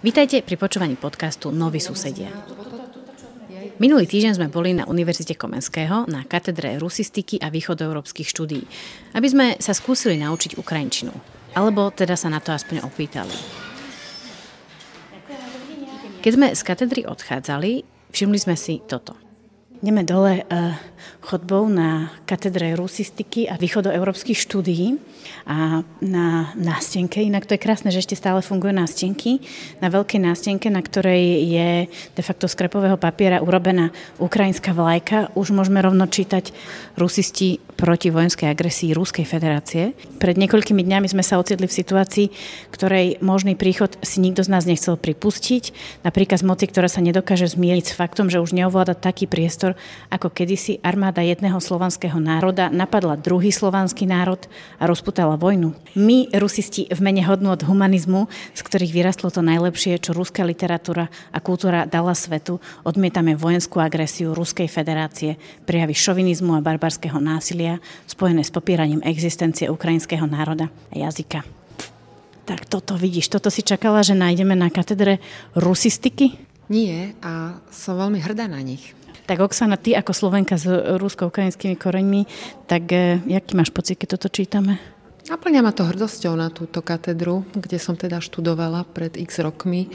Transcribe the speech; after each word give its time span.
Vítajte 0.00 0.40
pri 0.40 0.56
počúvaní 0.56 0.96
podcastu 0.96 1.52
Noví 1.52 1.76
susedia. 1.76 2.32
Minulý 3.76 4.08
týždeň 4.08 4.32
sme 4.32 4.48
boli 4.48 4.72
na 4.72 4.88
Univerzite 4.88 5.36
Komenského 5.36 6.08
na 6.08 6.24
katedre 6.24 6.80
rusistiky 6.80 7.36
a 7.36 7.52
východoeurópskych 7.52 8.24
štúdií, 8.24 8.64
aby 9.12 9.28
sme 9.28 9.46
sa 9.60 9.76
skúsili 9.76 10.16
naučiť 10.16 10.56
ukrajinčinu. 10.56 11.12
Alebo 11.52 11.92
teda 11.92 12.16
sa 12.16 12.32
na 12.32 12.40
to 12.40 12.48
aspoň 12.48 12.80
opýtali. 12.80 13.36
Keď 16.24 16.32
sme 16.32 16.48
z 16.56 16.62
katedry 16.64 17.04
odchádzali, 17.04 17.84
všimli 18.08 18.38
sme 18.40 18.56
si 18.56 18.80
toto. 18.80 19.29
Ideme 19.80 20.04
dole 20.04 20.44
uh, 20.44 20.76
chodbou 21.24 21.68
na 21.68 22.12
katedre 22.28 22.76
rusistiky 22.76 23.48
a 23.48 23.56
východoeurópskych 23.56 24.36
štúdií 24.36 25.00
a 25.48 25.80
na 26.00 26.52
nástenke, 26.56 27.20
inak 27.24 27.48
to 27.48 27.56
je 27.56 27.64
krásne, 27.64 27.88
že 27.92 28.04
ešte 28.04 28.16
stále 28.16 28.44
fungujú 28.44 28.76
nástenky, 28.76 29.40
na 29.80 29.88
veľkej 29.88 30.20
nástenke, 30.20 30.68
na 30.68 30.84
ktorej 30.84 31.44
je 31.48 31.68
de 31.88 32.22
facto 32.24 32.44
z 32.48 32.56
krepového 32.56 33.00
papiera 33.00 33.40
urobená 33.40 33.92
ukrajinská 34.20 34.76
vlajka, 34.76 35.32
už 35.36 35.52
môžeme 35.52 35.80
rovno 35.80 36.04
čítať 36.08 36.52
rusisti 37.00 37.60
proti 37.80 38.12
vojenskej 38.12 38.52
agresii 38.52 38.92
Ruskej 38.92 39.24
federácie. 39.24 39.96
Pred 40.20 40.36
niekoľkými 40.36 40.84
dňami 40.84 41.08
sme 41.08 41.24
sa 41.24 41.40
ocitli 41.40 41.64
v 41.64 41.78
situácii, 41.80 42.26
ktorej 42.68 43.16
možný 43.24 43.56
príchod 43.56 43.96
si 44.04 44.20
nikto 44.20 44.44
z 44.44 44.52
nás 44.52 44.68
nechcel 44.68 45.00
pripustiť. 45.00 45.72
Napríklad 46.04 46.44
z 46.44 46.48
moci, 46.48 46.64
ktorá 46.68 46.92
sa 46.92 47.00
nedokáže 47.00 47.48
zmieriť 47.48 47.84
s 47.88 47.96
faktom, 47.96 48.28
že 48.28 48.40
už 48.40 48.52
neovláda 48.52 48.92
taký 48.92 49.24
priestor, 49.24 49.69
ako 50.08 50.30
kedysi 50.30 50.78
armáda 50.80 51.20
jedného 51.20 51.58
slovanského 51.58 52.16
národa 52.18 52.70
napadla 52.70 53.18
druhý 53.18 53.50
slovanský 53.50 54.06
národ 54.06 54.40
a 54.78 54.86
rozputala 54.86 55.34
vojnu. 55.36 55.74
My, 55.98 56.30
rusisti, 56.36 56.86
v 56.88 57.00
mene 57.02 57.26
hodnú 57.26 57.52
od 57.52 57.66
humanizmu, 57.66 58.30
z 58.54 58.60
ktorých 58.60 58.94
vyrastlo 58.94 59.28
to 59.34 59.42
najlepšie, 59.42 59.98
čo 60.00 60.16
ruská 60.16 60.46
literatúra 60.46 61.10
a 61.34 61.38
kultúra 61.42 61.84
dala 61.84 62.14
svetu, 62.14 62.62
odmietame 62.86 63.34
vojenskú 63.34 63.82
agresiu 63.82 64.32
Ruskej 64.36 64.70
federácie, 64.70 65.40
prijavy 65.66 65.94
šovinizmu 65.94 66.54
a 66.56 66.64
barbarského 66.64 67.18
násilia 67.18 67.82
spojené 68.06 68.46
s 68.46 68.54
popieraním 68.54 69.02
existencie 69.04 69.66
ukrajinského 69.66 70.24
národa 70.24 70.72
a 70.92 70.94
jazyka. 70.98 71.42
Tak 72.50 72.66
toto 72.66 72.98
vidíš, 72.98 73.30
toto 73.30 73.46
si 73.46 73.62
čakala, 73.62 74.02
že 74.02 74.18
nájdeme 74.18 74.58
na 74.58 74.74
katedre 74.74 75.22
rusistiky? 75.54 76.34
Nie 76.66 77.14
a 77.22 77.62
som 77.70 77.94
veľmi 77.94 78.18
hrdá 78.18 78.50
na 78.50 78.58
nich. 78.58 78.94
Tak 79.30 79.46
Oksana, 79.46 79.78
ty 79.78 79.94
ako 79.94 80.10
Slovenka 80.10 80.58
s 80.58 80.66
rusko-ukrajinskými 80.98 81.78
koreňmi, 81.78 82.26
tak 82.66 82.90
e, 82.90 83.22
jaký 83.30 83.54
máš 83.54 83.70
pocit, 83.70 83.94
keď 83.94 84.18
toto 84.18 84.26
čítame? 84.26 84.82
Naplňa 85.30 85.62
ma 85.62 85.70
to 85.70 85.86
hrdosťou 85.86 86.34
na 86.34 86.50
túto 86.50 86.82
katedru, 86.82 87.46
kde 87.54 87.78
som 87.78 87.94
teda 87.94 88.18
študovala 88.18 88.82
pred 88.90 89.14
x 89.14 89.38
rokmi 89.38 89.86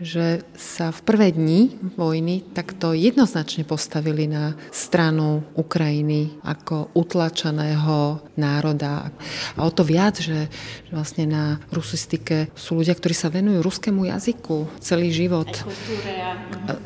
že 0.00 0.40
sa 0.56 0.88
v 0.90 1.00
prvé 1.04 1.28
dni 1.30 1.76
vojny 1.94 2.40
takto 2.56 2.96
jednoznačne 2.96 3.68
postavili 3.68 4.24
na 4.24 4.56
stranu 4.72 5.44
Ukrajiny 5.54 6.40
ako 6.40 6.90
utlačeného 6.96 8.24
národa. 8.40 9.12
A 9.54 9.60
o 9.62 9.70
to 9.70 9.84
viac, 9.84 10.16
že 10.16 10.48
vlastne 10.88 11.28
na 11.28 11.44
rusistike 11.68 12.48
sú 12.56 12.80
ľudia, 12.80 12.96
ktorí 12.96 13.12
sa 13.12 13.28
venujú 13.28 13.60
ruskému 13.60 14.08
jazyku 14.08 14.80
celý 14.80 15.12
život. 15.12 15.52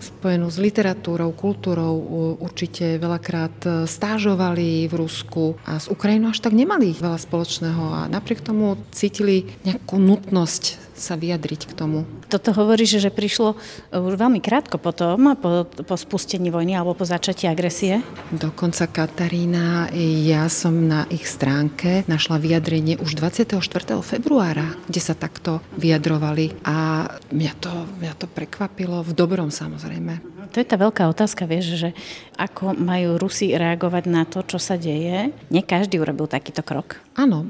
Spojenú 0.02 0.50
s 0.50 0.58
literatúrou, 0.58 1.30
kultúrou, 1.32 1.94
určite 2.42 2.98
veľakrát 2.98 3.86
stážovali 3.86 4.90
v 4.90 4.94
Rusku 4.98 5.54
a 5.62 5.78
s 5.78 5.86
Ukrajinou 5.86 6.34
až 6.34 6.42
tak 6.42 6.52
nemali 6.52 6.98
veľa 6.98 7.22
spoločného 7.22 7.84
a 7.94 8.00
napriek 8.10 8.42
tomu 8.42 8.74
cítili 8.90 9.46
nejakú 9.62 10.02
nutnosť 10.02 10.83
sa 10.94 11.18
vyjadriť 11.18 11.70
k 11.70 11.72
tomu. 11.74 12.06
Toto 12.30 12.54
hovorí, 12.54 12.86
že, 12.86 13.02
že 13.02 13.10
prišlo 13.10 13.58
už 13.90 14.14
veľmi 14.14 14.38
krátko 14.38 14.78
potom, 14.78 15.34
po, 15.36 15.66
po 15.66 15.94
spustení 15.98 16.48
vojny 16.48 16.78
alebo 16.78 16.94
po 16.94 17.04
začatí 17.04 17.50
agresie? 17.50 18.00
Dokonca 18.30 18.86
Katarína, 18.86 19.90
ja 20.24 20.46
som 20.46 20.86
na 20.86 21.04
ich 21.10 21.27
stránke 21.27 22.06
našla 22.06 22.38
vyjadrenie 22.38 22.96
už 23.02 23.18
24. 23.18 23.58
februára, 24.00 24.78
kde 24.86 25.00
sa 25.02 25.18
takto 25.18 25.60
vyjadrovali 25.77 26.54
a 26.62 27.06
mňa 27.34 27.52
to, 27.58 27.72
mňa 28.00 28.14
to 28.16 28.27
prekvapilo 28.30 29.02
v 29.02 29.12
dobrom 29.12 29.50
samozrejme. 29.50 30.34
To 30.54 30.62
je 30.62 30.70
tá 30.70 30.78
veľká 30.78 31.10
otázka, 31.10 31.50
vieš, 31.50 31.74
že 31.74 31.90
ako 32.38 32.78
majú 32.78 33.18
Rusi 33.18 33.50
reagovať 33.50 34.04
na 34.06 34.22
to, 34.22 34.46
čo 34.46 34.62
sa 34.62 34.78
deje. 34.78 35.34
Nie 35.50 35.66
každý 35.66 35.98
urobil 35.98 36.30
takýto 36.30 36.62
krok. 36.62 37.02
Áno, 37.18 37.42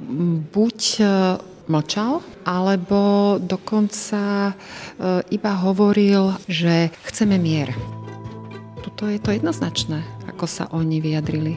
buď 0.49 1.05
mlčal, 1.67 2.21
alebo 2.45 3.37
dokonca 3.41 4.51
e, 4.51 4.55
iba 5.33 5.53
hovoril, 5.65 6.37
že 6.45 6.93
chceme 7.09 7.41
mier. 7.41 7.73
Tuto 8.85 9.09
je 9.09 9.17
to 9.17 9.33
jednoznačné, 9.33 10.05
ako 10.29 10.45
sa 10.45 10.69
oni 10.71 11.01
vyjadrili. 11.01 11.57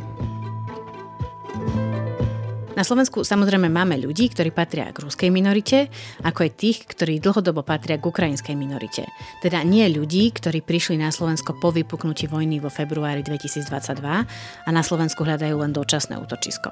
Na 2.78 2.86
Slovensku 2.86 3.26
samozrejme 3.26 3.74
máme 3.74 3.98
ľudí, 3.98 4.30
ktorí 4.30 4.54
patria 4.54 4.94
k 4.94 5.02
ruskej 5.02 5.34
minorite, 5.34 5.90
ako 6.22 6.46
aj 6.46 6.52
tých, 6.62 6.86
ktorí 6.86 7.18
dlhodobo 7.18 7.66
patria 7.66 7.98
k 7.98 8.06
ukrajinskej 8.06 8.54
minorite. 8.54 9.10
Teda 9.42 9.66
nie 9.66 9.90
ľudí, 9.90 10.30
ktorí 10.30 10.62
prišli 10.62 11.02
na 11.02 11.10
Slovensko 11.10 11.58
po 11.58 11.74
vypuknutí 11.74 12.30
vojny 12.30 12.62
vo 12.62 12.70
februári 12.70 13.26
2022 13.26 13.66
a 13.98 14.70
na 14.70 14.86
Slovensku 14.86 15.26
hľadajú 15.26 15.58
len 15.58 15.74
dočasné 15.74 16.22
útočisko. 16.22 16.70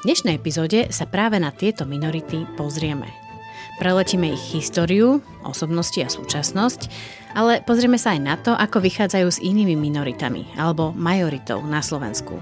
Dnešnej 0.00 0.40
epizóde 0.40 0.88
sa 0.88 1.04
práve 1.04 1.36
na 1.36 1.52
tieto 1.52 1.84
minority 1.84 2.48
pozrieme. 2.56 3.04
Preletíme 3.76 4.32
ich 4.32 4.56
históriu, 4.56 5.20
osobnosti 5.44 6.00
a 6.00 6.08
súčasnosť, 6.08 6.88
ale 7.36 7.60
pozrieme 7.60 8.00
sa 8.00 8.16
aj 8.16 8.20
na 8.24 8.40
to, 8.40 8.56
ako 8.56 8.80
vychádzajú 8.80 9.28
s 9.28 9.44
inými 9.44 9.76
minoritami 9.76 10.56
alebo 10.56 10.96
majoritou 10.96 11.60
na 11.68 11.84
Slovensku. 11.84 12.40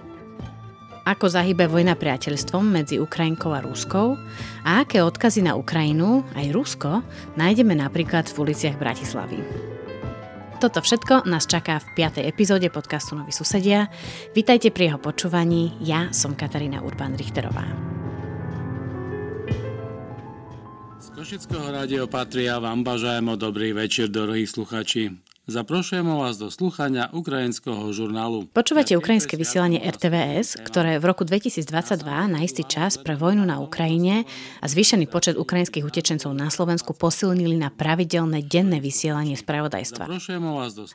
Ako 1.02 1.26
zahybe 1.26 1.66
vojna 1.66 1.98
priateľstvom 1.98 2.62
medzi 2.62 3.02
Ukrajinkou 3.02 3.50
a 3.50 3.58
Ruskou 3.58 4.14
a 4.62 4.86
aké 4.86 5.02
odkazy 5.02 5.42
na 5.42 5.58
Ukrajinu, 5.58 6.22
aj 6.38 6.54
Rusko, 6.54 7.02
nájdeme 7.34 7.74
napríklad 7.74 8.30
v 8.30 8.38
uliciach 8.38 8.78
Bratislavy. 8.78 9.42
Toto 10.58 10.82
všetko 10.82 11.22
nás 11.30 11.46
čaká 11.46 11.78
v 11.78 12.10
5. 12.10 12.26
epizóde 12.26 12.66
podcastu 12.66 13.14
Noví 13.14 13.30
susedia. 13.30 13.86
Vítajte 14.34 14.74
pri 14.74 14.90
jeho 14.90 14.98
počúvaní. 14.98 15.78
Ja 15.78 16.10
som 16.10 16.34
Katarína 16.34 16.82
Urban-Richterová. 16.82 17.62
Z 20.98 21.14
Košického 21.14 21.62
rádio 21.70 22.10
Patria 22.10 22.58
vám 22.58 22.82
bažajemo 22.82 23.38
dobrý 23.38 23.70
večer, 23.70 24.10
drahí 24.10 24.50
sluchači. 24.50 25.27
Zaprošujeme 25.48 26.12
vás 26.12 26.36
do 26.36 26.52
slúchania 26.52 27.08
ukrajinského 27.08 27.88
žurnálu. 27.88 28.52
Počúvate 28.52 28.92
ukrajinské 29.00 29.32
vysielanie 29.40 29.80
RTVS, 29.80 30.60
ktoré 30.60 31.00
v 31.00 31.08
roku 31.08 31.24
2022 31.24 32.04
na 32.04 32.44
istý 32.44 32.68
čas 32.68 33.00
pre 33.00 33.16
vojnu 33.16 33.48
na 33.48 33.56
Ukrajine 33.56 34.28
a 34.60 34.66
zvýšený 34.68 35.08
počet 35.08 35.40
ukrajinských 35.40 35.88
utečencov 35.88 36.36
na 36.36 36.52
Slovensku 36.52 36.92
posilnili 36.92 37.56
na 37.56 37.72
pravidelné 37.72 38.44
denné 38.44 38.76
vysielanie 38.76 39.40
spravodajstva. 39.40 40.04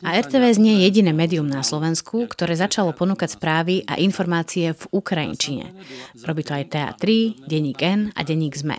A 0.06 0.09
RTVS 0.22 0.62
nie 0.62 0.78
je 0.78 0.81
jediné 0.85 1.18
médium 1.18 1.50
na 1.50 1.66
Slovensku, 1.66 2.30
ktoré 2.30 2.53
začalo 2.53 2.94
ponúkať 2.94 3.34
správy 3.34 3.81
a 3.90 3.97
informácie 3.97 4.78
v 4.78 4.84
Ukrajinčine. 4.94 5.74
Robí 6.30 6.46
to 6.46 6.53
aj 6.53 6.70
TA3, 6.70 7.02
Denník 7.50 7.81
N 7.81 8.14
a 8.14 8.22
Denník 8.22 8.53
ZME. 8.53 8.78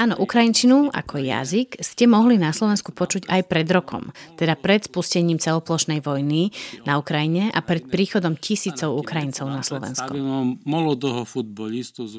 Áno, 0.00 0.14
Ukrajinčinu 0.16 0.88
ako 0.88 1.14
jazyk 1.20 1.84
ste 1.84 2.08
mohli 2.08 2.45
na 2.46 2.54
Slovensku 2.54 2.94
počuť 2.94 3.26
aj 3.26 3.42
pred 3.50 3.66
rokom, 3.66 4.14
teda 4.38 4.54
pred 4.54 4.86
spustením 4.86 5.42
celoplošnej 5.42 5.98
vojny 5.98 6.54
na 6.86 7.02
Ukrajine 7.02 7.50
a 7.50 7.58
pred 7.58 7.82
príchodom 7.90 8.38
tisícov 8.38 8.94
Ukrajincov 8.94 9.50
na 9.50 9.66
Slovensko. 9.66 10.14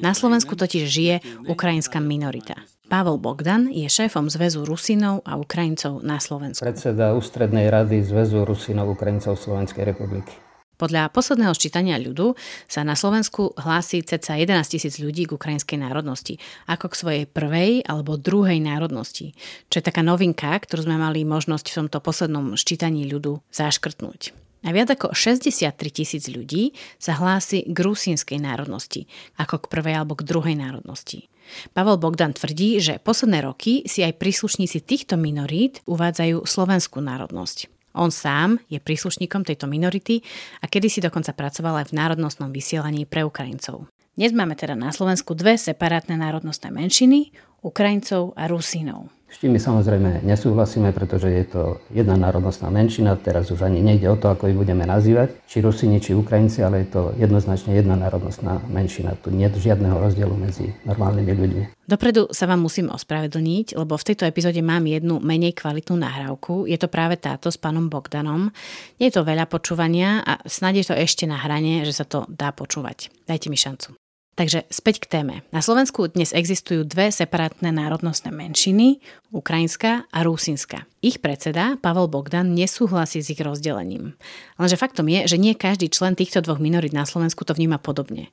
Na 0.04 0.12
Slovensku 0.12 0.52
totiž 0.52 0.84
žije 0.84 1.16
ukrajinská 1.48 1.96
minorita. 2.04 2.60
Pavel 2.88 3.20
Bogdan 3.20 3.68
je 3.68 3.84
šéfom 3.84 4.32
Zväzu 4.32 4.64
Rusinov 4.64 5.20
a 5.28 5.36
Ukrajincov 5.36 6.00
na 6.00 6.16
Slovensku. 6.16 6.64
Predseda 6.64 7.12
ústrednej 7.12 7.68
rady 7.68 8.00
Zväzu 8.00 8.48
Rusinov 8.48 8.96
Ukrajincov 8.96 9.36
Slovenskej 9.36 9.84
republiky. 9.84 10.47
Podľa 10.78 11.10
posledného 11.10 11.50
ščítania 11.58 11.98
ľudu 11.98 12.38
sa 12.70 12.86
na 12.86 12.94
Slovensku 12.94 13.58
hlási 13.58 14.06
cca 14.06 14.38
11 14.38 14.62
tisíc 14.62 15.02
ľudí 15.02 15.26
k 15.26 15.34
ukrajinskej 15.34 15.74
národnosti, 15.82 16.38
ako 16.70 16.94
k 16.94 16.98
svojej 16.98 17.24
prvej 17.26 17.82
alebo 17.82 18.14
druhej 18.14 18.62
národnosti, 18.62 19.34
čo 19.66 19.82
je 19.82 19.84
taká 19.84 20.06
novinka, 20.06 20.54
ktorú 20.54 20.86
sme 20.86 20.94
mali 20.94 21.26
možnosť 21.26 21.66
v 21.66 21.76
tomto 21.82 21.98
poslednom 21.98 22.54
ščítaní 22.54 23.10
ľudu 23.10 23.42
zaškrtnúť. 23.50 24.32
A 24.66 24.74
viac 24.74 24.90
ako 24.90 25.14
63 25.14 25.74
tisíc 25.90 26.26
ľudí 26.30 26.74
sa 26.98 27.14
hlási 27.18 27.66
k 27.66 27.78
rusínskej 27.78 28.38
národnosti, 28.42 29.06
ako 29.38 29.66
k 29.66 29.70
prvej 29.70 29.94
alebo 29.98 30.18
k 30.18 30.26
druhej 30.26 30.58
národnosti. 30.58 31.30
Pavel 31.74 31.98
Bogdan 31.98 32.34
tvrdí, 32.34 32.78
že 32.78 33.02
posledné 33.02 33.42
roky 33.42 33.86
si 33.86 34.02
aj 34.02 34.18
príslušníci 34.18 34.82
týchto 34.82 35.14
minorít 35.18 35.82
uvádzajú 35.86 36.44
slovenskú 36.44 36.98
národnosť. 37.02 37.77
On 37.98 38.14
sám 38.14 38.62
je 38.70 38.78
príslušníkom 38.78 39.42
tejto 39.42 39.66
minority 39.66 40.22
a 40.62 40.70
kedysi 40.70 41.02
dokonca 41.02 41.34
pracoval 41.34 41.82
aj 41.82 41.90
v 41.90 41.96
národnostnom 41.98 42.54
vysielaní 42.54 43.10
pre 43.10 43.26
Ukrajincov. 43.26 43.90
Dnes 44.14 44.30
máme 44.30 44.54
teda 44.54 44.78
na 44.78 44.94
Slovensku 44.94 45.34
dve 45.34 45.58
separátne 45.58 46.14
národnostné 46.14 46.70
menšiny, 46.70 47.34
Ukrajincov 47.66 48.38
a 48.38 48.46
Rusínov. 48.46 49.17
S 49.28 49.36
tým 49.44 49.52
my 49.52 49.60
samozrejme 49.60 50.24
nesúhlasíme, 50.24 50.88
pretože 50.96 51.28
je 51.28 51.44
to 51.44 51.62
jedna 51.92 52.16
národnostná 52.16 52.72
menšina, 52.72 53.12
teraz 53.20 53.52
už 53.52 53.60
ani 53.60 53.84
nejde 53.84 54.08
o 54.08 54.16
to, 54.16 54.32
ako 54.32 54.48
ich 54.48 54.56
budeme 54.56 54.88
nazývať, 54.88 55.36
či 55.44 55.60
Rusini, 55.60 56.00
či 56.00 56.16
Ukrajinci, 56.16 56.64
ale 56.64 56.82
je 56.82 56.96
to 56.96 57.02
jednoznačne 57.20 57.76
jedna 57.76 57.92
národnostná 57.94 58.64
menšina. 58.72 59.20
Tu 59.20 59.28
nie 59.28 59.44
je 59.52 59.68
žiadneho 59.68 60.00
rozdielu 60.00 60.32
medzi 60.32 60.72
normálnymi 60.88 61.32
ľuďmi. 61.36 61.62
Dopredu 61.84 62.32
sa 62.32 62.48
vám 62.48 62.64
musím 62.64 62.88
ospravedlniť, 62.88 63.76
lebo 63.76 64.00
v 64.00 64.06
tejto 64.12 64.24
epizóde 64.24 64.64
mám 64.64 64.88
jednu 64.88 65.20
menej 65.20 65.52
kvalitnú 65.56 66.00
nahrávku. 66.00 66.64
Je 66.64 66.80
to 66.80 66.88
práve 66.88 67.20
táto 67.20 67.52
s 67.52 67.60
pánom 67.60 67.92
Bogdanom. 67.92 68.48
Nie 68.96 69.12
je 69.12 69.20
to 69.20 69.28
veľa 69.28 69.44
počúvania 69.44 70.24
a 70.24 70.40
snad 70.48 70.72
je 70.72 70.88
to 70.88 70.96
ešte 70.96 71.28
na 71.28 71.36
hrane, 71.36 71.84
že 71.84 71.92
sa 71.92 72.08
to 72.08 72.24
dá 72.32 72.52
počúvať. 72.52 73.12
Dajte 73.28 73.52
mi 73.52 73.60
šancu. 73.60 74.07
Takže 74.38 74.70
späť 74.70 75.02
k 75.02 75.10
téme. 75.18 75.34
Na 75.50 75.58
Slovensku 75.58 76.06
dnes 76.14 76.30
existujú 76.30 76.86
dve 76.86 77.10
separátne 77.10 77.74
národnostné 77.74 78.30
menšiny, 78.30 79.02
ukrajinská 79.34 80.06
a 80.14 80.18
rusínska. 80.22 80.86
Ich 81.02 81.18
predseda, 81.18 81.74
Pavel 81.82 82.06
Bogdan, 82.06 82.54
nesúhlasí 82.54 83.18
s 83.18 83.34
ich 83.34 83.42
rozdelením. 83.42 84.14
Lenže 84.54 84.78
faktom 84.78 85.10
je, 85.10 85.26
že 85.26 85.42
nie 85.42 85.58
každý 85.58 85.90
člen 85.90 86.14
týchto 86.14 86.38
dvoch 86.38 86.62
minorít 86.62 86.94
na 86.94 87.02
Slovensku 87.02 87.42
to 87.42 87.50
vníma 87.50 87.82
podobne. 87.82 88.30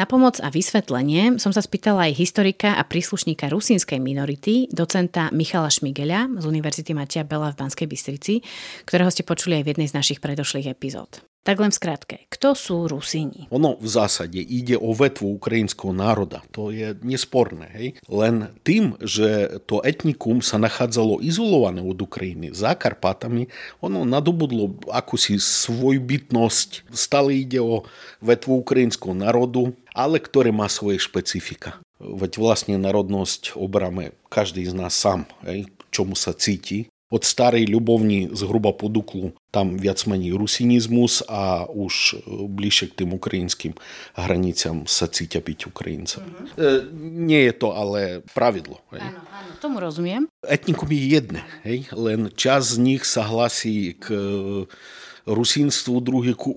Na 0.00 0.08
pomoc 0.08 0.40
a 0.40 0.48
vysvetlenie 0.48 1.36
som 1.36 1.52
sa 1.52 1.60
spýtala 1.60 2.08
aj 2.08 2.16
historika 2.16 2.72
a 2.72 2.88
príslušníka 2.88 3.52
rusínskej 3.52 4.00
minority, 4.00 4.72
docenta 4.72 5.28
Michala 5.36 5.68
Šmigeľa 5.68 6.32
z 6.32 6.44
Univerzity 6.48 6.96
Matia 6.96 7.28
Bela 7.28 7.52
v 7.52 7.60
Banskej 7.60 7.92
Bystrici, 7.92 8.40
ktorého 8.88 9.12
ste 9.12 9.20
počuli 9.20 9.60
aj 9.60 9.68
v 9.68 9.70
jednej 9.76 9.88
z 9.92 9.96
našich 10.00 10.24
predošlých 10.24 10.72
epizód. 10.72 11.20
Tak 11.42 11.58
len 11.58 11.74
v 11.74 11.78
skratke, 11.82 12.16
kto 12.30 12.54
sú 12.54 12.86
Rusíni? 12.86 13.50
Ono 13.50 13.74
v 13.74 13.88
zásade 13.90 14.38
ide 14.38 14.78
o 14.78 14.94
vetvu 14.94 15.42
ukrajinského 15.42 15.90
národa. 15.90 16.38
To 16.54 16.70
je 16.70 16.94
nesporné. 17.02 17.66
Hej? 17.74 17.88
Len 18.06 18.54
tým, 18.62 18.94
že 19.02 19.58
to 19.66 19.82
etnikum 19.82 20.38
sa 20.38 20.62
nachádzalo 20.62 21.18
izolované 21.18 21.82
od 21.82 21.98
Ukrajiny 21.98 22.54
za 22.54 22.78
Karpatami, 22.78 23.50
ono 23.82 24.06
nadobudlo 24.06 24.78
akúsi 24.94 25.42
svojbytnosť. 25.42 26.94
Stále 26.94 27.42
ide 27.42 27.58
o 27.58 27.82
vetvu 28.22 28.62
ukrajinského 28.62 29.10
národu, 29.10 29.74
ale 29.90 30.22
ktoré 30.22 30.54
má 30.54 30.70
svoje 30.70 31.02
špecifika. 31.02 31.82
Veď 31.98 32.38
vlastne 32.38 32.78
národnosť 32.78 33.58
obráme 33.58 34.14
každý 34.30 34.62
z 34.62 34.78
nás 34.78 34.94
sám, 34.94 35.26
hej? 35.42 35.66
čomu 35.90 36.14
sa 36.14 36.32
cíti 36.32 36.91
od 37.12 37.22
starej 37.28 37.68
ľubovni 37.68 38.32
zhruba 38.32 38.72
po 38.72 38.88
Duklu 38.88 39.36
tam 39.52 39.76
viac 39.76 40.00
menej 40.08 40.32
rusinizmus 40.32 41.20
a 41.28 41.68
už 41.68 42.16
e, 42.16 42.48
bližšie 42.48 42.96
k 42.96 43.04
tým 43.04 43.10
ukrajinským 43.12 43.76
hraniciam 44.16 44.88
sa 44.88 45.12
cítia 45.12 45.44
byť 45.44 45.68
Ukrajincom. 45.68 46.24
Mm-hmm. 46.24 46.46
E, 46.56 46.68
nie 47.28 47.42
je 47.44 47.52
to 47.52 47.76
ale 47.76 48.24
pravidlo. 48.32 48.80
Hej. 48.96 49.04
Áno, 49.04 49.20
áno, 49.28 49.50
tomu 49.60 49.76
rozumiem. 49.84 50.24
Etnikum 50.40 50.88
je 50.88 51.04
jedné, 51.04 51.42
hej? 51.68 51.84
len 51.92 52.32
čas 52.32 52.80
z 52.80 52.80
nich 52.80 53.04
sa 53.04 53.28
hlasí 53.28 53.92
k 54.00 54.08
rusínstvu, 55.28 56.02
druhý 56.02 56.34
ku 56.34 56.50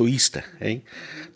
to 0.00 0.08
isté. 0.08 0.40
Hej? 0.64 0.80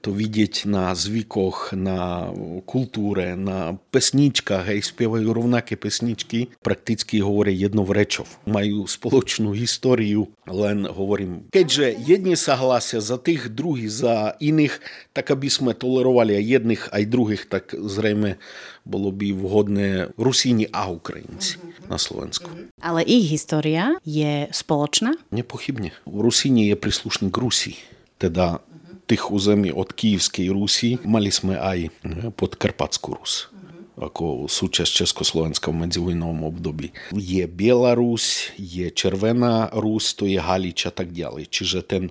To 0.01 0.09
vidieť 0.09 0.65
na 0.65 0.97
zvykoch, 0.97 1.77
na 1.77 2.33
kultúre, 2.65 3.37
na 3.37 3.77
pesničkách, 3.93 4.73
hej, 4.73 4.81
spievajú 4.81 5.29
rovnaké 5.29 5.77
pesničky, 5.77 6.49
prakticky 6.65 7.21
hovoria 7.21 7.53
jednou 7.53 7.85
rečou. 7.85 8.25
Majú 8.49 8.89
spoločnú 8.89 9.53
históriu, 9.53 10.33
len 10.49 10.89
hovorím, 10.89 11.49
keďže 11.53 11.93
jedni 12.01 12.41
sa 12.41 12.57
hlásia 12.57 13.05
za 13.05 13.21
tých, 13.21 13.53
druhí 13.53 13.89
za 13.89 14.37
iných, 14.41 14.81
tak 15.13 15.29
aby 15.29 15.53
sme 15.53 15.77
tolerovali 15.77 16.41
aj 16.41 16.45
jedných, 16.45 16.83
aj 16.89 17.03
druhých, 17.05 17.43
tak 17.49 17.77
zrejme 17.77 18.41
bolo 18.85 19.09
by 19.09 19.33
vhodné 19.33 19.89
Rusíni 20.21 20.69
a 20.69 20.93
Ukrajinci 20.93 21.57
na 21.89 21.97
Slovensku. 21.97 22.49
Ale 22.85 23.01
ich 23.09 23.33
história 23.33 23.97
je 24.05 24.49
spoločná? 24.53 25.17
Nepochybne. 25.33 25.97
Rusíni 26.05 26.69
je 26.69 26.77
príslušník 26.77 27.33
Rusí, 27.33 27.81
teda 28.29 28.65
tých 29.05 29.29
území 29.29 29.69
od 29.69 29.93
Kývskej 29.93 30.49
Rusy 30.49 30.97
mali 31.05 31.29
sme 31.29 31.61
aj 31.61 31.93
podkarpatskú 32.41 33.21
Rus 33.21 33.53
ako 33.95 34.51
súčasť 34.51 35.07
Československa 35.07 35.71
v 35.71 35.87
medzivojnovom 35.87 36.51
období. 36.51 36.91
Je 37.15 37.47
Bielorus, 37.47 38.51
je 38.59 38.91
Červená 38.91 39.71
Rus, 39.71 40.19
to 40.19 40.27
je 40.27 40.43
Halič 40.43 40.91
a 40.91 40.93
tak 40.93 41.15
ďalej. 41.15 41.47
Čiže 41.47 41.87
ten 41.87 42.03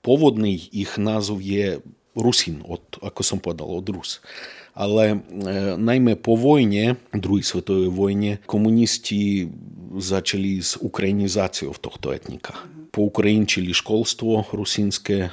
pôvodný 0.00 0.56
ich 0.72 0.96
názov 0.96 1.44
je 1.44 1.84
Rusin, 2.16 2.64
od, 2.64 2.80
ako 3.04 3.20
som 3.20 3.36
povedal, 3.36 3.68
od 3.68 3.84
Rus. 3.92 4.24
Ale 4.76 5.04
e, 5.08 5.16
najmä 5.80 6.20
po 6.20 6.36
vojne, 6.36 7.00
druhej 7.16 7.42
svetovej 7.42 7.88
vojne, 7.88 8.44
komunisti 8.44 9.48
začali 9.96 10.60
s 10.60 10.76
ukrajinizáciou 10.76 11.72
tohto 11.80 12.12
etnika 12.12 12.76
poukrajinčili 12.96 13.76
školstvo 13.76 14.48
rusínske 14.56 15.28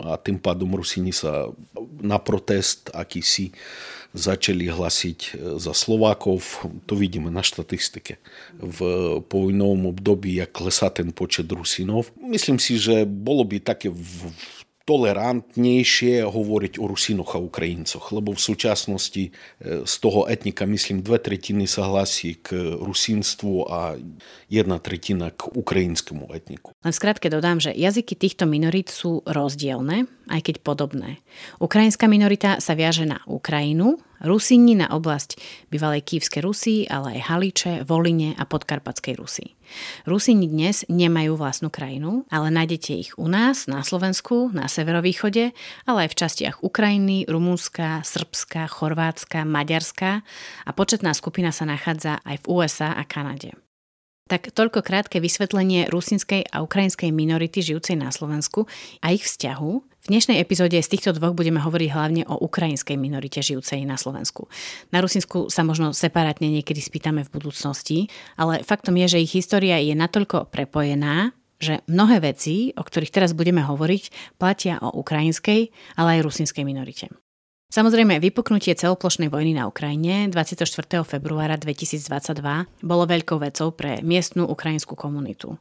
a 0.00 0.16
tým 0.16 0.40
pádom 0.40 0.72
Rusíni 0.72 1.12
sa 1.12 1.52
na 2.00 2.16
protest 2.16 2.88
akýsi 2.96 3.52
začali 4.16 4.70
hlasiť 4.72 5.18
e, 5.20 5.30
za 5.60 5.74
Slovákov. 5.76 6.64
To 6.88 6.94
vidíme 6.96 7.28
na 7.28 7.42
štatistike. 7.44 8.16
V 8.56 8.78
povojnovom 9.26 9.90
období, 9.90 10.38
jak 10.38 10.54
klesá 10.54 10.88
ten 10.88 11.10
počet 11.10 11.50
Rusinov. 11.50 12.14
Myslím 12.22 12.62
si, 12.62 12.78
že 12.78 13.04
bolo 13.04 13.42
by 13.44 13.58
také 13.60 13.90
v 13.90 14.30
tolerantnejšie 14.84 16.28
hovoriť 16.28 16.76
o 16.76 16.84
Rusinoch 16.84 17.32
a 17.36 17.40
Ukrajincoch, 17.40 18.12
lebo 18.12 18.36
v 18.36 18.40
súčasnosti 18.40 19.24
e, 19.28 19.30
z 19.88 19.94
toho 19.96 20.28
etnika, 20.28 20.68
myslím, 20.68 21.00
dve 21.00 21.16
tretiny 21.16 21.64
sa 21.64 21.88
hlasí 21.88 22.36
k 22.36 22.76
rusínstvu 22.76 23.64
a 23.64 23.96
jedna 24.52 24.76
tretina 24.76 25.32
k 25.32 25.48
ukrajinskému 25.48 26.28
etniku. 26.36 26.76
Len 26.84 26.92
v 26.92 27.00
skratke 27.00 27.32
dodám, 27.32 27.64
že 27.64 27.72
jazyky 27.72 28.12
týchto 28.12 28.44
minorít 28.44 28.92
sú 28.92 29.24
rozdielne, 29.24 30.04
aj 30.28 30.40
keď 30.52 30.56
podobné. 30.60 31.24
Ukrajinská 31.64 32.04
minorita 32.04 32.60
sa 32.60 32.76
viaže 32.76 33.08
na 33.08 33.24
Ukrajinu, 33.24 33.96
Rusíni 34.24 34.72
na 34.72 34.88
oblasť 34.88 35.36
bývalej 35.68 36.00
Kývskej 36.00 36.40
Rusy, 36.40 36.76
ale 36.88 37.20
aj 37.20 37.28
Haliče, 37.28 37.72
Voline 37.84 38.32
a 38.36 38.48
Podkarpatskej 38.48 39.20
Rusy. 39.20 39.52
Rusíni 40.04 40.46
dnes 40.46 40.84
nemajú 40.92 41.34
vlastnú 41.34 41.72
krajinu, 41.72 42.28
ale 42.28 42.52
nájdete 42.52 42.92
ich 42.94 43.10
u 43.16 43.26
nás, 43.26 43.64
na 43.66 43.80
Slovensku, 43.80 44.52
na 44.52 44.68
severovýchode, 44.68 45.56
ale 45.88 45.98
aj 46.04 46.12
v 46.12 46.18
častiach 46.20 46.56
Ukrajiny, 46.60 47.24
Rumúnska, 47.26 48.04
Srbska, 48.04 48.68
Chorvátska, 48.68 49.48
Maďarska 49.48 50.20
a 50.68 50.70
početná 50.76 51.16
skupina 51.16 51.50
sa 51.50 51.64
nachádza 51.64 52.20
aj 52.22 52.44
v 52.44 52.48
USA 52.52 52.92
a 52.92 53.08
Kanade. 53.08 53.63
Tak 54.24 54.56
toľko 54.56 54.80
krátke 54.80 55.20
vysvetlenie 55.20 55.92
rusinskej 55.92 56.48
a 56.48 56.64
ukrajinskej 56.64 57.12
minority 57.12 57.60
žijúcej 57.60 58.00
na 58.00 58.08
Slovensku 58.08 58.64
a 59.04 59.12
ich 59.12 59.20
vzťahu. 59.20 59.72
V 59.84 60.06
dnešnej 60.08 60.40
epizóde 60.40 60.80
z 60.80 60.88
týchto 60.96 61.12
dvoch 61.12 61.36
budeme 61.36 61.60
hovoriť 61.60 61.88
hlavne 61.92 62.22
o 62.32 62.40
ukrajinskej 62.40 62.96
minorite 62.96 63.44
žijúcej 63.44 63.84
na 63.84 64.00
Slovensku. 64.00 64.48
Na 64.96 65.04
Rusinsku 65.04 65.52
sa 65.52 65.60
možno 65.60 65.92
separátne 65.92 66.48
niekedy 66.48 66.80
spýtame 66.80 67.20
v 67.28 67.32
budúcnosti, 67.36 68.08
ale 68.40 68.64
faktom 68.64 68.96
je, 69.04 69.12
že 69.12 69.22
ich 69.28 69.36
história 69.36 69.76
je 69.76 69.92
natoľko 69.92 70.48
prepojená, 70.48 71.36
že 71.60 71.84
mnohé 71.84 72.24
veci, 72.24 72.72
o 72.72 72.80
ktorých 72.80 73.12
teraz 73.12 73.36
budeme 73.36 73.60
hovoriť, 73.60 74.36
platia 74.40 74.80
o 74.80 74.88
ukrajinskej, 75.04 75.68
ale 76.00 76.08
aj 76.16 76.24
rusinskej 76.24 76.64
minorite. 76.64 77.12
Samozrejme, 77.74 78.22
vypuknutie 78.22 78.70
celoplošnej 78.78 79.26
vojny 79.26 79.58
na 79.58 79.66
Ukrajine 79.66 80.30
24. 80.30 80.62
februára 81.02 81.58
2022 81.58 82.06
bolo 82.86 83.02
veľkou 83.02 83.42
vecou 83.42 83.74
pre 83.74 83.98
miestnú 83.98 84.46
ukrajinskú 84.46 84.94
komunitu. 84.94 85.58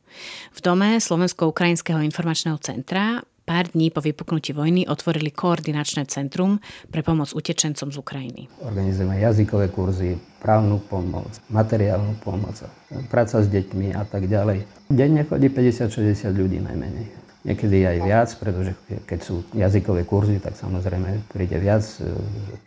V 0.54 0.60
dome 0.62 1.02
Slovensko-Ukrajinského 1.02 2.06
informačného 2.06 2.62
centra 2.62 3.26
pár 3.50 3.74
dní 3.74 3.90
po 3.90 3.98
vypuknutí 4.06 4.54
vojny 4.54 4.86
otvorili 4.86 5.34
koordinačné 5.34 6.06
centrum 6.06 6.62
pre 6.94 7.02
pomoc 7.02 7.34
utečencom 7.34 7.90
z 7.90 7.98
Ukrajiny. 7.98 8.46
Organizujeme 8.62 9.18
jazykové 9.18 9.74
kurzy, 9.74 10.14
právnu 10.38 10.86
pomoc, 10.86 11.42
materiálnu 11.50 12.22
pomoc, 12.22 12.62
práca 13.10 13.42
s 13.42 13.50
deťmi 13.50 13.98
a 13.98 14.06
tak 14.06 14.30
ďalej. 14.30 14.62
Denne 14.86 15.26
chodí 15.26 15.50
50-60 15.50 16.30
ľudí 16.30 16.62
najmenej 16.62 17.23
niekedy 17.44 17.84
aj 17.84 17.98
viac, 18.04 18.30
pretože 18.40 18.72
keď 19.08 19.20
sú 19.20 19.44
jazykové 19.52 20.08
kurzy, 20.08 20.40
tak 20.40 20.56
samozrejme 20.56 21.28
príde 21.32 21.60
viac. 21.60 21.84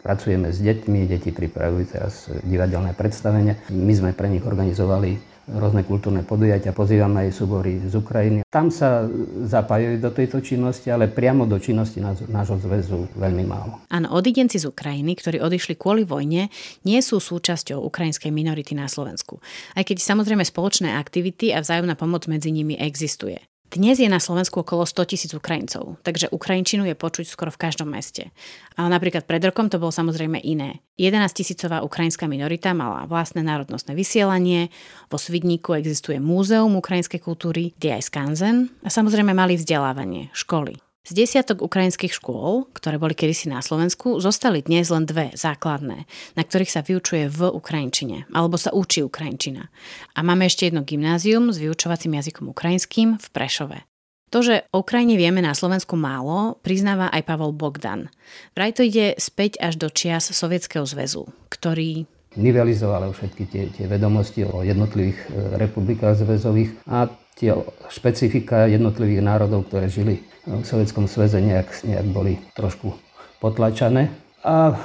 Pracujeme 0.05 0.53
s 0.53 0.61
deťmi, 0.61 1.09
deti 1.09 1.33
pripravujú 1.33 1.85
teraz 1.89 2.29
divadelné 2.45 2.93
predstavenie. 2.93 3.57
My 3.73 3.93
sme 3.97 4.11
pre 4.13 4.29
nich 4.29 4.45
organizovali 4.45 5.37
rôzne 5.47 5.87
kultúrne 5.87 6.27
podujatia, 6.27 6.75
pozývam 6.75 7.23
aj 7.23 7.31
súbory 7.31 7.79
z 7.87 7.95
Ukrajiny. 7.95 8.43
Tam 8.51 8.67
sa 8.67 9.07
zapájajú 9.47 10.03
do 10.03 10.11
tejto 10.11 10.43
činnosti, 10.43 10.91
ale 10.91 11.07
priamo 11.07 11.47
do 11.47 11.55
činnosti 11.63 12.03
nášho 12.03 12.59
zväzu 12.59 13.07
veľmi 13.15 13.47
málo. 13.47 13.79
Áno, 13.87 14.11
odidenci 14.11 14.59
z 14.59 14.67
Ukrajiny, 14.67 15.15
ktorí 15.15 15.39
odišli 15.39 15.79
kvôli 15.79 16.03
vojne, 16.03 16.51
nie 16.83 16.99
sú 16.99 17.23
súčasťou 17.23 17.79
ukrajinskej 17.79 18.35
minority 18.35 18.75
na 18.75 18.91
Slovensku. 18.91 19.39
Aj 19.79 19.87
keď 19.87 20.03
samozrejme 20.03 20.43
spoločné 20.43 20.99
aktivity 20.99 21.55
a 21.55 21.63
vzájomná 21.63 21.95
pomoc 21.95 22.27
medzi 22.27 22.51
nimi 22.51 22.75
existuje. 22.75 23.39
Dnes 23.67 23.99
je 23.99 24.07
na 24.07 24.23
Slovensku 24.23 24.63
okolo 24.63 24.87
100 24.87 25.11
tisíc 25.11 25.33
Ukrajincov, 25.35 25.99
takže 26.07 26.31
Ukrajinčinu 26.31 26.87
je 26.87 26.95
počuť 26.95 27.27
skoro 27.27 27.51
v 27.51 27.59
každom 27.59 27.91
meste. 27.91 28.31
Ale 28.79 28.95
napríklad 28.95 29.27
pred 29.27 29.43
rokom 29.43 29.67
to 29.67 29.83
bolo 29.83 29.91
samozrejme 29.91 30.39
iné. 30.39 30.87
11 30.95 31.35
tisícová 31.35 31.83
ukrajinská 31.83 32.31
minorita 32.31 32.71
mala 32.79 33.11
vlastné 33.11 33.43
národnostné 33.43 33.99
vysielanie, 33.99 34.71
vo 35.11 35.19
Svidníku 35.19 35.75
existuje 35.75 36.23
múzeum 36.23 36.79
ukrajinskej 36.79 37.19
kultúry, 37.19 37.75
kde 37.75 37.99
aj 37.99 38.07
skanzen 38.07 38.71
a 38.87 38.89
samozrejme 38.89 39.35
mali 39.35 39.59
vzdelávanie, 39.59 40.31
školy. 40.31 40.86
Z 41.07 41.15
desiatok 41.15 41.63
ukrajinských 41.63 42.11
škôl, 42.11 42.67
ktoré 42.75 42.99
boli 42.99 43.15
kedysi 43.15 43.47
na 43.47 43.63
Slovensku, 43.63 44.19
zostali 44.19 44.59
dnes 44.59 44.91
len 44.91 45.07
dve 45.07 45.31
základné, 45.39 46.03
na 46.35 46.43
ktorých 46.43 46.75
sa 46.75 46.83
vyučuje 46.83 47.31
v 47.31 47.47
Ukrajinčine, 47.47 48.27
alebo 48.35 48.59
sa 48.59 48.75
učí 48.75 49.07
Ukrajinčina. 49.07 49.71
A 50.19 50.27
máme 50.27 50.51
ešte 50.51 50.67
jedno 50.67 50.83
gymnázium 50.83 51.55
s 51.55 51.63
vyučovacím 51.63 52.19
jazykom 52.19 52.51
ukrajinským 52.51 53.23
v 53.23 53.27
Prešove. 53.31 53.87
To, 54.35 54.43
že 54.43 54.67
o 54.75 54.83
Ukrajine 54.83 55.15
vieme 55.15 55.39
na 55.39 55.55
Slovensku 55.55 55.95
málo, 55.95 56.59
priznáva 56.67 57.07
aj 57.15 57.23
Pavol 57.23 57.55
Bogdan. 57.55 58.11
Vraj 58.59 58.75
to 58.75 58.83
ide 58.83 59.15
späť 59.23 59.63
až 59.63 59.79
do 59.79 59.87
čias 59.87 60.27
Sovietskeho 60.35 60.83
zväzu, 60.83 61.31
ktorý 61.47 62.03
nivelizoval 62.35 63.15
všetky 63.15 63.45
tie, 63.47 63.71
tie 63.71 63.87
vedomosti 63.87 64.43
o 64.43 64.67
jednotlivých 64.67 65.19
e, 65.23 65.29
republikách 65.55 66.21
zväzových 66.21 66.75
a 66.91 67.07
tie 67.39 67.55
špecifika 67.89 68.67
jednotlivých 68.67 69.23
národov, 69.23 69.71
ktoré 69.71 69.87
žili 69.87 70.21
v 70.47 70.65
Sovjetskom 70.65 71.11
sveze 71.11 71.43
nejak, 71.43 71.69
nejak 71.83 72.07
boli 72.07 72.39
trošku 72.55 72.95
potlačané. 73.43 74.15
A 74.47 74.79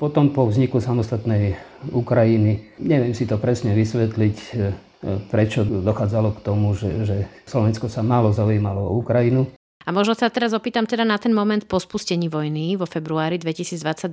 potom 0.00 0.32
po 0.32 0.48
vzniku 0.48 0.80
samostatnej 0.80 1.60
Ukrajiny, 1.92 2.80
neviem 2.80 3.12
si 3.12 3.28
to 3.28 3.36
presne 3.36 3.76
vysvetliť, 3.76 4.36
e, 4.56 4.72
prečo 5.28 5.68
dochádzalo 5.68 6.40
k 6.40 6.40
tomu, 6.40 6.72
že, 6.72 7.04
že 7.04 7.16
Slovensko 7.44 7.92
sa 7.92 8.00
málo 8.00 8.32
zaujímalo 8.32 8.88
o 8.88 8.96
Ukrajinu. 8.96 9.52
A 9.86 9.90
možno 9.90 10.14
sa 10.14 10.30
teraz 10.30 10.54
opýtam 10.54 10.86
teda 10.86 11.02
na 11.02 11.18
ten 11.18 11.34
moment 11.34 11.64
po 11.66 11.78
spustení 11.82 12.30
vojny 12.30 12.78
vo 12.78 12.86
februári 12.86 13.38
2022. 13.38 14.12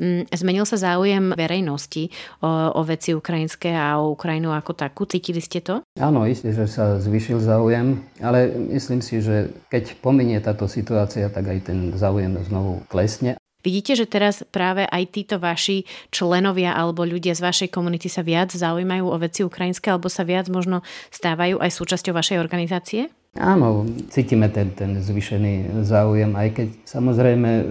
Mm, 0.00 0.22
zmenil 0.32 0.64
sa 0.64 0.76
záujem 0.80 1.36
verejnosti 1.36 2.08
o, 2.40 2.78
o 2.78 2.80
veci 2.82 3.12
ukrajinské 3.12 3.72
a 3.74 4.00
o 4.00 4.12
Ukrajinu 4.16 4.52
ako 4.52 4.72
takú? 4.72 5.04
Cítili 5.04 5.40
ste 5.40 5.60
to? 5.60 5.84
Áno, 6.00 6.24
isté, 6.24 6.50
že 6.52 6.64
sa 6.70 6.96
zvyšil 7.00 7.40
záujem, 7.40 8.00
ale 8.24 8.50
myslím 8.72 9.04
si, 9.04 9.20
že 9.20 9.52
keď 9.68 10.00
pominie 10.00 10.40
táto 10.40 10.64
situácia, 10.70 11.28
tak 11.28 11.48
aj 11.48 11.58
ten 11.68 11.78
záujem 11.96 12.40
znovu 12.46 12.82
klesne. 12.88 13.36
Vidíte, 13.64 13.96
že 13.96 14.04
teraz 14.04 14.44
práve 14.52 14.84
aj 14.84 15.08
títo 15.08 15.40
vaši 15.40 15.88
členovia 16.12 16.76
alebo 16.76 17.00
ľudia 17.00 17.32
z 17.32 17.40
vašej 17.40 17.68
komunity 17.72 18.12
sa 18.12 18.20
viac 18.20 18.52
zaujímajú 18.52 19.08
o 19.08 19.16
veci 19.16 19.40
ukrajinské 19.40 19.88
alebo 19.88 20.12
sa 20.12 20.20
viac 20.20 20.52
možno 20.52 20.84
stávajú 21.08 21.56
aj 21.64 21.72
súčasťou 21.72 22.12
vašej 22.12 22.36
organizácie? 22.44 23.08
Áno, 23.34 23.82
cítime 24.14 24.46
ten, 24.46 24.70
ten 24.78 25.02
zvyšený 25.02 25.82
záujem, 25.82 26.38
aj 26.38 26.48
keď 26.54 26.68
samozrejme 26.86 27.50
e, 27.50 27.64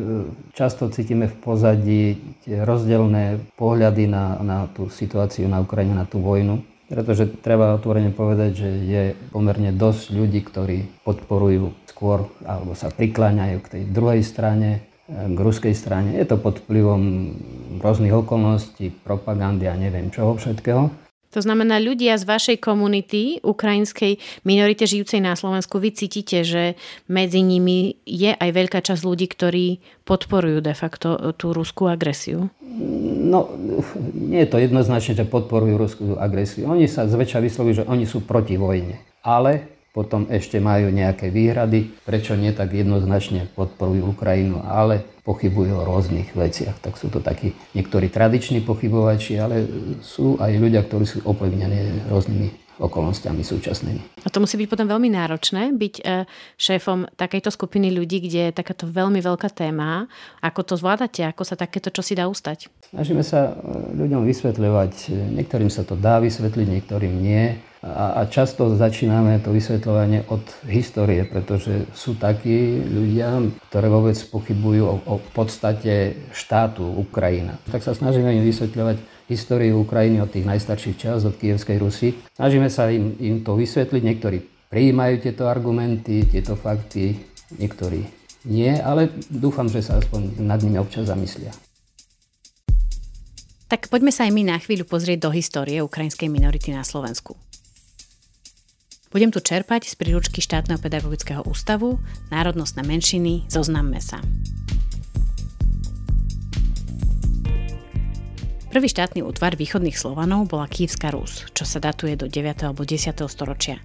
často 0.52 0.92
cítime 0.92 1.32
v 1.32 1.36
pozadí 1.40 2.04
rozdielne 2.44 3.40
pohľady 3.56 4.12
na, 4.12 4.44
na 4.44 4.58
tú 4.68 4.92
situáciu 4.92 5.48
na 5.48 5.64
Ukrajine, 5.64 5.96
na 5.96 6.04
tú 6.04 6.20
vojnu. 6.20 6.60
Pretože 6.92 7.32
treba 7.40 7.80
otvorene 7.80 8.12
povedať, 8.12 8.52
že 8.60 8.70
je 8.84 9.04
pomerne 9.32 9.72
dosť 9.72 10.12
ľudí, 10.12 10.44
ktorí 10.44 11.08
podporujú 11.08 11.72
skôr 11.88 12.28
alebo 12.44 12.76
sa 12.76 12.92
prikláňajú 12.92 13.58
k 13.64 13.72
tej 13.80 13.84
druhej 13.88 14.20
strane, 14.20 14.84
e, 15.08 15.32
k 15.32 15.40
ruskej 15.40 15.72
strane. 15.72 16.20
Je 16.20 16.28
to 16.28 16.36
pod 16.36 16.60
vplyvom 16.60 17.04
rôznych 17.80 18.12
okolností, 18.12 18.92
propagandy 19.08 19.72
a 19.72 19.80
neviem 19.80 20.12
čoho 20.12 20.36
všetkého. 20.36 21.03
To 21.34 21.42
znamená, 21.42 21.82
ľudia 21.82 22.14
z 22.16 22.30
vašej 22.30 22.58
komunity, 22.62 23.42
ukrajinskej 23.42 24.22
minorite 24.46 24.86
žijúcej 24.86 25.20
na 25.20 25.34
Slovensku, 25.34 25.82
vy 25.82 25.90
cítite, 25.94 26.46
že 26.46 26.78
medzi 27.10 27.42
nimi 27.42 27.98
je 28.06 28.38
aj 28.38 28.50
veľká 28.54 28.80
časť 28.86 29.02
ľudí, 29.02 29.26
ktorí 29.34 29.82
podporujú 30.06 30.62
de 30.62 30.74
facto 30.78 31.18
tú 31.36 31.52
ruskú 31.58 31.90
agresiu? 31.90 32.54
No, 33.24 33.50
nie 34.32 34.46
je 34.46 34.50
to 34.50 34.62
jednoznačne, 34.62 35.18
že 35.18 35.26
podporujú 35.26 35.76
ruskú 35.76 36.06
agresiu. 36.22 36.70
Oni 36.70 36.86
sa 36.86 37.10
zväčša 37.10 37.42
vyslovujú, 37.42 37.74
že 37.84 37.90
oni 37.90 38.06
sú 38.06 38.22
proti 38.22 38.56
vojne. 38.56 39.02
Ale 39.26 39.74
potom 39.94 40.26
ešte 40.26 40.58
majú 40.58 40.90
nejaké 40.90 41.30
výhrady, 41.30 41.94
prečo 42.02 42.34
nie 42.34 42.50
tak 42.50 42.74
jednoznačne 42.74 43.46
podporujú 43.54 44.18
Ukrajinu, 44.18 44.66
ale 44.66 45.06
pochybujú 45.22 45.70
o 45.80 45.86
rôznych 45.86 46.34
veciach. 46.34 46.82
Tak 46.82 46.98
sú 46.98 47.14
to 47.14 47.22
takí 47.22 47.54
niektorí 47.78 48.10
tradiční 48.10 48.66
pochybovači, 48.66 49.38
ale 49.38 49.64
sú 50.02 50.42
aj 50.42 50.52
ľudia, 50.58 50.82
ktorí 50.82 51.06
sú 51.06 51.22
ovplyvnení 51.22 52.10
rôznymi 52.10 52.64
okolnostiami 52.82 53.46
súčasnými. 53.46 54.26
A 54.26 54.28
to 54.34 54.42
musí 54.42 54.58
byť 54.58 54.66
potom 54.66 54.90
veľmi 54.90 55.14
náročné, 55.14 55.78
byť 55.78 55.96
e, 56.02 56.26
šéfom 56.58 57.06
takejto 57.14 57.54
skupiny 57.54 57.94
ľudí, 57.94 58.26
kde 58.26 58.50
je 58.50 58.58
takáto 58.58 58.90
veľmi 58.90 59.22
veľká 59.22 59.54
téma. 59.54 60.10
Ako 60.42 60.66
to 60.66 60.74
zvládate? 60.74 61.22
Ako 61.22 61.46
sa 61.46 61.54
takéto 61.54 61.94
čo 61.94 62.02
si 62.02 62.18
dá 62.18 62.26
ustať? 62.26 62.74
Snažíme 62.90 63.22
sa 63.22 63.54
e, 63.54 63.94
ľuďom 63.94 64.26
vysvetľovať. 64.26 64.94
Niektorým 65.38 65.70
sa 65.70 65.86
to 65.86 65.94
dá 65.94 66.18
vysvetliť, 66.18 66.68
niektorým 66.82 67.14
nie. 67.14 67.62
A, 67.84 68.24
a 68.24 68.32
často 68.32 68.80
začíname 68.80 69.44
to 69.44 69.52
vysvetľovanie 69.52 70.32
od 70.32 70.40
histórie, 70.72 71.28
pretože 71.28 71.84
sú 71.92 72.16
takí 72.16 72.80
ľudia, 72.80 73.44
ktoré 73.68 73.92
vôbec 73.92 74.16
pochybujú 74.16 74.84
o, 74.88 74.96
o 75.04 75.16
podstate 75.36 76.16
štátu 76.32 76.88
Ukrajina. 76.88 77.60
Tak 77.68 77.84
sa 77.84 77.92
snažíme 77.92 78.32
im 78.32 78.48
vysvetľovať 78.48 79.28
históriu 79.28 79.84
Ukrajiny 79.84 80.24
od 80.24 80.32
tých 80.32 80.48
najstarších 80.48 80.96
čas, 80.96 81.28
od 81.28 81.36
Kievskej 81.36 81.76
Rusy. 81.76 82.16
Snažíme 82.40 82.72
sa 82.72 82.88
im, 82.88 83.20
im 83.20 83.44
to 83.44 83.60
vysvetliť. 83.60 84.00
Niektorí 84.00 84.38
prijímajú 84.72 85.16
tieto 85.20 85.52
argumenty, 85.52 86.24
tieto 86.24 86.56
fakty, 86.56 87.20
niektorí 87.60 88.08
nie, 88.44 88.76
ale 88.80 89.12
dúfam, 89.32 89.68
že 89.72 89.84
sa 89.84 90.00
aspoň 90.00 90.40
nad 90.40 90.60
nimi 90.60 90.76
občas 90.80 91.08
zamyslia. 91.08 91.52
Tak 93.72 93.88
poďme 93.88 94.12
sa 94.12 94.28
aj 94.28 94.32
my 94.36 94.44
na 94.54 94.58
chvíľu 94.60 94.86
pozrieť 94.86 95.28
do 95.28 95.30
histórie 95.32 95.80
ukrajinskej 95.80 96.28
minority 96.28 96.76
na 96.76 96.84
Slovensku. 96.84 97.40
Budem 99.14 99.30
tu 99.30 99.46
čerpať 99.46 99.86
z 99.86 99.94
príručky 99.94 100.42
štátneho 100.42 100.82
pedagogického 100.82 101.46
ústavu 101.46 102.02
Národnostné 102.34 102.82
menšiny 102.82 103.46
Zoznamme 103.46 104.02
sa. 104.02 104.18
Prvý 108.74 108.90
štátny 108.90 109.22
útvar 109.22 109.54
východných 109.54 109.94
Slovanov 109.94 110.50
bola 110.50 110.66
Kývska 110.66 111.14
Rus, 111.14 111.46
čo 111.54 111.62
sa 111.62 111.78
datuje 111.78 112.18
do 112.18 112.26
9. 112.26 112.66
alebo 112.66 112.82
10. 112.82 113.14
storočia. 113.30 113.78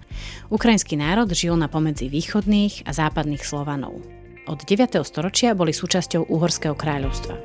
Ukrajinský 0.49 0.97
národ 0.97 1.29
žil 1.37 1.61
na 1.61 1.69
pomedzi 1.69 2.09
východných 2.09 2.89
a 2.89 2.97
západných 2.97 3.45
Slovanov. 3.45 4.01
Od 4.49 4.65
9. 4.65 4.97
storočia 5.05 5.53
boli 5.53 5.77
súčasťou 5.77 6.33
Uhorského 6.33 6.73
kráľovstva. 6.73 7.37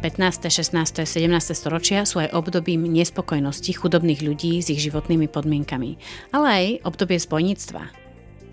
15., 0.00 0.48
16., 0.48 1.04
17. 1.04 1.28
storočia 1.52 2.08
sú 2.08 2.24
aj 2.24 2.32
obdobím 2.32 2.88
nespokojnosti 2.88 3.68
chudobných 3.76 4.24
ľudí 4.24 4.64
s 4.64 4.72
ich 4.72 4.80
životnými 4.80 5.28
podmienkami, 5.28 6.00
ale 6.32 6.46
aj 6.48 6.66
obdobie 6.88 7.20
spojníctva, 7.20 8.00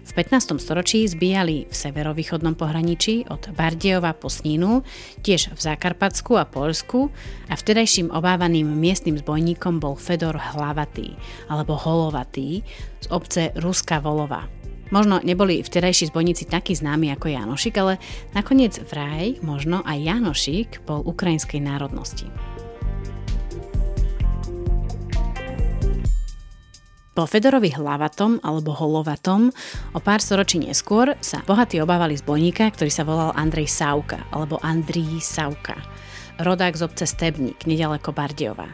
v 0.07 0.15
15. 0.15 0.55
storočí 0.63 1.03
zbíjali 1.03 1.67
v 1.67 1.75
severovýchodnom 1.75 2.55
pohraničí 2.55 3.27
od 3.27 3.51
Bardiova 3.51 4.15
po 4.15 4.31
Snínu, 4.31 4.87
tiež 5.19 5.51
v 5.51 5.59
Zakarpatsku 5.59 6.39
a 6.39 6.47
Polsku 6.47 7.11
a 7.51 7.53
vtedajším 7.59 8.15
obávaným 8.15 8.71
miestnym 8.71 9.19
zbojníkom 9.19 9.83
bol 9.83 9.99
Fedor 9.99 10.39
Hlavatý 10.39 11.11
alebo 11.51 11.75
Holovatý 11.75 12.63
z 13.03 13.07
obce 13.11 13.51
Ruska 13.59 13.99
Volova. 13.99 14.56
Možno 14.87 15.19
neboli 15.19 15.59
vtedajší 15.59 16.09
zbojníci 16.09 16.47
takí 16.47 16.71
známi 16.71 17.11
ako 17.11 17.27
Janošik, 17.27 17.75
ale 17.77 17.99
nakoniec 18.31 18.79
vraj 18.87 19.39
možno 19.43 19.83
aj 19.83 19.97
Janošik 19.99 20.69
bol 20.87 21.03
ukrajinskej 21.03 21.59
národnosti. 21.59 22.27
Po 27.17 27.25
Fedorovi 27.25 27.73
hlavatom 27.73 28.37
alebo 28.45 28.77
holovatom 28.77 29.49
o 29.97 29.99
pár 29.99 30.21
storočí 30.21 30.61
neskôr 30.61 31.17
sa 31.17 31.41
bohatí 31.41 31.81
obávali 31.81 32.13
zbojníka, 32.13 32.69
ktorý 32.69 32.93
sa 32.93 33.01
volal 33.01 33.33
Andrej 33.33 33.73
Sauka 33.73 34.21
alebo 34.29 34.61
Andrii 34.61 35.17
Sauka 35.17 35.96
rodák 36.37 36.77
z 36.77 36.85
obce 36.85 37.05
Stebník, 37.09 37.65
nedaleko 37.65 38.13
Bardiova. 38.13 38.69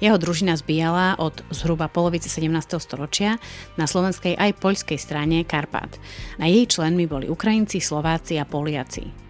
Jeho 0.00 0.16
družina 0.16 0.56
zbíjala 0.56 1.20
od 1.20 1.44
zhruba 1.52 1.88
polovice 1.88 2.32
17. 2.32 2.80
storočia 2.80 3.36
na 3.76 3.84
slovenskej 3.84 4.34
aj 4.36 4.58
poľskej 4.58 4.98
strane 4.98 5.44
Karpát. 5.44 6.00
Na 6.40 6.48
jej 6.48 6.64
členmi 6.64 7.04
boli 7.04 7.28
Ukrajinci, 7.28 7.78
Slováci 7.78 8.40
a 8.40 8.48
Poliaci. 8.48 9.22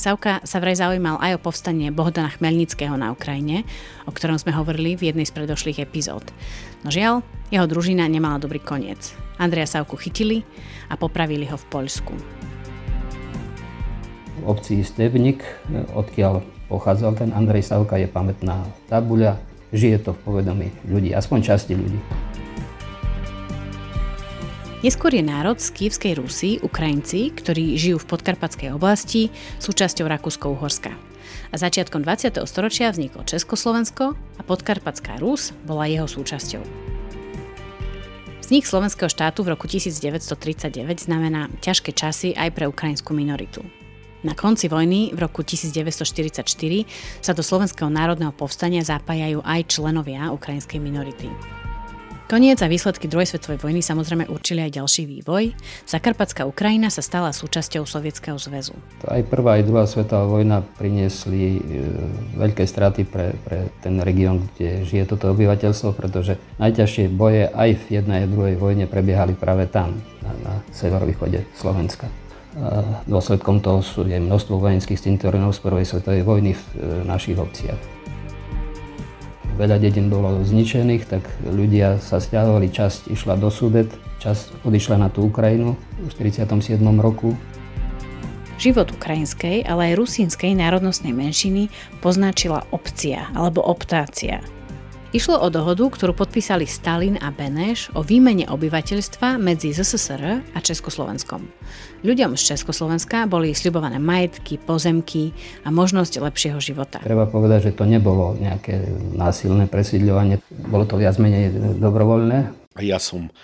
Savka 0.00 0.40
sa 0.48 0.64
vraj 0.64 0.80
zaujímal 0.80 1.20
aj 1.20 1.36
o 1.36 1.42
povstanie 1.44 1.92
Bohdana 1.92 2.32
Chmelnického 2.32 2.96
na 2.96 3.12
Ukrajine, 3.12 3.68
o 4.08 4.10
ktorom 4.16 4.40
sme 4.40 4.56
hovorili 4.56 4.96
v 4.96 5.12
jednej 5.12 5.28
z 5.28 5.36
predošlých 5.36 5.84
epizód. 5.84 6.24
No 6.80 6.88
žiaľ, 6.88 7.20
jeho 7.52 7.68
družina 7.68 8.08
nemala 8.08 8.40
dobrý 8.40 8.64
koniec. 8.64 9.12
Andreja 9.36 9.68
Savku 9.68 10.00
chytili 10.00 10.40
a 10.88 10.96
popravili 10.96 11.44
ho 11.52 11.60
v 11.60 11.68
Poľsku. 11.68 12.14
V 14.40 14.44
obci 14.48 14.80
Stevnik, 14.80 15.44
odkiaľ 15.92 16.59
pochádzal 16.70 17.18
ten 17.18 17.34
Andrej 17.34 17.66
Savka, 17.66 17.98
je 17.98 18.06
pamätná 18.06 18.62
tabuľa. 18.86 19.42
Žije 19.74 20.06
to 20.06 20.14
v 20.14 20.22
povedomí 20.22 20.68
ľudí, 20.86 21.10
aspoň 21.10 21.38
časti 21.42 21.74
ľudí. 21.74 21.98
Neskôr 24.80 25.12
je 25.12 25.20
národ 25.20 25.60
z 25.60 25.76
Kievskej 25.76 26.16
Rusy, 26.16 26.56
Ukrajinci, 26.64 27.36
ktorí 27.36 27.76
žijú 27.76 28.00
v 28.00 28.08
podkarpatskej 28.16 28.72
oblasti, 28.72 29.28
súčasťou 29.60 30.08
Rakúsko-Uhorska. 30.08 30.96
A 31.50 31.54
začiatkom 31.58 32.00
20. 32.00 32.40
storočia 32.48 32.88
vzniklo 32.88 33.26
Československo 33.28 34.16
a 34.16 34.40
podkarpatská 34.40 35.20
Rus 35.20 35.52
bola 35.68 35.84
jeho 35.84 36.08
súčasťou. 36.08 36.64
Vznik 38.40 38.64
slovenského 38.64 39.12
štátu 39.12 39.44
v 39.44 39.52
roku 39.52 39.68
1939 39.68 40.74
znamená 40.96 41.52
ťažké 41.60 41.92
časy 41.92 42.32
aj 42.32 42.50
pre 42.56 42.64
ukrajinskú 42.66 43.12
minoritu. 43.12 43.62
Na 44.20 44.36
konci 44.36 44.68
vojny 44.68 45.16
v 45.16 45.18
roku 45.24 45.40
1944 45.40 46.44
sa 47.24 47.32
do 47.32 47.40
Slovenského 47.40 47.88
národného 47.88 48.36
povstania 48.36 48.84
zapájajú 48.84 49.40
aj 49.40 49.60
členovia 49.72 50.28
ukrajinskej 50.28 50.76
minority. 50.76 51.32
Koniec 52.30 52.62
a 52.62 52.70
výsledky 52.70 53.10
druhej 53.10 53.26
svetovej 53.26 53.58
vojny 53.58 53.82
samozrejme 53.82 54.30
určili 54.30 54.62
aj 54.62 54.78
ďalší 54.78 55.02
vývoj. 55.02 55.50
Zakarpatská 55.82 56.46
Ukrajina 56.46 56.86
sa 56.86 57.02
stala 57.02 57.34
súčasťou 57.34 57.82
Sovietskeho 57.88 58.38
zväzu. 58.38 58.76
Aj 59.02 59.18
prvá, 59.26 59.58
aj 59.58 59.66
druhá 59.66 59.82
svetová 59.90 60.30
vojna 60.30 60.62
priniesli 60.78 61.58
e, 61.58 61.60
veľké 62.38 62.62
straty 62.70 63.02
pre, 63.02 63.34
pre 63.42 63.74
ten 63.82 63.98
región, 63.98 64.46
kde 64.54 64.86
žije 64.86 65.10
toto 65.10 65.34
obyvateľstvo, 65.34 65.90
pretože 65.96 66.38
najťažšie 66.62 67.10
boje 67.10 67.50
aj 67.50 67.88
v 67.88 67.98
jednej 67.98 68.22
a 68.22 68.30
druhej 68.30 68.54
vojne 68.54 68.86
prebiehali 68.86 69.34
práve 69.34 69.66
tam, 69.66 69.98
na, 70.22 70.30
na 70.46 70.54
severovýchode 70.70 71.50
Slovenska. 71.58 72.29
Dôsledkom 73.08 73.64
toho 73.64 73.80
sú 73.80 74.04
je 74.04 74.20
množstvo 74.20 74.60
vojenských 74.60 75.00
cintorinov 75.00 75.56
z 75.56 75.64
prvej 75.64 75.86
svetovej 75.88 76.22
vojny 76.22 76.52
v 76.52 76.62
e, 76.76 77.08
našich 77.08 77.40
obciach 77.40 78.00
veľa 79.60 79.76
dedín 79.76 80.08
bolo 80.08 80.40
zničených, 80.40 81.04
tak 81.04 81.22
ľudia 81.44 82.00
sa 82.00 82.16
stiahovali, 82.16 82.72
časť 82.72 83.12
išla 83.12 83.36
do 83.36 83.52
Sudet, 83.52 83.92
časť 84.24 84.64
odišla 84.64 84.96
na 84.96 85.12
tú 85.12 85.28
Ukrajinu 85.28 85.76
v 86.00 86.08
47. 86.08 86.80
roku. 86.96 87.36
Život 88.56 88.92
ukrajinskej, 88.96 89.64
ale 89.68 89.92
aj 89.92 90.00
rusínskej 90.00 90.56
národnostnej 90.56 91.12
menšiny 91.12 91.68
poznačila 92.00 92.64
opcia 92.72 93.28
alebo 93.36 93.60
optácia. 93.60 94.40
Išlo 95.10 95.42
o 95.42 95.50
dohodu, 95.50 95.90
ktorú 95.90 96.14
podpísali 96.14 96.70
Stalin 96.70 97.18
a 97.18 97.34
Beneš 97.34 97.90
o 97.98 98.06
výmene 98.06 98.46
obyvateľstva 98.46 99.42
medzi 99.42 99.74
ZSSR 99.74 100.54
a 100.54 100.58
Československom. 100.62 101.50
Ľuďom 102.06 102.38
z 102.38 102.54
Československa 102.54 103.26
boli 103.26 103.50
sľubované 103.50 103.98
majetky, 103.98 104.54
pozemky 104.62 105.34
a 105.66 105.74
možnosť 105.74 106.22
lepšieho 106.22 106.62
života. 106.62 107.02
Treba 107.02 107.26
povedať, 107.26 107.74
že 107.74 107.82
to 107.82 107.90
nebolo 107.90 108.38
nejaké 108.38 108.86
násilné 109.18 109.66
presídľovanie, 109.66 110.38
bolo 110.70 110.86
to 110.86 110.94
viac 110.94 111.18
menej 111.18 111.58
dobrovoľné. 111.82 112.54
Ja 112.78 113.02
som 113.02 113.34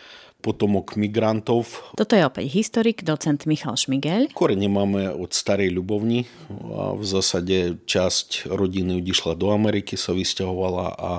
potomok 0.46 0.94
migrantov. 0.94 1.90
Toto 1.98 2.14
je 2.14 2.22
opäť 2.22 2.46
historik, 2.54 3.02
docent 3.02 3.42
Michal 3.50 3.74
Šmigel. 3.74 4.30
Korene 4.30 4.70
máme 4.70 5.10
od 5.10 5.34
starej 5.34 5.74
ľubovni 5.74 6.30
a 6.70 6.94
v 6.94 7.02
zásade 7.02 7.82
časť 7.82 8.46
rodiny 8.46 9.02
odišla 9.02 9.34
do 9.34 9.50
Ameriky, 9.50 9.98
sa 9.98 10.14
vysťahovala 10.14 10.86
a 10.94 11.12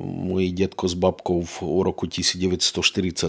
Moji 0.00 0.56
detko 0.56 0.88
s 0.88 0.96
babkou 0.96 1.44
v 1.44 1.84
roku 1.84 2.08
1947 2.08 3.28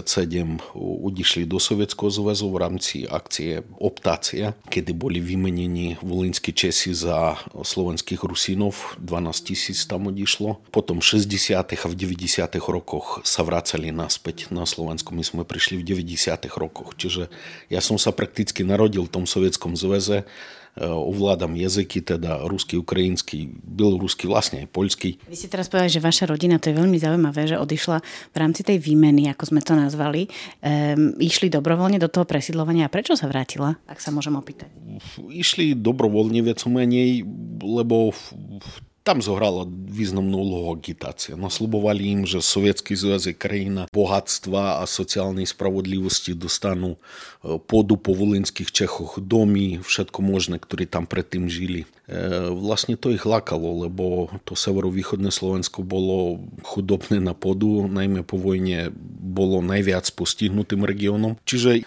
odišli 0.74 1.44
do 1.44 1.60
Sovietského 1.60 2.08
zväzu 2.08 2.48
v 2.48 2.56
rámci 2.56 2.96
akcie 3.04 3.60
Optácia, 3.76 4.56
kedy 4.72 4.96
boli 4.96 5.20
vymenení 5.20 6.00
volinskí 6.00 6.56
Česi 6.56 6.96
za 6.96 7.36
slovenských 7.52 8.24
Rusínov. 8.24 8.96
12 8.96 9.44
tisíc 9.44 9.84
tam 9.84 10.08
odišlo. 10.08 10.64
Potom 10.72 11.04
v 11.04 11.20
60. 11.20 11.52
a 11.52 11.86
v 11.92 11.94
90. 11.94 12.56
rokoch 12.64 13.20
sa 13.28 13.44
vracali 13.44 13.92
naspäť 13.92 14.48
na 14.48 14.64
Slovensku. 14.64 15.12
My 15.12 15.20
sme 15.20 15.44
prišli 15.44 15.84
v 15.84 16.00
90. 16.00 16.48
rokoch. 16.56 16.96
Čiže 16.96 17.28
ja 17.68 17.84
som 17.84 18.00
sa 18.00 18.08
prakticky 18.08 18.64
narodil 18.64 19.04
v 19.04 19.12
tom 19.12 19.24
Sovietskom 19.28 19.76
zväze 19.76 20.24
ovládam 20.82 21.54
jazyky, 21.54 22.02
teda 22.02 22.42
rusky, 22.50 22.74
ukrajinský, 22.74 23.46
bielorusky, 23.62 24.26
vlastne 24.26 24.66
aj 24.66 24.68
poľský. 24.74 25.22
Vy 25.30 25.36
ste 25.38 25.46
teraz 25.46 25.70
povedali, 25.70 25.94
že 25.94 26.02
vaša 26.02 26.26
rodina, 26.26 26.58
to 26.58 26.74
je 26.74 26.78
veľmi 26.78 26.98
zaujímavé, 26.98 27.46
že 27.46 27.60
odišla 27.62 28.02
v 28.34 28.36
rámci 28.36 28.66
tej 28.66 28.82
výmeny, 28.82 29.30
ako 29.30 29.54
sme 29.54 29.60
to 29.62 29.78
nazvali, 29.78 30.26
um, 30.26 31.14
išli 31.22 31.46
dobrovoľne 31.46 32.02
do 32.02 32.10
toho 32.10 32.26
presídlovania. 32.26 32.90
A 32.90 32.92
prečo 32.92 33.14
sa 33.14 33.30
vrátila, 33.30 33.78
ak 33.86 34.02
sa 34.02 34.10
môžem 34.10 34.34
opýtať? 34.34 34.66
Išli 35.30 35.78
dobrovoľne, 35.78 36.42
viac 36.42 36.58
menej, 36.66 37.22
lebo 37.62 38.10
tam 39.04 39.20
zohrala 39.20 39.68
významnú 39.68 40.40
úlohu 40.40 40.68
agitácia. 40.72 41.36
Nasľubovali 41.36 42.02
im, 42.08 42.20
že 42.24 42.40
Sovietský 42.40 42.96
zväz 42.96 43.28
je 43.30 43.34
krajina 43.36 43.84
bohatstva 43.92 44.80
a 44.80 44.84
sociálnej 44.88 45.44
spravodlivosti, 45.44 46.32
dostanú 46.32 46.96
e, 46.96 47.60
pôdu 47.60 48.00
po 48.00 48.16
volinských 48.16 48.72
Čechoch, 48.72 49.20
domy, 49.20 49.84
všetko 49.84 50.24
možné, 50.24 50.56
ktorí 50.56 50.88
tam 50.88 51.04
predtým 51.04 51.52
žili. 51.52 51.84
E, 52.08 52.48
vlastne 52.48 52.96
to 52.96 53.12
ich 53.12 53.28
lákalo, 53.28 53.84
lebo 53.84 54.32
to 54.48 54.56
severovýchodné 54.56 55.28
Slovensko 55.28 55.84
bolo 55.84 56.40
chudobné 56.64 57.20
na 57.20 57.36
pôdu, 57.36 57.84
najmä 57.84 58.24
po 58.24 58.40
vojne 58.40 58.88
bolo 59.20 59.60
najviac 59.60 60.08
postihnutým 60.16 60.80
regiónom, 60.80 61.36
čiže 61.44 61.84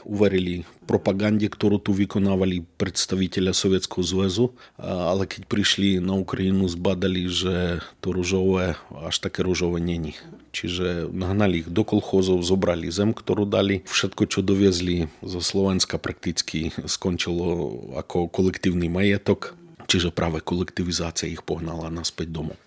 propagande, 0.87 1.51
ktorú 1.51 1.83
tu 1.83 1.91
vykonávali 1.91 2.63
predstaviteľa 2.79 3.51
Sovietskeho 3.51 4.01
zväzu, 4.01 4.55
ale 4.79 5.27
keď 5.27 5.43
prišli 5.51 5.99
na 5.99 6.15
Ukrajinu, 6.15 6.71
zbadali, 6.71 7.27
že 7.27 7.83
to 7.99 8.15
rúžové 8.15 8.79
až 8.95 9.19
také 9.19 9.43
rúžové 9.43 9.83
není. 9.83 10.15
Čiže 10.55 11.11
nahnali 11.11 11.67
ich 11.67 11.69
do 11.69 11.83
kolchozov, 11.83 12.41
zobrali 12.41 12.87
zem, 12.87 13.11
ktorú 13.11 13.43
dali. 13.45 13.83
Všetko, 13.85 14.23
čo 14.31 14.39
doviezli 14.39 15.11
zo 15.19 15.43
Slovenska, 15.43 15.99
prakticky 15.99 16.71
skončilo 16.87 17.77
ako 17.99 18.31
kolektívny 18.31 18.87
majetok 18.87 19.59
čiže 19.87 20.11
práve 20.11 20.43
kolektivizácia 20.43 21.31
ich 21.31 21.41
pohnala 21.41 21.87
naspäť 21.87 22.29
domov. 22.29 22.59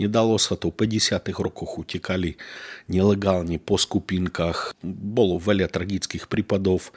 Nedalo 0.00 0.40
sa 0.40 0.56
to, 0.56 0.72
v 0.72 0.88
50. 0.88 1.20
rokoch 1.36 1.76
utekali 1.84 2.40
nelegálne 2.88 3.60
po 3.60 3.76
skupinkách, 3.76 4.72
bolo 4.82 5.36
veľa 5.36 5.68
tragických 5.68 6.26
prípadov, 6.26 6.90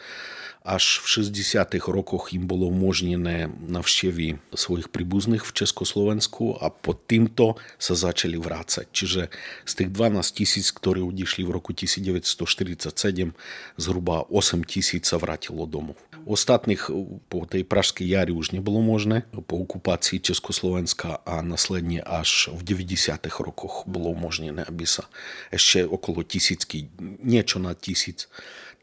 až 0.65 1.06
v 1.06 1.30
60. 1.30 1.78
rokoch 1.86 2.34
im 2.34 2.49
bolo 2.49 2.73
umožnené 2.73 3.54
navštevy 3.69 4.41
svojich 4.49 4.89
príbuzných 4.89 5.45
v 5.45 5.51
Československu 5.54 6.58
a 6.58 6.73
pod 6.73 7.06
týmto 7.06 7.62
sa 7.78 7.93
začali 7.93 8.41
vrácať. 8.41 8.89
Čiže 8.89 9.30
z 9.62 9.71
tých 9.78 9.89
12 9.93 10.25
tisíc, 10.34 10.73
ktorí 10.73 11.06
odišli 11.06 11.45
v 11.45 11.54
roku 11.54 11.69
1947, 11.69 13.38
zhruba 13.78 14.25
8 14.25 14.65
tisíc 14.65 15.06
sa 15.06 15.21
vrátilo 15.21 15.69
domov. 15.69 16.01
Ostatných 16.25 16.89
po 17.30 17.45
tej 17.45 17.62
pražskej 17.62 18.10
jari 18.10 18.34
už 18.34 18.58
nebolo 18.58 18.82
možné. 18.82 19.30
Po 19.45 19.62
okupácii 19.62 20.17
Československa 20.17 21.21
a 21.21 21.45
následne 21.45 22.01
až 22.01 22.49
v 22.49 22.65
90. 22.65 23.21
rokoch 23.38 23.86
bolo 23.86 24.10
umožnené, 24.10 24.65
aby 24.65 24.89
sa 24.89 25.06
ešte 25.54 25.86
okolo 25.86 26.25
tisícky, 26.25 26.89
niečo 27.21 27.62
na 27.62 27.78
tisíc 27.78 28.25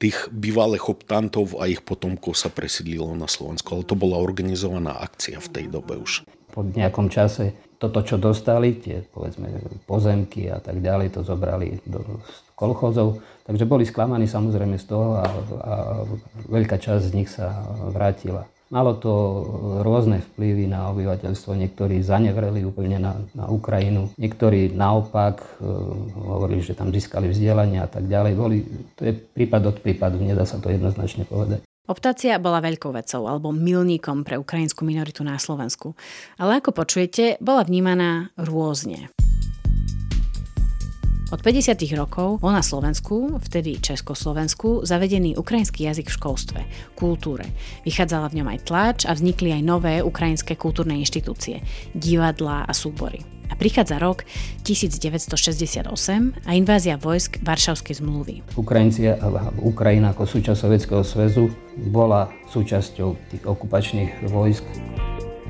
tých 0.03 0.27
bývalých 0.35 0.91
optantov 0.91 1.55
a 1.62 1.71
ich 1.71 1.79
potomkov 1.87 2.35
sa 2.35 2.51
presídlilo 2.51 3.15
na 3.15 3.31
Slovensku. 3.31 3.79
Ale 3.79 3.87
to 3.87 3.95
bola 3.95 4.19
organizovaná 4.19 4.99
akcia 4.99 5.38
v 5.38 5.49
tej 5.55 5.65
dobe 5.71 5.95
už. 5.95 6.27
Po 6.51 6.67
nejakom 6.67 7.07
čase 7.07 7.55
toto, 7.79 8.03
čo 8.03 8.19
dostali, 8.19 8.79
tie 8.79 9.03
povedzme 9.03 9.62
pozemky 9.91 10.47
a 10.51 10.62
tak 10.62 10.79
ďalej, 10.83 11.19
to 11.19 11.27
zobrali 11.27 11.83
do 11.83 12.23
kolchozov. 12.55 13.23
Takže 13.43 13.67
boli 13.67 13.83
sklamaní 13.83 14.31
samozrejme 14.31 14.79
z 14.79 14.87
toho 14.87 15.19
a, 15.19 15.27
a 15.67 15.75
veľká 16.47 16.79
časť 16.79 17.03
z 17.11 17.15
nich 17.15 17.27
sa 17.27 17.67
vrátila. 17.91 18.47
Malo 18.73 18.97
to 18.97 19.13
rôzne 19.85 20.25
vplyvy 20.33 20.65
na 20.65 20.89
obyvateľstvo. 20.97 21.61
Niektorí 21.61 22.01
zanevreli 22.01 22.65
úplne 22.65 22.97
na, 22.97 23.21
na 23.37 23.45
Ukrajinu, 23.53 24.09
niektorí 24.17 24.73
naopak 24.73 25.45
e, 25.45 25.49
hovorili, 26.17 26.65
že 26.65 26.73
tam 26.73 26.89
získali 26.89 27.29
vzdelanie 27.29 27.85
a 27.85 27.89
tak 27.93 28.09
ďalej. 28.09 28.33
Boli, 28.33 28.65
to 28.97 29.05
je 29.05 29.13
prípad 29.13 29.63
od 29.69 29.77
prípadu, 29.85 30.17
nedá 30.25 30.49
sa 30.49 30.57
to 30.57 30.73
jednoznačne 30.73 31.29
povedať. 31.29 31.61
Optácia 31.85 32.41
bola 32.41 32.65
veľkou 32.65 32.97
vecou 32.97 33.29
alebo 33.29 33.53
milníkom 33.53 34.25
pre 34.25 34.41
ukrajinskú 34.41 34.89
minoritu 34.89 35.21
na 35.21 35.37
Slovensku. 35.37 35.93
Ale 36.41 36.65
ako 36.65 36.73
počujete, 36.73 37.37
bola 37.45 37.69
vnímaná 37.69 38.33
rôzne. 38.41 39.13
Od 41.33 41.40
50. 41.40 41.81
rokov 41.97 42.45
bol 42.45 42.53
na 42.53 42.61
Slovensku, 42.61 43.40
vtedy 43.40 43.81
Československu, 43.81 44.85
zavedený 44.85 45.40
ukrajinský 45.40 45.88
jazyk 45.88 46.12
v 46.12 46.16
školstve, 46.21 46.61
kultúre. 46.92 47.49
Vychádzala 47.88 48.29
v 48.29 48.45
ňom 48.45 48.49
aj 48.53 48.59
tlač 48.68 48.99
a 49.09 49.16
vznikli 49.16 49.49
aj 49.57 49.62
nové 49.64 50.05
ukrajinské 50.05 50.61
kultúrne 50.61 50.92
inštitúcie, 51.01 51.64
divadlá 51.97 52.68
a 52.68 52.73
súbory. 52.77 53.25
A 53.49 53.57
prichádza 53.57 53.97
rok 53.97 54.29
1968 54.68 55.88
a 56.45 56.51
invázia 56.53 57.01
vojsk 57.01 57.40
Varšavskej 57.40 58.05
zmluvy. 58.05 58.45
Ukrajinci, 58.61 59.09
Ukrajina 59.64 60.12
ako 60.12 60.29
súčasť 60.29 60.68
Sovietskeho 60.68 61.01
zväzu 61.01 61.49
bola 61.88 62.29
súčasťou 62.53 63.09
tých 63.33 63.49
okupačných 63.49 64.29
vojsk 64.29 64.68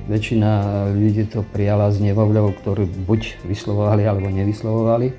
Väčšina 0.03 0.51
ľudí 0.91 1.31
to 1.31 1.47
prijala 1.47 1.87
s 1.95 2.03
nevovľou, 2.03 2.59
ktorú 2.59 2.91
buď 3.07 3.47
vyslovovali 3.47 4.03
alebo 4.03 4.27
nevyslovovali. 4.27 5.07
E, 5.09 5.15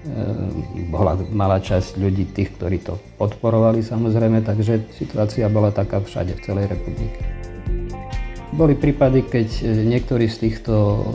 bola 0.92 1.16
malá 1.32 1.64
časť 1.64 1.96
ľudí 1.96 2.28
tých, 2.36 2.52
ktorí 2.60 2.84
to 2.84 3.00
podporovali 3.16 3.80
samozrejme, 3.80 4.44
takže 4.44 4.84
situácia 4.92 5.48
bola 5.48 5.72
taká 5.72 6.04
všade 6.04 6.36
v 6.36 6.44
celej 6.44 6.66
republike. 6.68 7.16
Boli 8.54 8.76
prípady, 8.76 9.26
keď 9.26 9.48
niektorí 9.88 10.30
z 10.30 10.38
týchto 10.46 11.08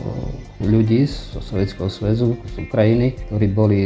ľudí 0.59 1.07
zo 1.07 1.39
Sovjetského 1.39 1.87
zväzu, 1.87 2.35
z 2.51 2.55
Ukrajiny, 2.67 3.15
ktorí 3.27 3.45
boli 3.47 3.79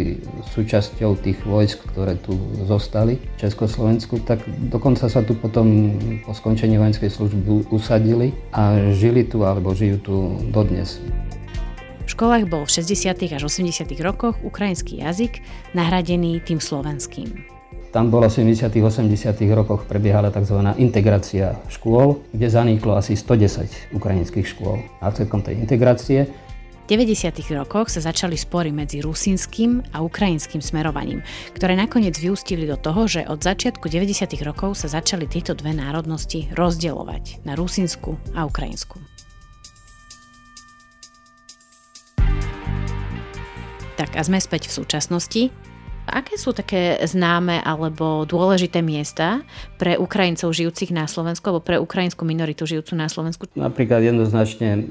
súčasťou 0.58 1.22
tých 1.22 1.40
vojsk, 1.46 1.86
ktoré 1.94 2.18
tu 2.18 2.34
zostali 2.66 3.22
v 3.22 3.38
Československu, 3.38 4.26
tak 4.26 4.42
dokonca 4.70 5.06
sa 5.06 5.22
tu 5.22 5.38
potom 5.38 5.98
po 6.26 6.34
skončení 6.34 6.82
vojenskej 6.82 7.14
služby 7.14 7.70
usadili 7.70 8.34
a 8.52 8.92
žili 8.92 9.24
tu 9.24 9.46
alebo 9.46 9.78
žijú 9.78 9.98
tu 10.02 10.16
dodnes. 10.50 10.98
V 12.04 12.10
školách 12.12 12.52
bol 12.52 12.68
v 12.68 12.72
60. 12.84 13.16
až 13.32 13.42
80. 13.48 13.88
rokoch 14.04 14.36
ukrajinský 14.44 15.00
jazyk 15.00 15.40
nahradený 15.72 16.44
tým 16.44 16.60
slovenským. 16.60 17.54
Tam 17.94 18.10
bola 18.10 18.26
v 18.26 18.42
70. 18.50 18.74
80. 18.74 19.06
rokoch 19.54 19.86
prebiehala 19.86 20.34
tzv. 20.34 20.58
integrácia 20.82 21.62
škôl, 21.70 22.26
kde 22.34 22.50
zaniklo 22.50 22.98
asi 22.98 23.14
110 23.14 23.94
ukrajinských 23.94 24.50
škôl. 24.50 24.82
A 24.98 25.14
celkom 25.14 25.46
tej 25.46 25.62
integrácie 25.62 26.26
90. 26.84 27.32
rokoch 27.56 27.88
sa 27.88 28.04
začali 28.04 28.36
spory 28.36 28.76
medzi 28.76 29.00
rusínskym 29.00 29.96
a 29.96 30.04
ukrajinským 30.04 30.60
smerovaním, 30.60 31.24
ktoré 31.56 31.80
nakoniec 31.80 32.20
vyústili 32.20 32.68
do 32.68 32.76
toho, 32.76 33.08
že 33.08 33.24
od 33.24 33.40
začiatku 33.40 33.88
90. 33.88 34.28
rokov 34.44 34.76
sa 34.76 34.92
začali 34.92 35.24
tieto 35.24 35.56
dve 35.56 35.72
národnosti 35.72 36.52
rozdielovať 36.52 37.48
na 37.48 37.56
rusínsku 37.56 38.20
a 38.36 38.44
ukrajinsku. 38.44 39.00
Tak 43.96 44.20
a 44.20 44.22
sme 44.28 44.44
späť 44.44 44.68
v 44.68 44.84
súčasnosti. 44.84 45.73
Aké 46.04 46.36
sú 46.36 46.52
také 46.52 47.00
známe 47.08 47.64
alebo 47.64 48.28
dôležité 48.28 48.84
miesta 48.84 49.40
pre 49.80 49.96
Ukrajincov 49.96 50.52
žijúcich 50.52 50.92
na 50.92 51.08
Slovensku 51.08 51.48
alebo 51.48 51.64
pre 51.64 51.80
ukrajinskú 51.80 52.28
minoritu 52.28 52.68
žijúcu 52.68 52.94
na 53.00 53.08
Slovensku? 53.08 53.48
Napríklad 53.56 54.04
jednoznačne 54.04 54.84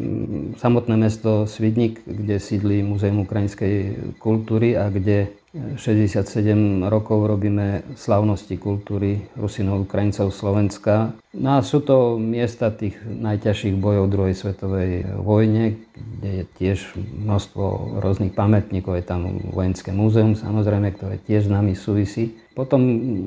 samotné 0.57 0.95
mesto 0.97 1.45
Svidník, 1.45 2.01
kde 2.09 2.41
sídli 2.41 2.81
Múzeum 2.81 3.29
ukrajinskej 3.29 3.99
kultúry 4.17 4.75
a 4.79 4.89
kde 4.89 5.42
67 5.53 6.89
rokov 6.89 7.29
robíme 7.29 7.85
slavnosti 7.93 8.57
kultúry 8.57 9.29
Rusinov, 9.37 9.85
Ukrajincov, 9.85 10.33
Slovenska. 10.33 11.13
No 11.37 11.61
a 11.61 11.65
sú 11.65 11.85
to 11.85 12.17
miesta 12.17 12.73
tých 12.73 12.97
najťažších 13.05 13.77
bojov 13.77 14.09
druhej 14.09 14.33
svetovej 14.33 15.05
vojne, 15.21 15.77
kde 15.93 16.31
je 16.41 16.45
tiež 16.57 16.97
množstvo 16.97 18.01
rôznych 18.01 18.33
pamätníkov. 18.33 18.97
Je 18.97 19.05
tam 19.05 19.29
vojenské 19.53 19.93
múzeum 19.93 20.33
samozrejme, 20.33 20.89
ktoré 20.97 21.21
tiež 21.21 21.49
s 21.49 21.53
nami 21.53 21.77
súvisí. 21.77 22.42
Potom 22.53 22.81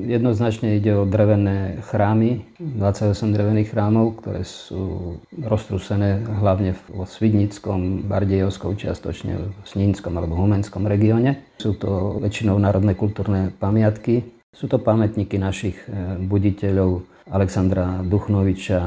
jednoznačne 0.06 0.78
ide 0.78 0.94
o 0.94 1.02
drevené 1.02 1.82
chrámy, 1.90 2.46
28 2.62 3.34
drevených 3.34 3.74
chrámov, 3.74 4.22
ktoré 4.22 4.46
sú 4.46 5.18
roztrúsené 5.34 6.22
hlavne 6.22 6.78
vo 6.86 7.02
Svidnickom, 7.02 8.06
Bardejovskom, 8.06 8.78
čiastočne 8.78 9.50
v 9.50 9.64
Snínskom 9.66 10.14
alebo 10.14 10.38
Humenskom 10.38 10.86
regióne. 10.86 11.42
Sú 11.58 11.74
to 11.74 12.22
väčšinou 12.22 12.54
národné 12.62 12.94
kultúrne 12.94 13.50
pamiatky. 13.58 14.22
Sú 14.54 14.70
to 14.70 14.78
pamätníky 14.78 15.36
našich 15.36 15.76
e, 15.84 16.16
buditeľov 16.22 17.04
Alexandra 17.26 18.00
Duchnoviča 18.06 18.80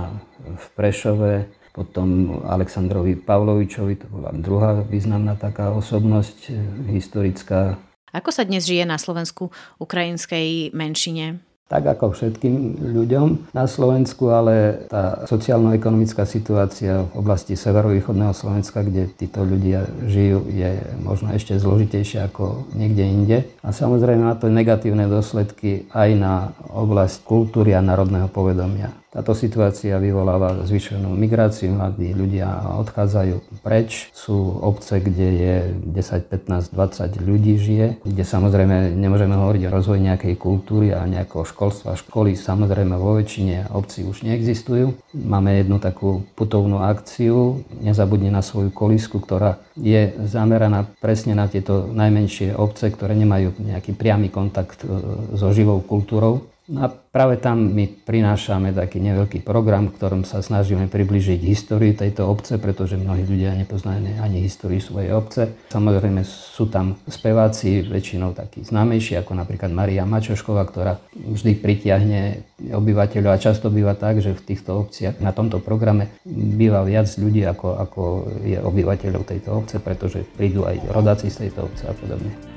v 0.56 0.65
Prešove, 0.73 1.60
potom 1.75 2.41
Aleksandrovi 2.47 3.19
Pavlovičovi, 3.19 3.93
to 4.02 4.08
bola 4.10 4.34
druhá 4.34 4.82
významná 4.82 5.38
taká 5.38 5.75
osobnosť 5.75 6.38
e, 6.49 6.52
historická, 6.95 7.78
ako 8.15 8.30
sa 8.30 8.43
dnes 8.45 8.65
žije 8.65 8.86
na 8.86 8.98
Slovensku 8.98 9.52
ukrajinskej 9.80 10.76
menšine? 10.76 11.39
tak 11.69 11.86
ako 11.86 12.17
všetkým 12.17 12.82
ľuďom 12.98 13.54
na 13.54 13.69
Slovensku, 13.69 14.34
ale 14.34 14.89
tá 14.89 15.22
sociálno-ekonomická 15.30 16.26
situácia 16.26 17.06
v 17.06 17.13
oblasti 17.13 17.54
severovýchodného 17.54 18.34
Slovenska, 18.34 18.82
kde 18.82 19.06
títo 19.13 19.45
ľudia 19.45 19.86
žijú, 20.10 20.50
je 20.50 20.82
možno 21.06 21.30
ešte 21.30 21.62
zložitejšia 21.62 22.34
ako 22.34 22.65
niekde 22.74 23.06
inde. 23.06 23.38
A 23.62 23.69
samozrejme 23.69 24.26
má 24.26 24.34
to 24.34 24.50
negatívne 24.50 25.06
dôsledky 25.06 25.86
aj 25.93 26.10
na 26.17 26.34
oblasť 26.74 27.22
kultúry 27.22 27.78
a 27.78 27.86
národného 27.86 28.34
povedomia. 28.34 28.89
Táto 29.10 29.34
situácia 29.34 29.98
vyvoláva 29.98 30.62
zvyšenú 30.69 31.10
migráciu, 31.17 31.74
mladí 31.74 32.13
ľudia 32.13 32.78
odchádzajú 32.86 33.65
preč. 33.65 34.13
Sú 34.13 34.38
obce, 34.62 35.02
kde 35.02 35.28
je 35.34 35.56
10, 35.98 36.30
15, 36.30 36.69
20 36.69 37.17
ľudí 37.17 37.58
žije, 37.58 38.06
kde 38.06 38.22
samozrejme 38.22 38.93
nemôžeme 38.93 39.34
hovoriť 39.34 39.62
o 39.65 39.74
rozvoji 39.74 40.13
nejakej 40.13 40.36
kultúry 40.38 40.93
a 40.93 41.10
nejakého 41.10 41.41
školstva. 41.41 41.98
Školy 41.98 42.38
samozrejme 42.38 42.93
vo 43.02 43.17
väčšine 43.17 43.74
obcí 43.74 44.06
už 44.06 44.30
neexistujú. 44.30 44.93
Máme 45.17 45.58
jednu 45.58 45.82
takú 45.82 46.22
putovnú 46.38 46.86
akciu, 46.86 47.65
nezabudne 47.82 48.30
na 48.30 48.45
svoju 48.45 48.69
kolisku, 48.69 49.17
ktorá 49.17 49.58
je 49.74 50.13
zameraná 50.30 50.86
presne 51.02 51.34
na 51.34 51.50
tieto 51.50 51.89
najmenšie 51.89 52.54
obce, 52.54 52.93
ktoré 52.93 53.17
nemajú 53.17 53.58
nejaký 53.58 53.98
priamy 53.98 54.30
kontakt 54.30 54.86
e, 54.86 54.88
so 55.34 55.50
živou 55.50 55.82
kultúrou. 55.82 56.49
No 56.70 56.86
a 56.86 56.88
práve 56.94 57.42
tam 57.42 57.74
my 57.74 57.90
prinášame 58.06 58.70
taký 58.78 59.02
neveľký 59.02 59.42
program, 59.42 59.90
v 59.90 59.98
ktorom 59.98 60.22
sa 60.22 60.46
snažíme 60.46 60.86
približiť 60.86 61.42
históriu 61.42 61.98
tejto 61.98 62.30
obce, 62.30 62.62
pretože 62.62 62.94
mnohí 62.94 63.26
ľudia 63.26 63.58
nepoznajú 63.58 64.22
ani 64.22 64.46
históriu 64.46 64.78
svojej 64.78 65.10
obce. 65.18 65.50
Samozrejme 65.74 66.22
sú 66.22 66.70
tam 66.70 66.94
speváci, 67.10 67.82
väčšinou 67.82 68.38
takí 68.38 68.62
známejší, 68.62 69.18
ako 69.18 69.34
napríklad 69.34 69.74
Maria 69.74 70.06
Mačošková, 70.06 70.62
ktorá 70.70 71.02
vždy 71.18 71.58
pritiahne 71.58 72.46
obyvateľov 72.62 73.34
a 73.34 73.42
často 73.42 73.74
býva 73.74 73.98
tak, 73.98 74.22
že 74.22 74.38
v 74.38 74.46
týchto 74.54 74.78
obciach 74.78 75.18
na 75.26 75.34
tomto 75.34 75.58
programe 75.58 76.14
býva 76.30 76.86
viac 76.86 77.10
ľudí, 77.18 77.50
ako, 77.50 77.82
ako 77.82 78.02
je 78.46 78.62
obyvateľov 78.62 79.26
tejto 79.26 79.58
obce, 79.58 79.82
pretože 79.82 80.22
prídu 80.38 80.70
aj 80.70 80.86
rodáci 80.94 81.34
z 81.34 81.50
tejto 81.50 81.66
obce 81.66 81.90
a 81.90 81.98
podobne. 81.98 82.49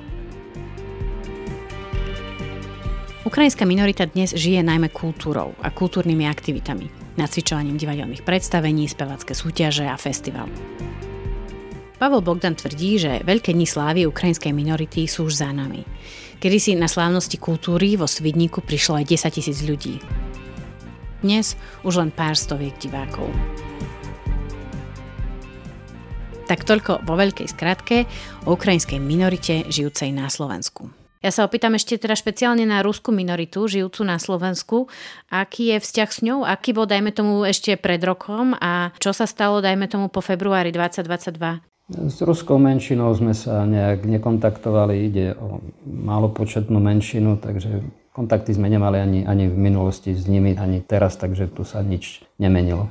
Ukrajinská 3.22 3.62
minorita 3.62 4.02
dnes 4.02 4.34
žije 4.34 4.66
najmä 4.66 4.90
kultúrou 4.90 5.54
a 5.62 5.70
kultúrnymi 5.70 6.26
aktivitami, 6.26 6.90
nacvičovaním 7.14 7.78
divadelných 7.78 8.26
predstavení, 8.26 8.90
spevacké 8.90 9.30
súťaže 9.30 9.86
a 9.86 9.94
festival. 9.94 10.50
Pavel 12.02 12.18
Bogdan 12.18 12.58
tvrdí, 12.58 12.98
že 12.98 13.22
veľké 13.22 13.54
dni 13.54 13.62
slávy 13.62 14.10
ukrajinskej 14.10 14.50
minority 14.50 15.06
sú 15.06 15.30
už 15.30 15.38
za 15.38 15.54
nami. 15.54 15.86
Kedy 16.42 16.58
si 16.58 16.74
na 16.74 16.90
slávnosti 16.90 17.38
kultúry 17.38 17.94
vo 17.94 18.10
Svidníku 18.10 18.58
prišlo 18.58 18.98
aj 18.98 19.14
10 19.14 19.38
tisíc 19.38 19.62
ľudí. 19.62 20.02
Dnes 21.22 21.54
už 21.86 22.02
len 22.02 22.10
pár 22.10 22.34
stoviek 22.34 22.74
divákov. 22.82 23.30
Tak 26.50 26.66
toľko 26.66 27.06
vo 27.06 27.14
veľkej 27.14 27.46
skratke 27.54 28.02
o 28.50 28.58
ukrajinskej 28.58 28.98
minorite 28.98 29.70
žijúcej 29.70 30.10
na 30.10 30.26
Slovensku. 30.26 31.01
Ja 31.22 31.30
sa 31.30 31.46
opýtam 31.46 31.78
ešte 31.78 32.02
teda 32.02 32.18
špeciálne 32.18 32.66
na 32.66 32.82
ruskú 32.82 33.14
minoritu, 33.14 33.70
žijúcu 33.70 34.02
na 34.02 34.18
Slovensku. 34.18 34.90
Aký 35.30 35.70
je 35.70 35.78
vzťah 35.78 36.10
s 36.10 36.18
ňou? 36.26 36.42
Aký 36.42 36.74
bol, 36.74 36.90
dajme 36.90 37.14
tomu, 37.14 37.46
ešte 37.46 37.78
pred 37.78 38.02
rokom? 38.02 38.58
A 38.58 38.90
čo 38.98 39.14
sa 39.14 39.30
stalo, 39.30 39.62
dajme 39.62 39.86
tomu, 39.86 40.10
po 40.10 40.18
februári 40.18 40.74
2022? 40.74 41.62
S 41.92 42.18
ruskou 42.26 42.58
menšinou 42.58 43.14
sme 43.14 43.38
sa 43.38 43.62
nejak 43.62 44.02
nekontaktovali, 44.02 44.94
ide 45.12 45.26
o 45.38 45.62
málopočetnú 45.86 46.82
menšinu, 46.82 47.38
takže 47.38 47.86
kontakty 48.10 48.54
sme 48.54 48.66
nemali 48.66 48.98
ani, 48.98 49.20
ani 49.22 49.46
v 49.46 49.56
minulosti 49.56 50.14
s 50.14 50.26
nimi, 50.26 50.58
ani 50.58 50.82
teraz, 50.82 51.14
takže 51.20 51.52
tu 51.52 51.62
sa 51.62 51.84
nič 51.84 52.24
nemenilo. 52.40 52.90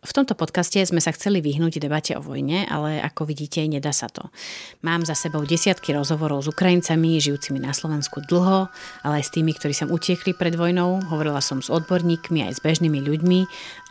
V 0.00 0.16
tomto 0.16 0.32
podcaste 0.32 0.80
sme 0.80 0.96
sa 0.96 1.12
chceli 1.12 1.44
vyhnúť 1.44 1.76
debate 1.76 2.16
o 2.16 2.24
vojne, 2.24 2.64
ale 2.64 3.04
ako 3.04 3.28
vidíte, 3.28 3.60
nedá 3.68 3.92
sa 3.92 4.08
to. 4.08 4.32
Mám 4.80 5.04
za 5.04 5.12
sebou 5.12 5.44
desiatky 5.44 5.92
rozhovorov 5.92 6.40
s 6.40 6.48
Ukrajincami, 6.48 7.20
žijúcimi 7.20 7.60
na 7.60 7.76
Slovensku 7.76 8.24
dlho, 8.24 8.72
ale 9.04 9.20
aj 9.20 9.28
s 9.28 9.34
tými, 9.36 9.52
ktorí 9.52 9.76
sem 9.76 9.92
utiekli 9.92 10.32
pred 10.32 10.56
vojnou. 10.56 11.04
Hovorila 11.12 11.44
som 11.44 11.60
s 11.60 11.68
odborníkmi, 11.68 12.48
aj 12.48 12.56
s 12.56 12.64
bežnými 12.64 12.96
ľuďmi, 12.96 13.40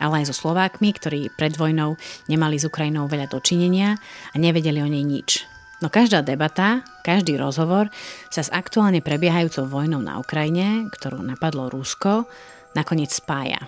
ale 0.02 0.26
aj 0.26 0.34
so 0.34 0.34
Slovákmi, 0.34 0.90
ktorí 0.98 1.30
pred 1.38 1.54
vojnou 1.54 1.94
nemali 2.26 2.58
s 2.58 2.66
Ukrajinou 2.66 3.06
veľa 3.06 3.30
dočinenia 3.30 3.94
a 4.34 4.34
nevedeli 4.34 4.82
o 4.82 4.90
nej 4.90 5.06
nič. 5.06 5.46
No 5.78 5.94
každá 5.94 6.26
debata, 6.26 6.82
každý 7.06 7.38
rozhovor 7.38 7.86
sa 8.34 8.42
s 8.42 8.50
aktuálne 8.50 8.98
prebiehajúcou 8.98 9.70
vojnou 9.70 10.02
na 10.02 10.18
Ukrajine, 10.18 10.90
ktorú 10.90 11.22
napadlo 11.22 11.70
Rusko, 11.70 12.26
nakoniec 12.74 13.14
spája. 13.14 13.62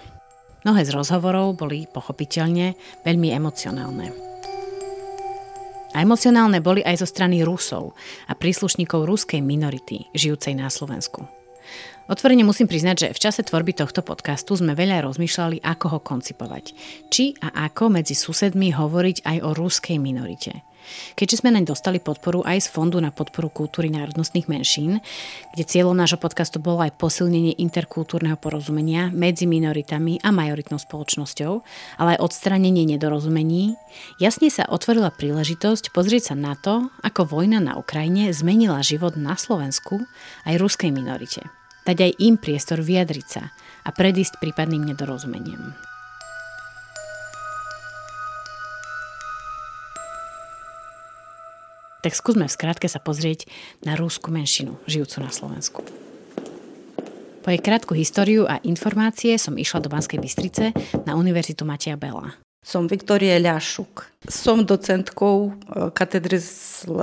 Mnohé 0.62 0.87
z 0.87 0.94
rozhovorov 0.94 1.59
boli 1.59 1.90
pochopiteľne 1.90 2.79
veľmi 3.03 3.35
emocionálne. 3.35 4.14
A 5.92 6.01
emocionálne 6.01 6.64
boli 6.64 6.81
aj 6.81 7.05
zo 7.05 7.07
strany 7.11 7.44
Rusov 7.44 7.92
a 8.31 8.33
príslušníkov 8.33 9.05
ruskej 9.05 9.44
minority 9.44 10.09
žijúcej 10.16 10.57
na 10.57 10.72
Slovensku. 10.72 11.29
Otvorene 12.11 12.42
musím 12.42 12.66
priznať, 12.66 12.96
že 12.98 13.09
v 13.14 13.22
čase 13.22 13.40
tvorby 13.46 13.77
tohto 13.77 14.03
podcastu 14.03 14.59
sme 14.59 14.75
veľa 14.75 15.07
rozmýšľali, 15.07 15.62
ako 15.62 15.87
ho 15.96 15.98
koncipovať. 16.03 16.75
Či 17.12 17.38
a 17.38 17.68
ako 17.70 17.94
medzi 17.94 18.18
susedmi 18.18 18.75
hovoriť 18.75 19.22
aj 19.22 19.37
o 19.46 19.51
rúskej 19.55 20.03
minorite. 20.03 20.62
Keďže 21.14 21.45
sme 21.45 21.55
naň 21.55 21.68
dostali 21.68 21.99
podporu 22.03 22.42
aj 22.42 22.66
z 22.66 22.68
Fondu 22.73 22.99
na 22.99 23.14
podporu 23.14 23.49
kultúry 23.49 23.88
národnostných 23.92 24.49
menšín, 24.49 24.99
kde 25.55 25.64
cieľom 25.64 25.97
nášho 25.97 26.18
podcastu 26.18 26.59
bolo 26.59 26.83
aj 26.83 26.97
posilnenie 26.99 27.59
interkultúrneho 27.61 28.38
porozumenia 28.40 29.12
medzi 29.14 29.45
minoritami 29.49 30.21
a 30.21 30.35
majoritnou 30.35 30.81
spoločnosťou, 30.81 31.53
ale 32.01 32.16
aj 32.16 32.23
odstranenie 32.23 32.85
nedorozumení, 32.88 33.79
jasne 34.18 34.49
sa 34.49 34.66
otvorila 34.68 35.12
príležitosť 35.12 35.92
pozrieť 35.92 36.33
sa 36.33 36.35
na 36.35 36.59
to, 36.59 36.88
ako 37.05 37.29
vojna 37.29 37.61
na 37.61 37.79
Ukrajine 37.79 38.33
zmenila 38.33 38.81
život 38.81 39.14
na 39.14 39.37
Slovensku 39.37 40.03
aj 40.49 40.59
ruskej 40.59 40.90
minorite 40.90 41.45
dať 41.83 41.99
aj 41.99 42.12
im 42.23 42.38
priestor 42.38 42.79
vyjadriť 42.79 43.27
sa 43.27 43.51
a 43.83 43.90
predísť 43.90 44.38
prípadným 44.38 44.87
nedorozumeniam. 44.87 45.91
Tak 52.03 52.19
skúsme 52.19 52.51
v 52.51 52.55
skratke 52.59 52.91
sa 52.91 52.99
pozrieť 52.99 53.47
na 53.87 53.95
rúsku 53.95 54.35
menšinu, 54.35 54.75
žijúcu 54.91 55.23
na 55.23 55.31
Slovensku. 55.31 55.87
Po 57.43 57.49
jej 57.51 57.62
krátku 57.62 57.95
históriu 57.95 58.47
a 58.47 58.59
informácie 58.67 59.38
som 59.38 59.55
išla 59.55 59.83
do 59.83 59.91
Banskej 59.91 60.19
Bystrice 60.19 60.75
na 61.07 61.15
Univerzitu 61.15 61.62
Matia 61.62 61.95
Bela. 61.95 62.35
Som 62.62 62.87
Viktoria 62.87 63.43
Ľašuk. 63.43 64.23
Som 64.31 64.62
docentkou 64.62 65.51
e, 65.51 65.91
katedry 65.91 66.38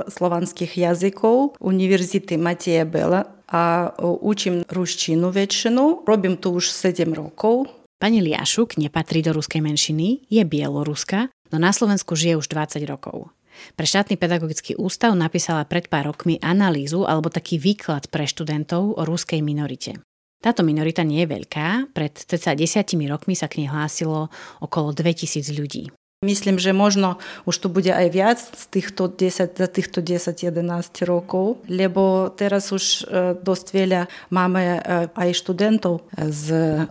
slovanských 0.08 0.72
jazykov 0.80 1.60
Univerzity 1.60 2.40
Matija 2.40 2.88
Bela 2.88 3.28
a 3.48 3.92
učím 4.00 4.64
ruštinu 4.68 5.28
väčšinu. 5.28 6.08
Robím 6.08 6.40
to 6.40 6.56
už 6.56 6.72
7 6.72 7.12
rokov. 7.12 7.68
Pani 8.00 8.24
Liašuk 8.24 8.80
nepatrí 8.80 9.20
do 9.20 9.36
ruskej 9.36 9.60
menšiny, 9.60 10.24
je 10.32 10.40
bieloruska, 10.40 11.28
no 11.52 11.56
na 11.60 11.68
Slovensku 11.68 12.16
žije 12.16 12.40
už 12.40 12.48
20 12.48 12.80
rokov. 12.88 13.28
Pre 13.76 13.86
štátny 13.86 14.16
pedagogický 14.16 14.78
ústav 14.80 15.12
napísala 15.12 15.68
pred 15.68 15.86
pár 15.86 16.10
rokmi 16.10 16.40
analýzu 16.40 17.04
alebo 17.04 17.28
taký 17.28 17.60
výklad 17.60 18.08
pre 18.08 18.24
študentov 18.24 18.96
o 18.96 19.02
ruskej 19.04 19.44
minorite. 19.44 20.00
Táto 20.40 20.64
minorita 20.64 21.04
nie 21.04 21.20
je 21.28 21.36
veľká, 21.36 21.92
pred 21.92 22.16
cca 22.16 22.56
desiatimi 22.56 23.04
rokmi 23.04 23.36
sa 23.36 23.44
k 23.44 23.60
nej 23.60 23.68
hlásilo 23.68 24.32
okolo 24.64 24.96
2000 24.96 25.52
ľudí. 25.52 25.92
Myslím, 26.20 26.60
že 26.60 26.76
možno 26.76 27.16
už 27.48 27.64
to 27.64 27.72
bude 27.72 27.88
aj 27.88 28.12
viac 28.12 28.36
z 28.36 28.64
týchto 28.68 29.08
10, 29.08 29.56
za 29.56 29.68
týchto 29.72 30.04
10-11 30.04 31.08
rokov, 31.08 31.64
lebo 31.64 32.28
teraz 32.28 32.76
už 32.76 32.84
e, 32.84 33.40
dosť 33.40 33.66
veľa 33.72 34.04
máme 34.28 34.60
e, 34.60 34.78
aj 35.16 35.30
študentov 35.32 36.04
z 36.20 36.44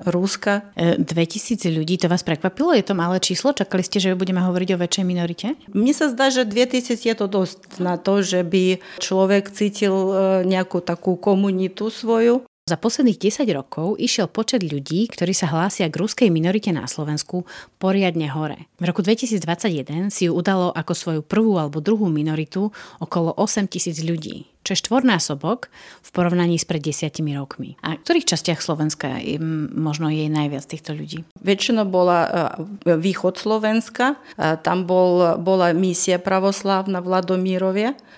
Ruska. 0.10 0.74
2000 0.74 1.62
e, 1.62 1.78
ľudí, 1.78 2.02
to 2.02 2.10
vás 2.10 2.26
prekvapilo? 2.26 2.74
Je 2.74 2.82
to 2.82 2.98
malé 2.98 3.22
číslo? 3.22 3.54
Čakali 3.54 3.86
ste, 3.86 4.02
že 4.02 4.18
budeme 4.18 4.42
hovoriť 4.42 4.70
o 4.74 4.82
väčšej 4.82 5.06
minorite? 5.06 5.54
Mne 5.78 5.94
sa 5.94 6.10
zdá, 6.10 6.34
že 6.34 6.50
2000 6.50 6.98
je 6.98 7.14
to 7.14 7.30
dosť 7.30 7.78
na 7.78 8.02
to, 8.02 8.26
že 8.26 8.42
by 8.42 8.82
človek 8.98 9.54
cítil 9.54 9.94
nejakú 10.42 10.82
takú 10.82 11.14
komunitu 11.14 11.94
svoju. 11.94 12.49
Za 12.70 12.78
posledných 12.78 13.18
10 13.18 13.50
rokov 13.50 13.98
išiel 13.98 14.30
počet 14.30 14.62
ľudí, 14.62 15.10
ktorí 15.10 15.34
sa 15.34 15.50
hlásia 15.50 15.90
k 15.90 15.98
ruskej 15.98 16.30
minorite 16.30 16.70
na 16.70 16.86
Slovensku, 16.86 17.50
poriadne 17.82 18.30
hore. 18.30 18.70
V 18.78 18.86
roku 18.86 19.02
2021 19.02 20.14
si 20.14 20.30
ju 20.30 20.38
udalo 20.38 20.70
ako 20.70 20.94
svoju 20.94 21.22
prvú 21.26 21.58
alebo 21.58 21.82
druhú 21.82 22.14
minoritu 22.14 22.70
okolo 23.02 23.34
8 23.42 23.66
tisíc 23.66 24.06
ľudí 24.06 24.46
čo 24.70 24.78
je 24.78 24.86
štvornásobok 24.86 25.74
v 26.06 26.10
porovnaní 26.14 26.62
s 26.62 26.70
pred 26.70 26.78
desiatimi 26.78 27.34
rokmi. 27.34 27.74
A 27.82 27.98
v 27.98 28.06
ktorých 28.06 28.30
častiach 28.30 28.62
Slovenska 28.62 29.18
je, 29.18 29.42
možno 29.74 30.14
je 30.14 30.30
najviac 30.30 30.62
týchto 30.70 30.94
ľudí? 30.94 31.26
Väčšina 31.42 31.90
bola 31.90 32.20
e, 32.22 32.30
východ 32.94 33.42
Slovenska, 33.42 34.14
e, 34.38 34.62
tam 34.62 34.86
bol, 34.86 35.42
bola 35.42 35.74
misia 35.74 36.22
pravoslávna 36.22 37.02
v 37.02 37.10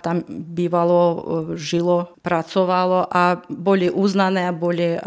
tam 0.03 0.27
bývalo, 0.27 0.99
e, 0.99 1.19
žilo, 1.55 2.11
pracovalo 2.19 3.07
a 3.07 3.39
boli 3.47 3.87
uznané 3.87 4.51
boli, 4.51 4.99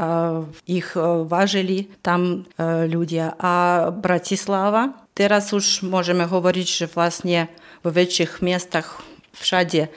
ich 0.65 0.95
vážili 1.29 1.91
tam 2.01 2.47
ľudia. 2.87 3.35
A 3.37 3.53
Bratislava, 3.91 4.95
teraz 5.13 5.53
už 5.53 5.83
môžeme 5.83 6.25
hovoriť, 6.25 6.67
že 6.67 6.87
vlastne 6.89 7.51
vo 7.83 7.91
väčších 7.93 8.41
miestach 8.41 9.03
všade 9.35 9.91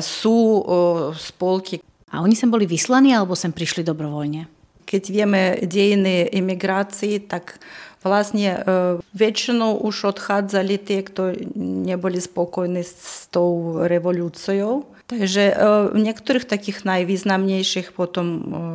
sú 0.00 0.64
spolky. 1.14 1.78
A 2.10 2.24
oni 2.24 2.34
sem 2.34 2.50
boli 2.50 2.66
vyslaní 2.66 3.14
alebo 3.14 3.38
sem 3.38 3.54
prišli 3.54 3.86
dobrovoľne? 3.86 4.50
Keď 4.88 5.02
vieme 5.14 5.62
dejiny 5.62 6.34
emigrácii, 6.34 7.30
tak 7.30 7.62
vlastne 8.02 8.64
väčšinou 9.14 9.78
už 9.86 10.16
odchádzali 10.16 10.74
tie, 10.82 11.06
kto 11.06 11.36
neboli 11.54 12.18
spokojní 12.18 12.82
s 12.82 13.30
tou 13.30 13.78
revolúciou. 13.86 14.90
Takže 15.06 15.54
v 15.94 15.98
niektorých 16.02 16.46
takých 16.46 16.82
najvýznamnejších 16.86 17.94
potom 17.94 18.26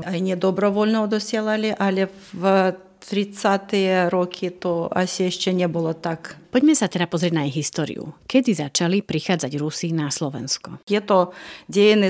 aj 0.08 0.20
nedobrovoľno 0.20 1.08
odosielali, 1.08 1.76
ale 1.76 2.08
v 2.32 2.72
30. 3.06 4.10
roky 4.10 4.50
to 4.50 4.90
asi 4.90 5.30
ešte 5.30 5.54
nebolo 5.54 5.94
tak. 5.94 6.38
Poďme 6.50 6.74
sa 6.74 6.90
teda 6.90 7.06
pozrieť 7.06 7.34
na 7.36 7.46
ich 7.46 7.54
históriu. 7.54 8.16
Kedy 8.26 8.56
začali 8.56 9.04
prichádzať 9.04 9.52
Rusi 9.62 9.92
na 9.94 10.10
Slovensko? 10.10 10.82
Je 10.90 10.98
to 11.04 11.36
dejiny 11.70 12.10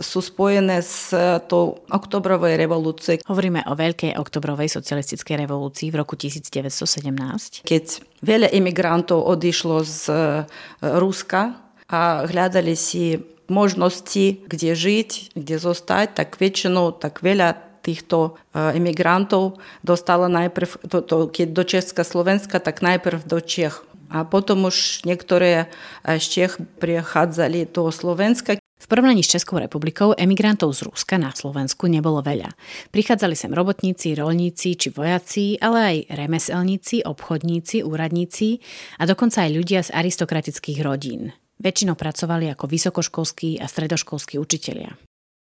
sú 0.00 0.20
spojené 0.24 0.80
s 0.82 1.14
tou 1.46 1.84
oktobrovej 1.86 2.58
revolúciou. 2.58 3.22
Hovoríme 3.28 3.62
o 3.68 3.76
veľkej 3.78 4.16
oktobrovej 4.18 4.72
socialistickej 4.72 5.46
revolúcii 5.46 5.92
v 5.92 6.00
roku 6.00 6.16
1917. 6.18 7.62
Keď 7.62 7.84
veľa 8.24 8.48
imigrantov 8.56 9.22
odišlo 9.28 9.84
z 9.84 10.02
e, 10.08 10.16
Ruska 10.80 11.60
a 11.92 12.24
hľadali 12.24 12.72
si 12.72 13.20
možnosti, 13.48 14.48
kde 14.48 14.72
žiť, 14.72 15.36
kde 15.36 15.56
zostať, 15.60 16.16
tak 16.16 16.40
väčšinou 16.40 16.96
tak 16.96 17.20
veľa 17.20 17.73
týchto 17.84 18.40
emigrantov 18.56 19.60
dostala 19.84 20.32
najprv, 20.32 20.88
to, 20.88 21.04
to, 21.04 21.16
keď 21.28 21.48
do 21.52 21.62
Česka, 21.68 22.00
Slovenska, 22.00 22.56
tak 22.56 22.80
najprv 22.80 23.28
do 23.28 23.44
Čech. 23.44 23.84
A 24.08 24.24
potom 24.24 24.64
už 24.64 25.04
niektoré 25.04 25.68
z 26.00 26.24
Čech 26.24 26.56
prichádzali 26.80 27.68
do 27.68 27.92
Slovenska. 27.92 28.56
V 28.74 28.86
porovnaní 28.90 29.24
s 29.24 29.32
Českou 29.32 29.56
republikou 29.56 30.12
emigrantov 30.12 30.76
z 30.76 30.84
Ruska 30.84 31.16
na 31.16 31.32
Slovensku 31.32 31.88
nebolo 31.88 32.20
veľa. 32.20 32.52
Prichádzali 32.92 33.32
sem 33.32 33.48
robotníci, 33.48 34.12
rolníci 34.12 34.76
či 34.76 34.92
vojaci, 34.92 35.56
ale 35.56 35.78
aj 35.80 35.96
remeselníci, 36.20 37.00
obchodníci, 37.06 37.80
úradníci 37.80 38.60
a 39.00 39.08
dokonca 39.08 39.48
aj 39.48 39.50
ľudia 39.56 39.80
z 39.80 39.94
aristokratických 39.94 40.84
rodín. 40.84 41.32
Väčšinou 41.64 41.96
pracovali 41.96 42.52
ako 42.52 42.68
vysokoškolskí 42.68 43.56
a 43.62 43.66
stredoškolskí 43.70 44.36
učitelia. 44.36 44.92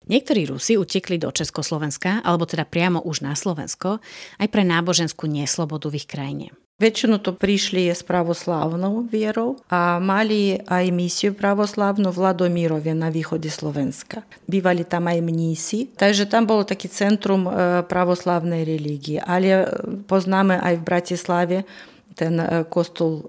Niektorí 0.06 0.46
Rusi 0.46 0.78
utekli 0.78 1.18
do 1.18 1.34
Československa, 1.34 2.22
alebo 2.22 2.46
teda 2.46 2.70
priamo 2.70 3.02
už 3.02 3.26
na 3.26 3.34
Slovensko, 3.34 3.98
aj 4.38 4.48
pre 4.54 4.62
náboženskú 4.62 5.26
neslobodu 5.26 5.90
v 5.90 5.98
ich 5.98 6.08
krajine. 6.08 6.54
Väčšinu 6.78 7.18
to 7.18 7.34
prišli 7.34 7.90
s 7.90 8.06
pravoslávnou 8.06 9.10
vierou 9.10 9.58
a 9.66 9.98
mali 9.98 10.62
aj 10.62 10.94
misiu 10.94 11.34
pravoslávnu 11.34 12.14
v 12.14 12.22
Ladomírove 12.22 12.94
na 12.94 13.10
východe 13.10 13.50
Slovenska. 13.50 14.22
Bývali 14.46 14.86
tam 14.86 15.10
aj 15.10 15.18
mnísi, 15.26 15.90
takže 15.98 16.30
tam 16.30 16.46
bolo 16.46 16.62
taký 16.62 16.86
centrum 16.86 17.50
e, 17.50 17.82
pravoslávnej 17.82 18.62
religii. 18.62 19.18
Ale 19.18 19.48
e, 19.50 19.66
poznáme 20.06 20.62
aj 20.62 20.74
v 20.78 20.86
Bratislave 20.86 21.58
ten 22.18 22.42
e, 22.42 22.66
kostol 22.66 23.22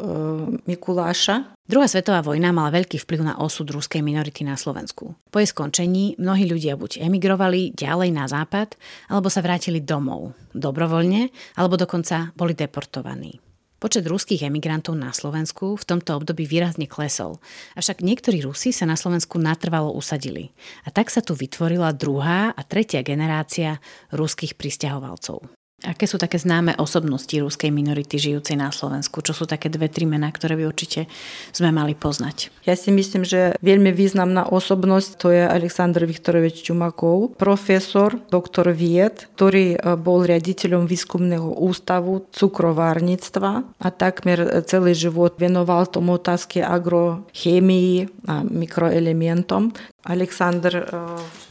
Mikuláša, 0.64 1.58
Druhá 1.68 1.84
svetová 1.84 2.24
vojna 2.24 2.48
mala 2.48 2.72
veľký 2.72 2.96
vplyv 3.04 3.28
na 3.28 3.34
osud 3.44 3.68
ruskej 3.68 4.00
minority 4.00 4.40
na 4.40 4.56
Slovensku. 4.56 5.12
Po 5.28 5.36
jej 5.36 5.52
skončení 5.52 6.16
mnohí 6.16 6.48
ľudia 6.48 6.80
buď 6.80 7.04
emigrovali 7.04 7.76
ďalej 7.76 8.08
na 8.08 8.24
západ, 8.24 8.72
alebo 9.12 9.28
sa 9.28 9.44
vrátili 9.44 9.84
domov, 9.84 10.32
dobrovoľne, 10.56 11.28
alebo 11.60 11.76
dokonca 11.76 12.32
boli 12.32 12.56
deportovaní. 12.56 13.36
Počet 13.76 14.08
ruských 14.08 14.48
emigrantov 14.48 14.96
na 14.96 15.12
Slovensku 15.12 15.76
v 15.76 15.84
tomto 15.84 16.16
období 16.16 16.48
výrazne 16.48 16.88
klesol, 16.88 17.36
avšak 17.76 18.00
niektorí 18.00 18.40
Rusi 18.40 18.72
sa 18.72 18.88
na 18.88 18.96
Slovensku 18.96 19.36
natrvalo 19.36 19.92
usadili 19.92 20.56
a 20.82 20.90
tak 20.90 21.12
sa 21.12 21.20
tu 21.20 21.36
vytvorila 21.36 21.92
druhá 21.92 22.56
a 22.56 22.60
tretia 22.64 23.04
generácia 23.04 23.76
ruských 24.08 24.56
pristahovalcov. 24.56 25.57
Aké 25.86 26.10
sú 26.10 26.18
také 26.18 26.42
známe 26.42 26.74
osobnosti 26.74 27.30
ruskej 27.30 27.70
minority 27.70 28.18
žijúcej 28.18 28.58
na 28.58 28.74
Slovensku? 28.74 29.22
Čo 29.22 29.30
sú 29.30 29.44
také 29.46 29.70
dve, 29.70 29.86
tri 29.86 30.10
mená, 30.10 30.26
ktoré 30.34 30.58
by 30.58 30.66
určite 30.66 31.06
sme 31.54 31.70
mali 31.70 31.94
poznať? 31.94 32.50
Ja 32.66 32.74
si 32.74 32.90
myslím, 32.90 33.22
že 33.22 33.54
veľmi 33.62 33.94
významná 33.94 34.50
osobnosť 34.50 35.10
to 35.22 35.30
je 35.30 35.46
Aleksandr 35.46 36.02
Viktorovič 36.02 36.66
Čumakov, 36.66 37.38
profesor, 37.38 38.18
doktor 38.26 38.74
vied, 38.74 39.30
ktorý 39.38 39.78
e, 39.78 39.94
bol 39.94 40.26
riaditeľom 40.26 40.90
výskumného 40.90 41.62
ústavu 41.62 42.26
cukrovárnictva 42.34 43.62
a 43.78 43.88
takmer 43.94 44.66
celý 44.66 44.98
život 44.98 45.38
venoval 45.38 45.86
tomu 45.86 46.18
otázke 46.18 46.58
agrochémii 46.58 48.26
a 48.26 48.42
mikroelementom. 48.42 49.70
Aleksandr 50.06 50.86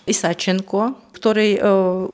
Isačenko, 0.07 0.95
ktorý 1.11 1.59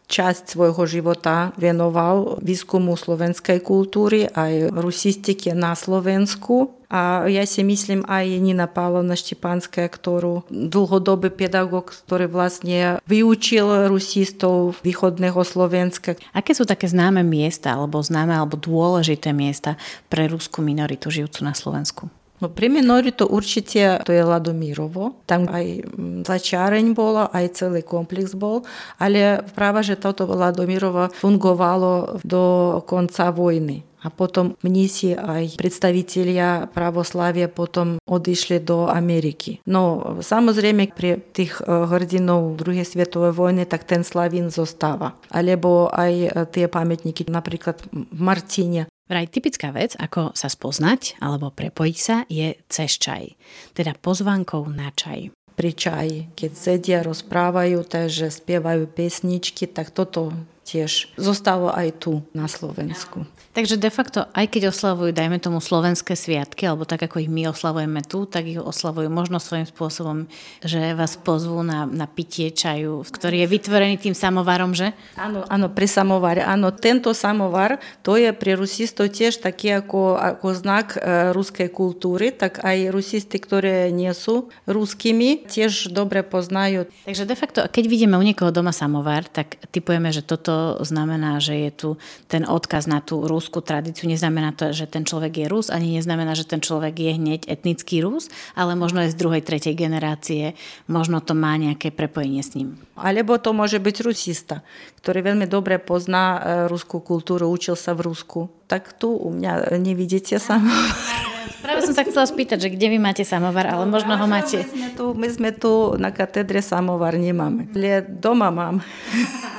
časť 0.07 0.43
svojho 0.55 0.83
života 0.89 1.53
venoval 1.59 2.41
výskumu 2.41 2.97
slovenskej 2.97 3.61
kultúry 3.61 4.25
aj 4.31 4.73
rusistike 4.73 5.53
na 5.53 5.77
Slovensku. 5.77 6.73
A 6.93 7.25
ja 7.25 7.41
si 7.49 7.65
myslím 7.65 8.05
aj 8.05 8.25
Nina 8.37 8.69
Pavlovna 8.69 9.17
Štepánska, 9.17 9.89
ktorú 9.89 10.45
dlhodobý 10.49 11.33
pedagóg, 11.33 11.89
ktorý 12.05 12.29
vlastne 12.29 13.01
vyučil 13.09 13.89
rusistov 13.89 14.77
východného 14.85 15.41
Slovenska. 15.41 16.13
Aké 16.37 16.53
sú 16.53 16.69
také 16.69 16.85
známe 16.85 17.25
miesta, 17.25 17.73
alebo 17.73 17.97
známe, 17.97 18.37
alebo 18.37 18.61
dôležité 18.61 19.33
miesta 19.33 19.73
pre 20.05 20.29
ruskú 20.29 20.61
minoritu 20.61 21.09
žijúcu 21.09 21.41
na 21.45 21.57
Slovensku? 21.57 22.13
No, 22.43 22.51
pri 22.51 22.67
to 23.15 23.31
určite 23.31 24.03
to 24.03 24.11
je 24.11 24.19
Ladomírovo. 24.19 25.15
Tam 25.23 25.47
aj 25.47 25.87
začáreň 26.27 26.91
bola, 26.91 27.31
aj 27.31 27.55
celý 27.63 27.79
komplex 27.87 28.35
bol, 28.35 28.67
ale 28.99 29.39
práve, 29.55 29.79
že 29.87 29.95
toto 29.95 30.27
Ladomírovo 30.27 31.07
fungovalo 31.15 32.19
do 32.27 32.43
konca 32.83 33.31
vojny. 33.31 33.87
А 34.03 34.09
потім 34.09 34.55
Мнісі, 34.63 35.17
а 35.27 35.47
представителя 35.57 36.67
православ'я 36.73 37.47
потім 37.47 37.99
одійшли 38.07 38.59
до 38.59 38.79
Америки. 38.79 39.59
Ну, 39.65 40.03
самозрейме, 40.21 40.87
при 40.97 41.15
тих 41.15 41.61
э, 41.61 41.85
гордінов 41.85 42.57
Другої 42.57 42.85
світової 42.85 43.31
війни, 43.31 43.65
так 43.65 43.83
тен 43.83 44.03
славін 44.03 44.49
зостава. 44.49 45.11
Або 45.29 45.89
ай 45.93 46.31
э, 46.35 46.47
ті 46.51 46.67
пам'ятники, 46.67 47.25
наприклад, 47.27 47.83
в 48.11 48.21
Мартіні, 48.21 48.85
Vraj 49.03 49.27
typická 49.27 49.75
vec, 49.75 49.99
ako 49.99 50.31
sa 50.31 50.47
spoznať 50.47 51.19
alebo 51.19 51.51
prepojiť 51.51 51.97
sa, 51.99 52.23
je 52.31 52.55
cez 52.71 52.91
čaj, 52.95 53.35
teda 53.75 53.99
pozvankou 53.99 54.63
na 54.71 54.95
čaj. 54.95 55.35
Pri 55.53 55.71
čaji, 55.75 56.33
keď 56.33 56.51
sedia, 56.55 56.99
rozprávajú, 57.05 57.85
takže 57.85 58.33
spievajú 58.33 58.89
pesničky, 58.89 59.69
tak 59.69 59.93
toto 59.93 60.33
tiež 60.63 61.11
zostalo 61.19 61.69
aj 61.69 61.99
tu 61.99 62.23
na 62.31 62.47
Slovensku. 62.47 63.27
Takže 63.53 63.77
de 63.77 63.93
facto, 63.93 64.25
aj 64.33 64.49
keď 64.49 64.73
oslavujú, 64.73 65.13
dajme 65.13 65.37
tomu, 65.37 65.61
slovenské 65.61 66.17
sviatky, 66.17 66.65
alebo 66.65 66.89
tak, 66.89 67.05
ako 67.05 67.21
ich 67.21 67.29
my 67.29 67.53
oslavujeme 67.53 68.01
tu, 68.01 68.25
tak 68.25 68.49
ich 68.49 68.57
oslavujú 68.57 69.13
možno 69.13 69.37
svojím 69.37 69.69
spôsobom, 69.69 70.25
že 70.65 70.97
vás 70.97 71.13
pozvú 71.21 71.61
na, 71.61 71.85
na 71.85 72.09
pitie 72.09 72.49
čaju, 72.49 73.05
ktorý 73.05 73.45
je 73.45 73.51
vytvorený 73.53 74.01
tým 74.01 74.17
samovarom, 74.17 74.73
že? 74.73 74.97
Áno, 75.13 75.45
áno, 75.45 75.69
pri 75.69 75.85
samovare. 75.85 76.41
Áno, 76.41 76.73
tento 76.73 77.13
samovar, 77.13 77.77
to 78.01 78.17
je 78.17 78.33
pri 78.33 78.57
rusistov 78.57 79.13
tiež 79.13 79.37
taký 79.45 79.85
ako, 79.85 80.17
ako 80.17 80.47
znak 80.57 80.97
e, 80.97 81.29
ruskej 81.29 81.69
kultúry, 81.69 82.33
tak 82.33 82.57
aj 82.65 82.89
rusisti, 82.89 83.37
ktoré 83.37 83.93
nie 83.93 84.09
sú 84.17 84.49
ruskými, 84.65 85.45
tiež 85.45 85.93
dobre 85.93 86.25
poznajú. 86.25 86.89
Takže 87.05 87.29
de 87.29 87.37
facto, 87.37 87.61
keď 87.69 87.85
vidíme 87.85 88.17
u 88.17 88.25
niekoho 88.25 88.49
doma 88.49 88.73
samovar, 88.73 89.29
tak 89.29 89.61
typujeme, 89.69 90.09
že 90.09 90.25
toto 90.25 90.52
znamená, 90.81 91.37
že 91.37 91.69
je 91.69 91.71
tu 91.71 91.89
ten 92.25 92.49
odkaz 92.49 92.89
na 92.89 92.97
tú 92.97 93.21
Rus 93.23 93.43
ruskú 93.43 93.59
tradíciu. 93.59 94.07
Neznamená 94.07 94.55
to, 94.55 94.71
že 94.71 94.87
ten 94.87 95.03
človek 95.03 95.43
je 95.43 95.45
Rus, 95.51 95.67
ani 95.67 95.99
neznamená, 95.99 96.31
že 96.31 96.47
ten 96.47 96.63
človek 96.63 96.95
je 96.95 97.11
hneď 97.19 97.51
etnický 97.51 97.99
Rus, 97.99 98.31
ale 98.55 98.79
možno 98.79 99.03
je 99.03 99.11
z 99.11 99.19
druhej, 99.19 99.43
tretej 99.43 99.75
generácie, 99.75 100.55
možno 100.87 101.19
to 101.19 101.35
má 101.35 101.59
nejaké 101.59 101.91
prepojenie 101.91 102.39
s 102.39 102.55
ním. 102.55 102.79
Alebo 102.95 103.35
to 103.35 103.51
môže 103.51 103.83
byť 103.83 103.95
rusista, 104.07 104.63
ktorý 105.03 105.35
veľmi 105.35 105.43
dobre 105.43 105.75
pozná 105.75 106.39
e, 106.39 106.39
ruskú 106.71 107.03
kultúru, 107.03 107.51
učil 107.51 107.75
sa 107.75 107.91
v 107.91 108.07
Rusku. 108.07 108.47
Tak 108.71 108.95
tu 108.95 109.11
u 109.11 109.27
mňa 109.27 109.75
nevidíte 109.75 110.39
samovar. 110.39 111.27
Práve 111.61 111.79
som 111.83 111.93
sa 111.95 112.03
chcela 112.03 112.27
spýtať, 112.27 112.57
že 112.67 112.69
kde 112.73 112.87
vy 112.93 112.99
máte 112.99 113.23
samovar, 113.27 113.67
ale 113.67 113.87
možno 113.87 114.15
ho 114.15 114.27
máte. 114.27 114.63
My 114.63 114.69
sme 114.69 114.89
tu, 114.95 115.05
my 115.13 115.27
sme 115.29 115.49
tu 115.51 115.71
na 115.99 116.09
katedre 116.13 116.59
samovar 116.63 117.15
nemáme. 117.15 117.69
Ale 117.75 118.03
doma 118.03 118.49
mám. 118.51 118.83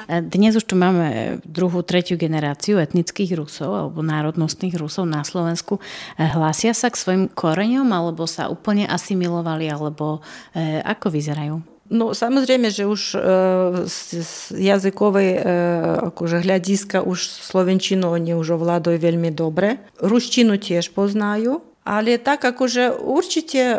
Dnes 0.04 0.52
už 0.52 0.68
tu 0.68 0.76
máme 0.76 1.40
druhú, 1.48 1.80
tretiu 1.80 2.20
generáciu 2.20 2.76
etnických 2.76 3.40
Rusov 3.40 3.72
alebo 3.72 4.04
národnostných 4.04 4.76
Rusov 4.76 5.08
na 5.08 5.24
Slovensku. 5.24 5.80
Hlásia 6.20 6.76
sa 6.76 6.92
k 6.92 7.00
svojim 7.00 7.24
koreňom 7.32 7.88
alebo 7.88 8.28
sa 8.28 8.52
úplne 8.52 8.84
asimilovali 8.84 9.64
alebo 9.72 10.20
e, 10.52 10.84
ako 10.84 11.08
vyzerajú? 11.08 11.56
No 11.88 12.16
samozrejme, 12.16 12.72
že 12.72 12.88
už 12.88 13.02
e, 13.12 13.18
z, 13.88 13.98
z 14.24 14.32
jazykovej 14.56 15.30
e, 15.36 15.40
akože 16.12 16.40
hľadiska 16.40 17.04
už 17.04 17.20
slovenčinu 17.24 18.08
oni 18.08 18.32
už 18.36 18.56
ovládajú 18.56 18.96
veľmi 18.96 19.32
dobre. 19.32 19.80
Ruštinu 20.00 20.56
tiež 20.56 20.96
poznajú, 20.96 21.64
ale 21.84 22.16
tak 22.16 22.40
akože 22.40 22.96
určite 22.96 23.76
e, 23.76 23.78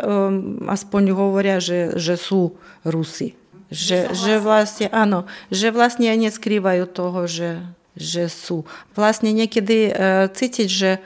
aspoň 0.70 1.02
hovoria, 1.10 1.58
že, 1.58 1.98
že 1.98 2.14
sú 2.14 2.54
Rusi. 2.86 3.34
Že, 3.66 4.14
že 4.14 4.38
vlastne, 4.38 4.86
áno, 4.94 5.26
že 5.50 5.74
vlastne 5.74 6.14
neskrývajú 6.14 6.86
toho, 6.86 7.26
že, 7.26 7.66
že 7.98 8.30
sú. 8.30 8.62
Vlastne 8.94 9.34
niekedy 9.34 9.90
e, 9.90 9.92
cítiť, 10.30 10.68
že 10.70 10.90
e, 10.96 11.00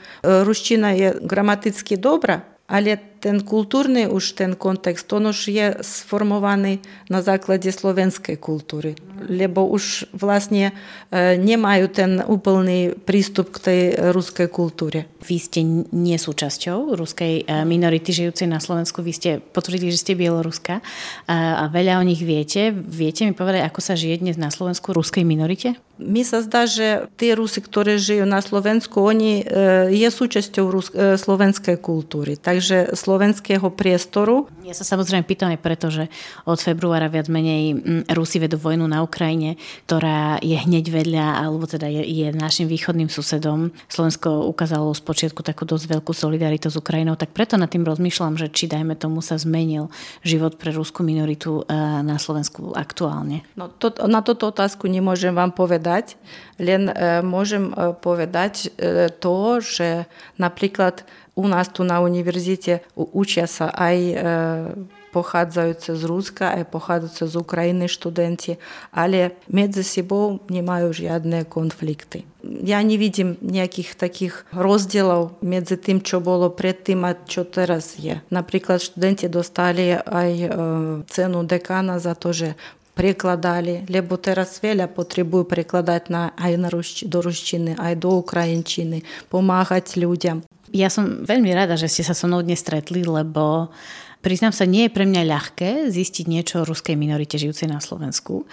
ruština 0.44 0.92
je 0.92 1.08
gramaticky 1.24 1.96
dobrá, 1.96 2.44
ale 2.68 3.09
ten 3.20 3.44
kultúrny 3.44 4.08
už 4.08 4.34
ten 4.34 4.56
kontext, 4.56 5.12
on 5.12 5.28
už 5.28 5.52
je 5.52 5.66
sformovaný 5.84 6.80
na 7.12 7.20
základe 7.20 7.68
slovenskej 7.68 8.40
kultúry. 8.40 8.96
Lebo 9.20 9.68
už 9.68 10.08
vlastne 10.16 10.72
nemajú 11.14 11.86
ten 11.92 12.24
úplný 12.24 12.96
prístup 12.96 13.52
k 13.52 13.58
tej 13.60 13.80
ruskej 14.16 14.48
kultúre. 14.48 15.12
Vy 15.20 15.36
ste 15.36 15.60
nie 15.92 16.16
súčasťou 16.16 16.96
ruskej 16.96 17.44
minority 17.68 18.16
žijúcej 18.16 18.48
na 18.48 18.56
Slovensku. 18.56 19.04
Vy 19.04 19.12
ste 19.12 19.30
potvrdili, 19.38 19.92
že 19.92 20.00
ste 20.00 20.16
Bieloruska 20.16 20.80
a 21.28 21.68
veľa 21.68 22.00
o 22.00 22.04
nich 22.08 22.24
viete. 22.24 22.72
Viete 22.72 23.28
mi 23.28 23.36
povedať, 23.36 23.68
ako 23.68 23.80
sa 23.84 23.92
žije 23.92 24.24
dnes 24.24 24.40
na 24.40 24.48
Slovensku 24.48 24.96
ruskej 24.96 25.28
minorite? 25.28 25.76
Mi 26.00 26.24
sa 26.24 26.40
zdá, 26.40 26.64
že 26.64 27.12
tí 27.20 27.36
Rusi, 27.36 27.60
ktorí 27.60 28.00
žijú 28.00 28.24
na 28.24 28.40
Slovensku, 28.40 29.04
oni 29.04 29.44
je 29.92 30.08
súčasťou 30.08 30.72
slovenskej 31.20 31.76
kultúry. 31.76 32.40
Takže 32.40 32.96
slovenského 33.10 33.66
priestoru. 33.74 34.46
Ja 34.62 34.70
sa 34.70 34.86
samozrejme 34.86 35.26
pýtam 35.26 35.50
aj 35.50 35.58
preto, 35.58 35.90
že 35.90 36.06
od 36.46 36.62
februára 36.62 37.10
viac 37.10 37.26
menej 37.26 37.74
mm, 37.74 38.14
Rusi 38.14 38.38
vedú 38.38 38.54
vojnu 38.54 38.86
na 38.86 39.02
Ukrajine, 39.02 39.58
ktorá 39.90 40.38
je 40.38 40.54
hneď 40.54 40.94
vedľa, 40.94 41.42
alebo 41.42 41.66
teda 41.66 41.90
je, 41.90 42.06
je 42.06 42.30
našim 42.30 42.70
východným 42.70 43.10
susedom. 43.10 43.74
Slovensko 43.90 44.46
ukázalo 44.46 44.94
z 44.94 45.02
počiatku 45.02 45.42
takú 45.42 45.66
dosť 45.66 45.90
veľkú 45.90 46.14
solidaritu 46.14 46.70
s 46.70 46.78
Ukrajinou, 46.78 47.18
tak 47.18 47.34
preto 47.34 47.58
nad 47.58 47.66
tým 47.66 47.82
rozmýšľam, 47.82 48.38
že 48.38 48.46
či 48.46 48.70
dajme 48.70 48.94
tomu 48.94 49.26
sa 49.26 49.34
zmenil 49.34 49.90
život 50.22 50.54
pre 50.54 50.70
ruskú 50.70 51.02
minoritu 51.02 51.66
e, 51.66 51.74
na 52.06 52.14
Slovensku 52.22 52.78
aktuálne. 52.78 53.42
No, 53.58 53.66
to, 53.66 53.90
na 54.06 54.22
toto 54.22 54.54
otázku 54.54 54.86
nemôžem 54.86 55.34
vám 55.34 55.50
povedať, 55.50 56.14
len 56.62 56.86
e, 56.86 57.26
môžem 57.26 57.74
e, 57.74 57.90
povedať 57.98 58.70
to, 59.18 59.58
že 59.58 60.06
napríklad 60.38 61.02
у 61.40 61.48
нас 61.48 61.68
тут 61.68 61.88
на 61.88 62.00
університеті 62.00 62.78
учаться 62.94 63.72
ай 63.74 64.10
е, 64.10 64.64
похадзаються 65.12 65.96
з 65.96 66.04
Руска, 66.04 66.56
а 66.60 66.64
похадзаються 66.64 67.26
з 67.26 67.36
України 67.36 67.88
студенти, 67.88 68.56
але 68.90 69.30
між 69.48 69.86
собою 69.86 70.40
немає 70.48 70.92
жодних 70.92 71.48
конфлікти. 71.48 72.22
Я 72.62 72.82
не 72.82 72.98
видим 72.98 73.36
ніяких 73.40 73.94
таких 73.94 74.46
розділів 74.52 75.30
між 75.42 75.62
тим, 75.62 76.00
що 76.04 76.20
було 76.20 76.50
перед 76.50 76.84
тим, 76.84 77.04
а 77.04 77.14
що 77.26 77.46
зараз 77.54 77.96
є. 77.98 78.20
Наприклад, 78.30 78.82
студенти 78.82 79.28
достали 79.28 80.02
ай, 80.06 80.40
е, 80.40 80.58
ціну 81.06 81.42
декана 81.42 81.98
за 81.98 82.14
те, 82.14 82.32
що 82.32 82.46
прикладали, 82.94 83.80
лебо 83.90 84.18
зараз 84.24 84.60
веля 84.62 84.86
потребує 84.86 85.44
прикладати 85.44 86.12
на 86.12 86.32
ай 86.36 86.56
на 86.56 86.70
до 87.02 87.22
русчини, 87.22 87.76
ай 87.78 87.96
до 87.96 88.10
українчини, 88.10 89.02
допомагати 89.20 90.00
людям. 90.00 90.42
Ja 90.70 90.86
som 90.86 91.26
veľmi 91.26 91.50
rada, 91.50 91.74
že 91.74 91.90
ste 91.90 92.06
sa 92.06 92.14
so 92.14 92.30
mnou 92.30 92.46
dnes 92.46 92.62
stretli, 92.62 93.02
lebo 93.02 93.74
Priznám 94.20 94.52
sa, 94.52 94.68
nie 94.68 94.84
je 94.84 94.92
pre 94.92 95.08
mňa 95.08 95.24
ľahké 95.24 95.88
zistiť 95.88 96.28
niečo 96.28 96.60
o 96.60 96.68
ruskej 96.68 96.92
minorite 96.92 97.40
žijúcej 97.40 97.72
na 97.72 97.80
Slovensku. 97.80 98.44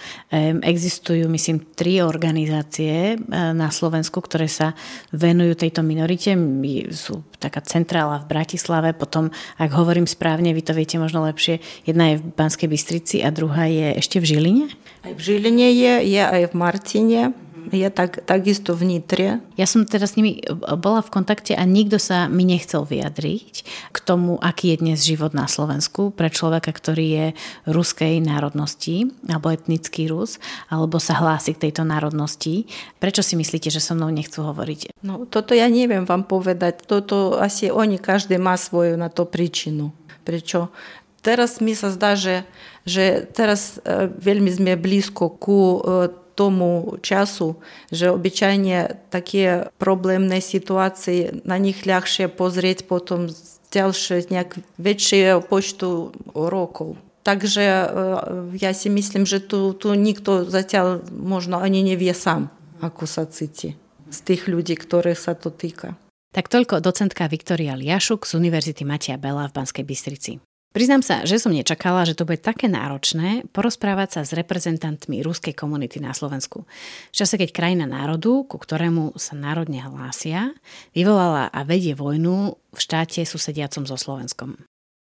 Existujú, 0.64 1.28
myslím, 1.28 1.60
tri 1.76 2.00
organizácie 2.00 3.20
na 3.28 3.68
Slovensku, 3.68 4.24
ktoré 4.24 4.48
sa 4.48 4.72
venujú 5.12 5.60
tejto 5.60 5.84
minorite. 5.84 6.32
Sú 6.96 7.20
taká 7.36 7.60
centrála 7.60 8.24
v 8.24 8.32
Bratislave, 8.32 8.96
potom, 8.96 9.28
ak 9.60 9.68
hovorím 9.76 10.08
správne, 10.08 10.56
vy 10.56 10.64
to 10.64 10.72
viete 10.72 10.96
možno 10.96 11.20
lepšie, 11.28 11.60
jedna 11.84 12.16
je 12.16 12.24
v 12.24 12.32
Banskej 12.32 12.68
Bystrici 12.72 13.16
a 13.20 13.28
druhá 13.28 13.68
je 13.68 13.92
ešte 14.00 14.24
v 14.24 14.24
Žiline? 14.24 14.64
Aj 15.04 15.12
v 15.12 15.20
Žiline 15.20 15.68
je, 15.68 15.94
je 16.16 16.22
aj 16.24 16.48
v 16.48 16.54
Martine 16.56 17.20
je 17.70 17.88
tak, 17.92 18.24
takisto 18.24 18.72
v 18.74 18.96
Nitre. 18.96 19.40
Ja 19.56 19.66
som 19.68 19.84
teda 19.84 20.08
s 20.08 20.16
nimi 20.16 20.40
bola 20.78 21.04
v 21.04 21.12
kontakte 21.12 21.54
a 21.54 21.62
nikto 21.68 22.00
sa 22.00 22.26
mi 22.26 22.44
nechcel 22.48 22.84
vyjadriť 22.84 23.54
k 23.92 23.98
tomu, 24.02 24.40
aký 24.40 24.74
je 24.74 24.80
dnes 24.82 24.98
život 25.00 25.36
na 25.36 25.46
Slovensku 25.46 26.10
pre 26.12 26.32
človeka, 26.32 26.72
ktorý 26.72 27.06
je 27.06 27.26
ruskej 27.68 28.20
národnosti 28.24 29.10
alebo 29.28 29.52
etnický 29.52 30.08
Rus, 30.08 30.40
alebo 30.72 30.96
sa 31.02 31.18
hlási 31.18 31.54
k 31.54 31.68
tejto 31.68 31.84
národnosti. 31.84 32.68
Prečo 32.98 33.20
si 33.20 33.34
myslíte, 33.36 33.68
že 33.68 33.82
so 33.82 33.92
mnou 33.96 34.08
nechcú 34.12 34.44
hovoriť? 34.44 35.00
No, 35.04 35.28
toto 35.28 35.52
ja 35.52 35.70
neviem 35.70 36.08
vám 36.08 36.26
povedať. 36.26 36.84
Toto 36.84 37.38
asi 37.38 37.70
oni, 37.70 38.00
každý 38.00 38.40
má 38.40 38.58
svoju 38.58 38.96
na 38.96 39.12
to 39.12 39.28
príčinu. 39.28 39.92
Prečo 40.26 40.68
teraz 41.22 41.58
mi 41.60 41.74
sa 41.74 41.90
zdá, 41.92 42.14
že, 42.14 42.46
že 42.86 43.26
teraz 43.34 43.82
veľmi 44.22 44.48
sme 44.48 44.72
blízko 44.78 45.28
ku 45.36 45.82
тому 46.37 46.97
часу, 47.05 47.61
že 47.93 48.09
obyčajne 48.09 49.09
také 49.13 49.69
problémne 49.77 50.41
situácie, 50.41 51.41
na 51.45 51.61
nich 51.61 51.85
ľahšie 51.85 52.29
pozrieť 52.29 52.89
potom 52.89 53.29
ďalšie 53.73 54.29
nejak 54.29 54.61
väčšie 54.77 55.41
počtu 55.45 56.13
rokov. 56.33 56.97
Takže 57.23 57.65
ja 58.59 58.71
si 58.75 58.89
myslím, 58.91 59.23
že 59.23 59.39
tu, 59.39 59.71
tu 59.73 59.95
nikto 59.95 60.43
zatiaľ 60.43 61.05
možno 61.09 61.57
ani 61.63 61.79
nevie 61.79 62.11
sám, 62.11 62.51
ako 62.83 63.07
sa 63.07 63.23
cíti 63.23 63.79
z 64.13 64.19
tých 64.21 64.45
ľudí, 64.45 64.77
ktorých 64.77 65.17
sa 65.17 65.33
to 65.33 65.49
týka. 65.49 65.97
Tak 66.33 66.49
toľko 66.49 66.81
docentka 66.81 67.29
Viktoria 67.29 67.77
Liašuk 67.77 68.25
z 68.25 68.37
Univerzity 68.37 68.83
Matia 68.85 69.21
Bela 69.21 69.45
v 69.49 69.55
Banskej 69.55 69.85
Bystrici. 69.85 70.41
Priznám 70.68 71.00
sa, 71.00 71.24
že 71.24 71.40
som 71.40 71.48
nečakala, 71.48 72.04
že 72.04 72.12
to 72.12 72.28
bude 72.28 72.44
také 72.44 72.68
náročné 72.68 73.48
porozprávať 73.56 74.20
sa 74.20 74.20
s 74.28 74.36
reprezentantmi 74.36 75.24
ruskej 75.24 75.56
komunity 75.56 75.96
na 75.96 76.12
Slovensku. 76.12 76.68
V 77.08 77.14
čase, 77.16 77.40
keď 77.40 77.56
krajina 77.56 77.88
národu, 77.88 78.44
ku 78.44 78.60
ktorému 78.60 79.16
sa 79.16 79.32
národne 79.32 79.80
hlásia, 79.80 80.52
vyvolala 80.92 81.48
a 81.48 81.64
vedie 81.64 81.96
vojnu 81.96 82.60
v 82.76 82.78
štáte 82.78 83.24
susediacom 83.24 83.88
so 83.88 83.96
Slovenskom. 83.96 84.60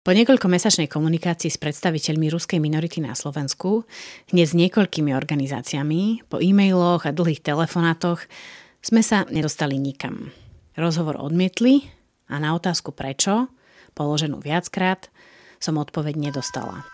Po 0.07 0.15
niekoľkomesačnej 0.15 0.87
komunikácii 0.87 1.51
s 1.51 1.59
predstaviteľmi 1.59 2.31
ruskej 2.31 2.63
minority 2.63 3.03
na 3.03 3.19
Slovensku, 3.19 3.89
hneď 4.31 4.47
s 4.47 4.55
niekoľkými 4.55 5.11
organizáciami, 5.11 6.31
po 6.31 6.39
e-mailoch 6.39 7.09
a 7.09 7.17
dlhých 7.17 7.43
telefonátoch, 7.43 8.23
sme 8.85 9.03
sa 9.03 9.27
nedostali 9.33 9.81
nikam. 9.83 10.31
Rozhovor 10.79 11.19
odmietli 11.19 11.91
a 12.31 12.39
na 12.39 12.55
otázku 12.55 12.95
prečo, 12.95 13.51
položenú 13.99 14.39
viackrát, 14.39 15.11
som 15.59 15.81
odpoveď 15.81 16.19
nedostala. 16.19 16.85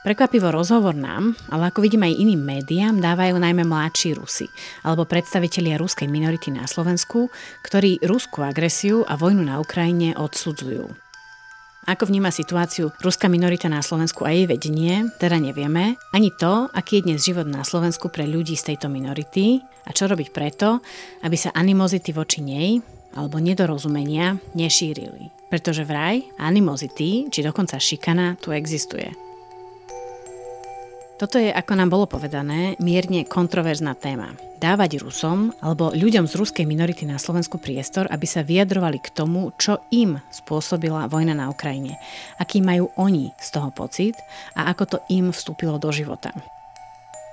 Prekvapivo 0.00 0.48
rozhovor 0.48 0.96
nám, 0.96 1.36
ale 1.52 1.68
ako 1.68 1.84
vidím 1.84 2.08
aj 2.08 2.16
iným 2.16 2.40
médiám, 2.40 3.04
dávajú 3.04 3.36
najmä 3.36 3.68
mladší 3.68 4.16
Rusy, 4.16 4.48
alebo 4.80 5.04
predstavitelia 5.04 5.76
ruskej 5.76 6.08
minority 6.08 6.48
na 6.48 6.64
Slovensku, 6.64 7.28
ktorí 7.60 8.00
ruskú 8.00 8.40
agresiu 8.40 9.04
a 9.04 9.20
vojnu 9.20 9.44
na 9.44 9.60
Ukrajine 9.60 10.16
odsudzujú. 10.16 10.88
Ako 11.84 12.08
vníma 12.08 12.32
situáciu 12.32 12.96
ruská 13.04 13.28
minorita 13.28 13.68
na 13.68 13.84
Slovensku 13.84 14.24
a 14.24 14.32
jej 14.32 14.48
vedenie, 14.48 15.04
teda 15.20 15.36
nevieme, 15.36 16.00
ani 16.16 16.32
to, 16.32 16.72
aký 16.72 17.04
je 17.04 17.12
dnes 17.12 17.20
život 17.20 17.44
na 17.44 17.60
Slovensku 17.60 18.08
pre 18.08 18.24
ľudí 18.24 18.56
z 18.56 18.72
tejto 18.72 18.88
minority 18.88 19.60
a 19.84 19.92
čo 19.92 20.08
robiť 20.08 20.32
preto, 20.32 20.80
aby 21.28 21.36
sa 21.36 21.52
animozity 21.52 22.16
voči 22.16 22.40
nej 22.40 22.80
alebo 23.12 23.36
nedorozumenia 23.36 24.40
nešírili 24.56 25.39
pretože 25.50 25.82
vraj 25.82 26.22
animozity, 26.38 27.26
či 27.28 27.42
dokonca 27.42 27.76
šikana, 27.76 28.38
tu 28.38 28.54
existuje. 28.54 29.10
Toto 31.20 31.36
je, 31.36 31.52
ako 31.52 31.76
nám 31.76 31.92
bolo 31.92 32.08
povedané, 32.08 32.80
mierne 32.80 33.28
kontroverzná 33.28 33.92
téma. 33.92 34.32
Dávať 34.56 35.04
Rusom 35.04 35.52
alebo 35.60 35.92
ľuďom 35.92 36.24
z 36.24 36.32
ruskej 36.32 36.64
minority 36.64 37.04
na 37.04 37.20
Slovensku 37.20 37.60
priestor, 37.60 38.08
aby 38.08 38.24
sa 38.24 38.40
vyjadrovali 38.40 38.96
k 39.04 39.12
tomu, 39.12 39.52
čo 39.60 39.84
im 39.92 40.16
spôsobila 40.32 41.12
vojna 41.12 41.36
na 41.36 41.52
Ukrajine, 41.52 42.00
aký 42.40 42.64
majú 42.64 42.88
oni 42.96 43.36
z 43.36 43.48
toho 43.52 43.68
pocit 43.68 44.16
a 44.56 44.72
ako 44.72 44.96
to 44.96 44.98
im 45.12 45.28
vstúpilo 45.28 45.76
do 45.76 45.92
života. 45.92 46.32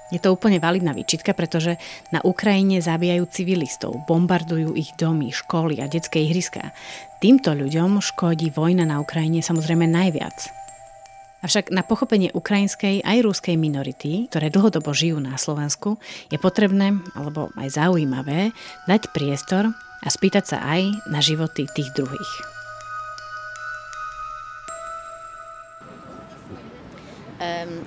Je 0.08 0.20
to 0.24 0.32
úplne 0.32 0.64
validná 0.64 0.95
výčitka, 0.95 1.36
pretože 1.36 1.76
na 2.16 2.24
Ukrajine 2.24 2.80
zabíjajú 2.80 3.28
civilistov, 3.28 4.08
bombardujú 4.08 4.72
ich 4.80 4.95
domy, 4.95 5.36
školy 5.36 5.84
a 5.84 5.91
detské 5.91 6.24
ihriská. 6.24 6.72
Týmto 7.20 7.51
ľuďom 7.51 7.99
škodí 7.99 8.55
vojna 8.55 8.88
na 8.88 9.03
Ukrajine 9.03 9.43
samozrejme 9.43 9.84
najviac. 9.84 10.47
Avšak 11.43 11.70
na 11.70 11.86
pochopenie 11.86 12.34
ukrajinskej 12.34 13.05
aj 13.05 13.18
rúskej 13.22 13.60
minority, 13.62 14.26
ktoré 14.32 14.49
dlhodobo 14.49 14.89
žijú 14.89 15.22
na 15.22 15.38
Slovensku, 15.38 16.01
je 16.34 16.39
potrebné, 16.41 16.97
alebo 17.14 17.53
aj 17.60 17.78
zaujímavé, 17.78 18.55
dať 18.89 19.14
priestor 19.14 19.70
a 20.01 20.08
spýtať 20.08 20.43
sa 20.55 20.58
aj 20.66 20.82
na 21.12 21.20
životy 21.22 21.70
tých 21.70 21.93
druhých. 21.93 22.57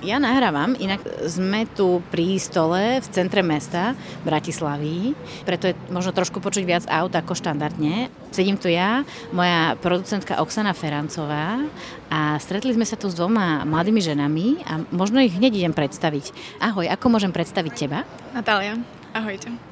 Ja 0.07 0.22
nahrávam, 0.22 0.78
inak 0.78 1.03
sme 1.26 1.66
tu 1.74 1.98
pri 2.14 2.38
stole 2.38 3.03
v 3.03 3.07
centre 3.11 3.42
mesta 3.42 3.98
Bratislavy, 4.22 5.18
preto 5.42 5.66
je 5.66 5.74
možno 5.90 6.14
trošku 6.14 6.38
počuť 6.38 6.62
viac 6.62 6.84
aut 6.86 7.11
ako 7.11 7.34
štandardne. 7.34 8.14
Sedím 8.30 8.55
tu 8.55 8.70
ja, 8.70 9.03
moja 9.34 9.74
producentka 9.82 10.38
Oksana 10.38 10.70
Ferancová 10.70 11.66
a 12.14 12.38
stretli 12.38 12.78
sme 12.78 12.86
sa 12.86 12.94
tu 12.94 13.11
s 13.11 13.18
dvoma 13.18 13.66
mladými 13.66 13.98
ženami 13.98 14.46
a 14.70 14.86
možno 14.94 15.18
ich 15.18 15.34
hneď 15.34 15.66
idem 15.66 15.74
predstaviť. 15.74 16.30
Ahoj, 16.62 16.86
ako 16.86 17.07
môžem 17.11 17.34
predstaviť 17.34 17.72
teba? 17.74 18.07
Natália, 18.30 18.78
ahojte. 19.11 19.70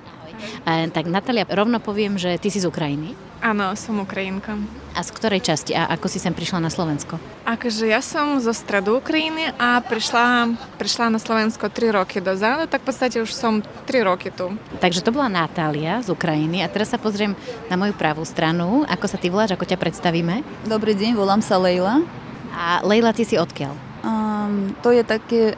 E, 0.64 0.88
tak 0.90 1.10
Natalia, 1.10 1.46
rovno 1.48 1.82
poviem, 1.82 2.16
že 2.16 2.38
ty 2.38 2.48
si 2.48 2.62
z 2.62 2.68
Ukrajiny. 2.68 3.14
Áno, 3.38 3.70
som 3.78 4.02
Ukrajinka. 4.02 4.58
A 4.98 5.00
z 5.06 5.14
ktorej 5.14 5.38
časti 5.46 5.70
a 5.70 5.86
ako 5.94 6.10
si 6.10 6.18
sem 6.18 6.34
prišla 6.34 6.58
na 6.58 6.74
Slovensko? 6.74 7.22
Akože 7.46 7.86
ja 7.86 8.02
som 8.02 8.42
zo 8.42 8.50
stredu 8.50 8.98
Ukrajiny 8.98 9.54
a 9.54 9.78
prišla, 9.78 10.58
prišla 10.74 11.14
na 11.14 11.22
Slovensko 11.22 11.70
3 11.70 11.94
roky 11.94 12.18
dozadu, 12.18 12.66
tak 12.66 12.82
v 12.82 12.90
podstate 12.90 13.22
už 13.22 13.30
som 13.30 13.62
3 13.86 14.02
roky 14.02 14.34
tu. 14.34 14.50
Takže 14.82 15.06
to 15.06 15.14
bola 15.14 15.30
Natália 15.30 16.02
z 16.02 16.10
Ukrajiny 16.10 16.66
a 16.66 16.72
teraz 16.72 16.90
sa 16.90 16.98
pozriem 16.98 17.38
na 17.70 17.78
moju 17.78 17.94
pravú 17.94 18.26
stranu. 18.26 18.82
Ako 18.90 19.06
sa 19.06 19.22
ty 19.22 19.30
voláš, 19.30 19.54
ako 19.54 19.70
ťa 19.70 19.78
predstavíme? 19.78 20.42
Dobrý 20.66 20.98
deň, 20.98 21.14
volám 21.14 21.38
sa 21.38 21.62
Leila. 21.62 22.02
A 22.50 22.82
Leila, 22.82 23.14
ty 23.14 23.22
si 23.22 23.38
odkiaľ? 23.38 23.70
Um, 24.02 24.74
to 24.82 24.90
je 24.90 25.06
také 25.06 25.54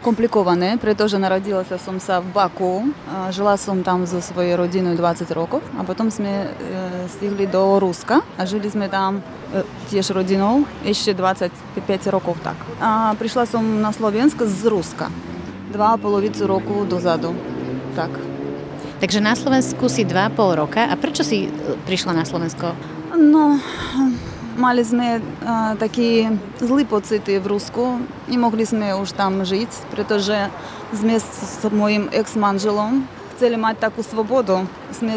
komplikované, 0.00 0.80
pretože 0.80 1.20
narodila 1.20 1.60
som 1.64 2.00
sa 2.00 2.24
v 2.24 2.32
Baku, 2.32 2.88
žila 3.28 3.60
som 3.60 3.84
tam 3.84 4.08
so 4.08 4.24
svojej 4.24 4.56
rodinou 4.56 4.96
20 4.96 5.28
rokov 5.36 5.60
a 5.76 5.84
potom 5.84 6.08
sme 6.08 6.48
stihli 7.12 7.44
do 7.44 7.76
Ruska 7.76 8.24
a 8.40 8.42
žili 8.48 8.72
sme 8.72 8.88
tam 8.88 9.20
tiež 9.92 10.16
rodinou 10.16 10.64
ešte 10.86 11.12
25 11.12 11.84
rokov 12.08 12.40
tak. 12.40 12.56
A 12.80 13.12
prišla 13.18 13.44
som 13.44 13.60
na 13.60 13.92
Slovensko 13.92 14.48
z 14.48 14.72
Ruska. 14.72 15.12
Dva 15.70 15.94
polovicu 16.00 16.48
roku 16.48 16.88
dozadu. 16.88 17.36
Tak. 17.92 18.10
Takže 19.04 19.20
na 19.20 19.36
Slovensku 19.36 19.86
si 19.86 20.08
dva 20.08 20.32
pol 20.32 20.54
roka. 20.54 20.86
A 20.86 20.94
prečo 20.96 21.22
si 21.22 21.50
prišla 21.86 22.12
na 22.16 22.24
Slovensko? 22.24 22.72
No, 23.16 23.58
мали 24.60 24.84
sme 24.84 25.20
а, 25.46 25.72
е, 25.72 25.76
такі 25.76 26.28
злі 26.60 26.84
поцити 26.84 27.38
в 27.38 27.46
Руску 27.46 27.98
і 28.28 28.38
могли 28.38 28.64
sme 28.68 28.92
уж 29.00 29.12
там 29.12 29.44
жити, 29.44 29.76
притоже 29.90 30.48
sme 30.92 31.18
з 31.18 31.72
моїм 31.72 32.08
екс-манжелом 32.12 33.08
хотіли 33.40 33.56
мати 33.56 33.76
таку 33.80 34.02
свободу. 34.02 34.60
Ми 35.00 35.12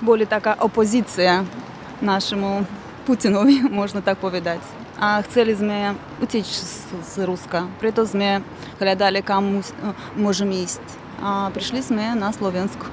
були 0.00 0.26
така 0.26 0.56
опозиція 0.58 1.44
нашому 2.02 2.66
Путінові, 3.06 3.60
можна 3.70 4.00
так 4.00 4.18
повідати. 4.18 4.60
А 5.00 5.22
хотіли 5.22 5.56
ми 5.60 5.94
утечь 6.22 6.60
з 7.14 7.18
Руска. 7.18 7.64
Прито 7.80 8.08
ми 8.14 8.40
глядали, 8.80 9.22
кому 9.26 9.58
е, 9.58 9.62
можемо 10.16 10.52
їсти. 10.52 10.82
А 11.22 11.50
прийшли 11.52 11.82
ми 11.90 12.14
на 12.14 12.32
Слов'янську. 12.32 12.86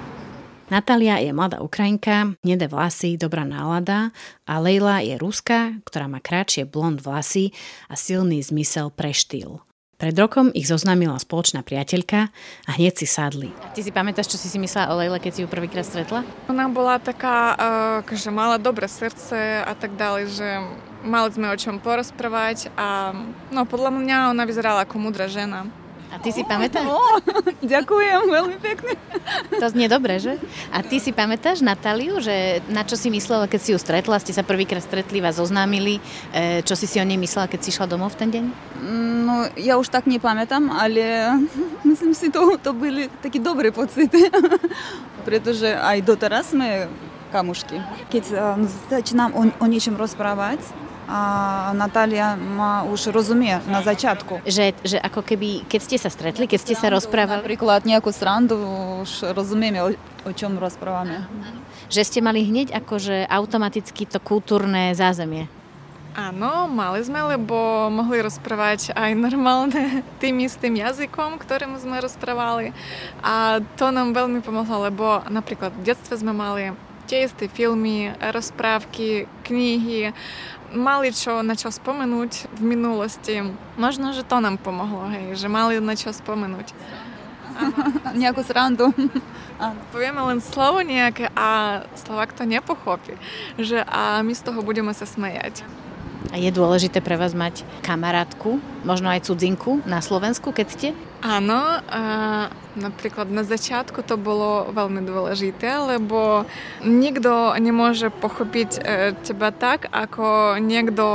Natália 0.65 1.21
je 1.21 1.29
mladá 1.29 1.61
Ukrajinka, 1.61 2.33
nedé 2.41 2.65
vlasy, 2.65 3.21
dobrá 3.21 3.45
nálada 3.45 4.09
a 4.49 4.57
Leila 4.57 4.97
je 4.97 5.13
Ruska, 5.13 5.77
ktorá 5.85 6.09
má 6.09 6.17
kratšie 6.17 6.65
blond 6.65 6.97
vlasy 6.97 7.53
a 7.85 7.93
silný 7.93 8.41
zmysel 8.41 8.89
pre 8.89 9.13
štýl. 9.13 9.61
Pred 10.01 10.17
rokom 10.17 10.49
ich 10.57 10.65
zoznámila 10.65 11.21
spoločná 11.21 11.61
priateľka 11.61 12.33
a 12.65 12.69
hneď 12.81 12.97
si 12.97 13.07
sadli. 13.07 13.53
A 13.61 13.77
ty 13.77 13.85
si 13.85 13.93
pamätáš, 13.93 14.33
čo 14.33 14.41
si 14.41 14.49
si 14.49 14.57
myslela 14.57 14.89
o 14.89 14.97
Leile, 14.97 15.21
keď 15.21 15.31
si 15.37 15.41
ju 15.45 15.47
prvýkrát 15.47 15.85
stretla? 15.85 16.25
Ona 16.49 16.65
bola 16.65 16.97
taká, 16.97 17.53
uh, 18.01 18.17
že 18.17 18.33
mala 18.33 18.57
dobré 18.57 18.89
srdce 18.89 19.61
a 19.61 19.73
tak 19.77 19.93
ďalej, 19.93 20.23
že 20.33 20.49
mali 21.05 21.29
sme 21.29 21.53
o 21.53 21.55
čom 21.55 21.77
porozprávať 21.77 22.73
a 22.73 23.13
no 23.53 23.69
podľa 23.69 23.93
mňa 23.93 24.17
ona 24.33 24.43
vyzerala 24.49 24.83
ako 24.89 24.97
múdra 24.97 25.29
žena. 25.29 25.69
A 26.13 26.21
ty 26.21 26.29
si 26.31 26.45
pamätáš? 26.45 26.85
O, 26.85 26.99
ďakujem 27.75 28.21
veľmi 28.29 28.57
pekne. 28.61 28.93
To 29.57 29.65
znie 29.71 29.89
dobre, 29.89 30.21
že? 30.21 30.37
A 30.69 30.85
ty 30.85 31.01
si 31.01 31.09
pamätáš 31.09 31.65
Natáliu, 31.65 32.21
že 32.21 32.61
na 32.69 32.85
čo 32.85 32.95
si 32.95 33.09
myslela, 33.09 33.49
keď 33.49 33.59
si 33.61 33.69
ju 33.73 33.79
stretla, 33.81 34.21
ste 34.21 34.31
sa 34.31 34.45
prvýkrát 34.45 34.83
stretli, 34.83 35.19
vás 35.19 35.41
oznámili, 35.41 35.97
e, 36.31 36.61
čo 36.61 36.77
si 36.77 36.85
si 36.85 37.01
o 37.01 37.05
nej 37.05 37.17
myslela, 37.17 37.49
keď 37.49 37.59
si 37.65 37.73
šla 37.73 37.89
domov 37.89 38.13
v 38.15 38.19
ten 38.21 38.29
deň? 38.31 38.45
No, 39.25 39.49
ja 39.57 39.81
už 39.81 39.89
tak 39.89 40.05
nepamätám, 40.05 40.69
ale 40.69 41.35
myslím 41.89 42.13
si, 42.13 42.29
to, 42.29 42.55
to 42.61 42.71
boli 42.71 43.09
také 43.19 43.41
dobré 43.41 43.73
pocity, 43.73 44.29
pretože 45.27 45.73
aj 45.73 45.97
doteraz 46.05 46.53
sme 46.53 46.87
kamušky. 47.33 47.81
Keď 48.13 48.23
um, 48.31 48.63
začínam 48.87 49.35
o, 49.35 49.43
o 49.49 49.65
niečom 49.67 49.99
rozprávať, 49.99 50.63
a 51.05 51.21
Natália 51.77 52.33
ma 52.35 52.81
už 52.85 53.13
rozumie 53.13 53.61
na 53.69 53.85
začiatku. 53.85 54.41
Že, 54.45 54.73
že 54.81 54.97
ako 54.97 55.21
keby, 55.21 55.69
keď 55.69 55.81
ste 55.81 55.97
sa 56.01 56.09
stretli, 56.09 56.49
keď 56.49 56.59
ste 56.61 56.75
sa 56.77 56.89
rozprávali? 56.89 57.45
Napríklad 57.45 57.85
nejakú 57.85 58.09
srandu 58.09 58.57
už 59.05 59.33
rozumieme, 59.33 59.81
o, 59.85 59.89
o 60.25 60.31
čom 60.33 60.57
rozprávame. 60.57 61.25
Že 61.93 62.01
ste 62.01 62.19
mali 62.25 62.41
hneď 62.41 62.73
akože 62.73 63.29
automaticky 63.29 64.09
to 64.09 64.17
kultúrne 64.17 64.97
zázemie. 64.97 65.45
Áno, 66.15 66.71
mali 66.71 67.03
sme, 67.03 67.19
lebo 67.35 67.91
mohli 67.91 68.23
rozprávať 68.23 68.95
aj 68.95 69.11
normálne 69.19 69.99
tým 70.23 70.47
istým 70.47 70.79
jazykom, 70.79 71.35
ktorým 71.43 71.75
sme 71.75 71.99
rozprávali. 71.99 72.71
A 73.19 73.59
to 73.75 73.91
nám 73.91 74.15
veľmi 74.15 74.39
pomohlo, 74.39 74.87
lebo 74.87 75.19
napríklad 75.27 75.75
v 75.75 75.91
detstve 75.91 76.15
sme 76.15 76.31
mali 76.31 76.71
tie 77.05 77.27
isté 77.27 77.45
filmy, 77.45 78.15
rozprávky, 78.17 79.29
knihy, 79.45 80.15
mali 80.75 81.09
čo, 81.15 81.41
na 81.41 81.55
čo 81.55 81.71
spomenúť 81.71 82.51
v 82.59 82.61
minulosti. 82.61 83.41
Možno, 83.79 84.11
že 84.11 84.27
to 84.27 84.43
nám 84.43 84.59
pomohlo, 84.59 85.07
hej, 85.09 85.39
že 85.39 85.47
mali 85.47 85.79
na 85.79 85.95
čo 85.95 86.11
spomenúť. 86.11 86.75
Nejakú 88.19 88.43
srandu. 88.43 88.91
Povieme 89.95 90.19
len 90.27 90.43
slovo 90.43 90.83
nejaké 90.83 91.31
a 91.31 91.81
Slovak 91.95 92.35
to 92.35 92.43
nepochopí. 92.43 93.15
Že 93.55 93.87
a 93.87 94.19
my 94.19 94.35
z 94.35 94.41
toho 94.43 94.59
budeme 94.59 94.91
sa 94.91 95.07
smejať. 95.07 95.63
A 96.33 96.39
je 96.41 96.49
dôležité 96.49 97.03
pre 97.03 97.19
vás 97.19 97.35
mať 97.35 97.67
kamarátku, 97.85 98.57
možno 98.87 99.11
aj 99.11 99.29
cudzinku 99.29 99.83
na 99.85 100.01
Slovensku, 100.01 100.55
keď 100.55 100.67
ste? 100.71 100.87
Áno, 101.25 101.81
a 101.81 102.01
napríklad 102.77 103.29
na 103.33 103.41
začiatku 103.41 104.05
to 104.05 104.17
bolo 104.19 104.69
veľmi 104.69 105.01
dôležité, 105.05 105.97
lebo 105.97 106.45
nikto 106.85 107.55
nemôže 107.57 108.13
pochopiť 108.13 108.69
e, 108.77 108.79
teba 109.25 109.49
tak, 109.49 109.89
ako 109.89 110.57
niekto 110.61 111.05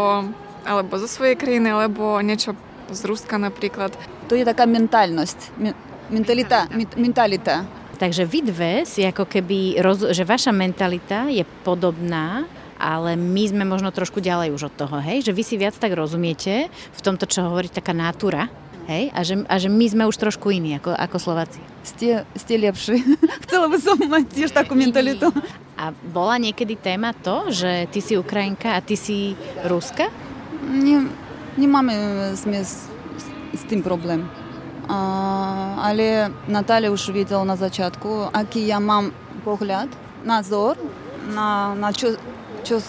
alebo 0.64 1.00
zo 1.00 1.08
svojej 1.08 1.40
krajiny, 1.40 1.72
alebo 1.72 2.20
niečo 2.20 2.52
z 2.92 3.00
Ruska 3.06 3.40
napríklad. 3.40 3.94
To 4.28 4.36
je 4.36 4.44
taká 4.44 4.68
mentálnosť, 4.68 5.56
mentalita, 6.12 6.68
mentalita. 6.98 7.64
Takže 8.00 8.24
vy 8.24 8.40
dve 8.48 8.72
si 8.88 9.04
ako 9.04 9.28
keby, 9.28 9.76
roz, 9.84 10.08
že 10.16 10.24
vaša 10.24 10.56
mentalita 10.56 11.28
je 11.28 11.44
podobná, 11.64 12.48
ale 12.79 13.15
my 13.15 13.43
sme 13.47 13.63
možno 13.63 13.89
trošku 13.91 14.19
ďalej 14.19 14.51
už 14.51 14.71
od 14.71 14.75
toho, 14.75 14.97
hej? 14.99 15.23
Že 15.23 15.31
vy 15.31 15.43
si 15.43 15.55
viac 15.55 15.75
tak 15.79 15.95
rozumiete 15.95 16.67
v 16.71 17.01
tomto, 17.01 17.23
čo 17.27 17.47
hovorí 17.47 17.71
taká 17.71 17.95
natúra, 17.95 18.51
hej? 18.91 19.09
A 19.15 19.23
že, 19.23 19.47
a 19.47 19.55
že 19.55 19.71
my 19.71 19.85
sme 19.87 20.03
už 20.07 20.19
trošku 20.19 20.51
iní 20.51 20.75
ako, 20.77 20.91
ako 20.91 21.17
Slováci. 21.17 21.59
Ste, 21.87 22.27
ste 22.35 22.53
lepší. 22.59 22.99
Chcela 23.47 23.71
by 23.71 23.77
som 23.79 23.95
mať 23.97 24.25
tiež 24.31 24.51
takú 24.51 24.75
mentalitu. 24.75 25.31
A 25.75 25.91
bola 25.91 26.39
niekedy 26.39 26.79
téma 26.79 27.11
to, 27.11 27.51
že 27.51 27.87
ty 27.91 27.99
si 27.99 28.15
Ukrajinka 28.15 28.75
a 28.75 28.83
ty 28.83 28.95
si 28.95 29.35
Ruska? 29.67 30.07
Nie, 30.71 31.03
nemáme 31.59 31.93
sme 32.39 32.63
s, 32.63 32.87
s 33.51 33.63
tým 33.67 33.83
problém. 33.83 34.23
A, 34.87 34.97
ale 35.91 36.31
Наталя 36.47 36.93
už 36.93 37.11
videla 37.11 37.43
na 37.43 37.57
začiatku, 37.57 38.31
aký 38.31 38.69
ja 38.69 38.79
mám 38.79 39.11
pohľad, 39.43 39.89
názor 40.25 40.77
na, 41.29 41.73
na 41.77 41.89
čo, 42.62 42.80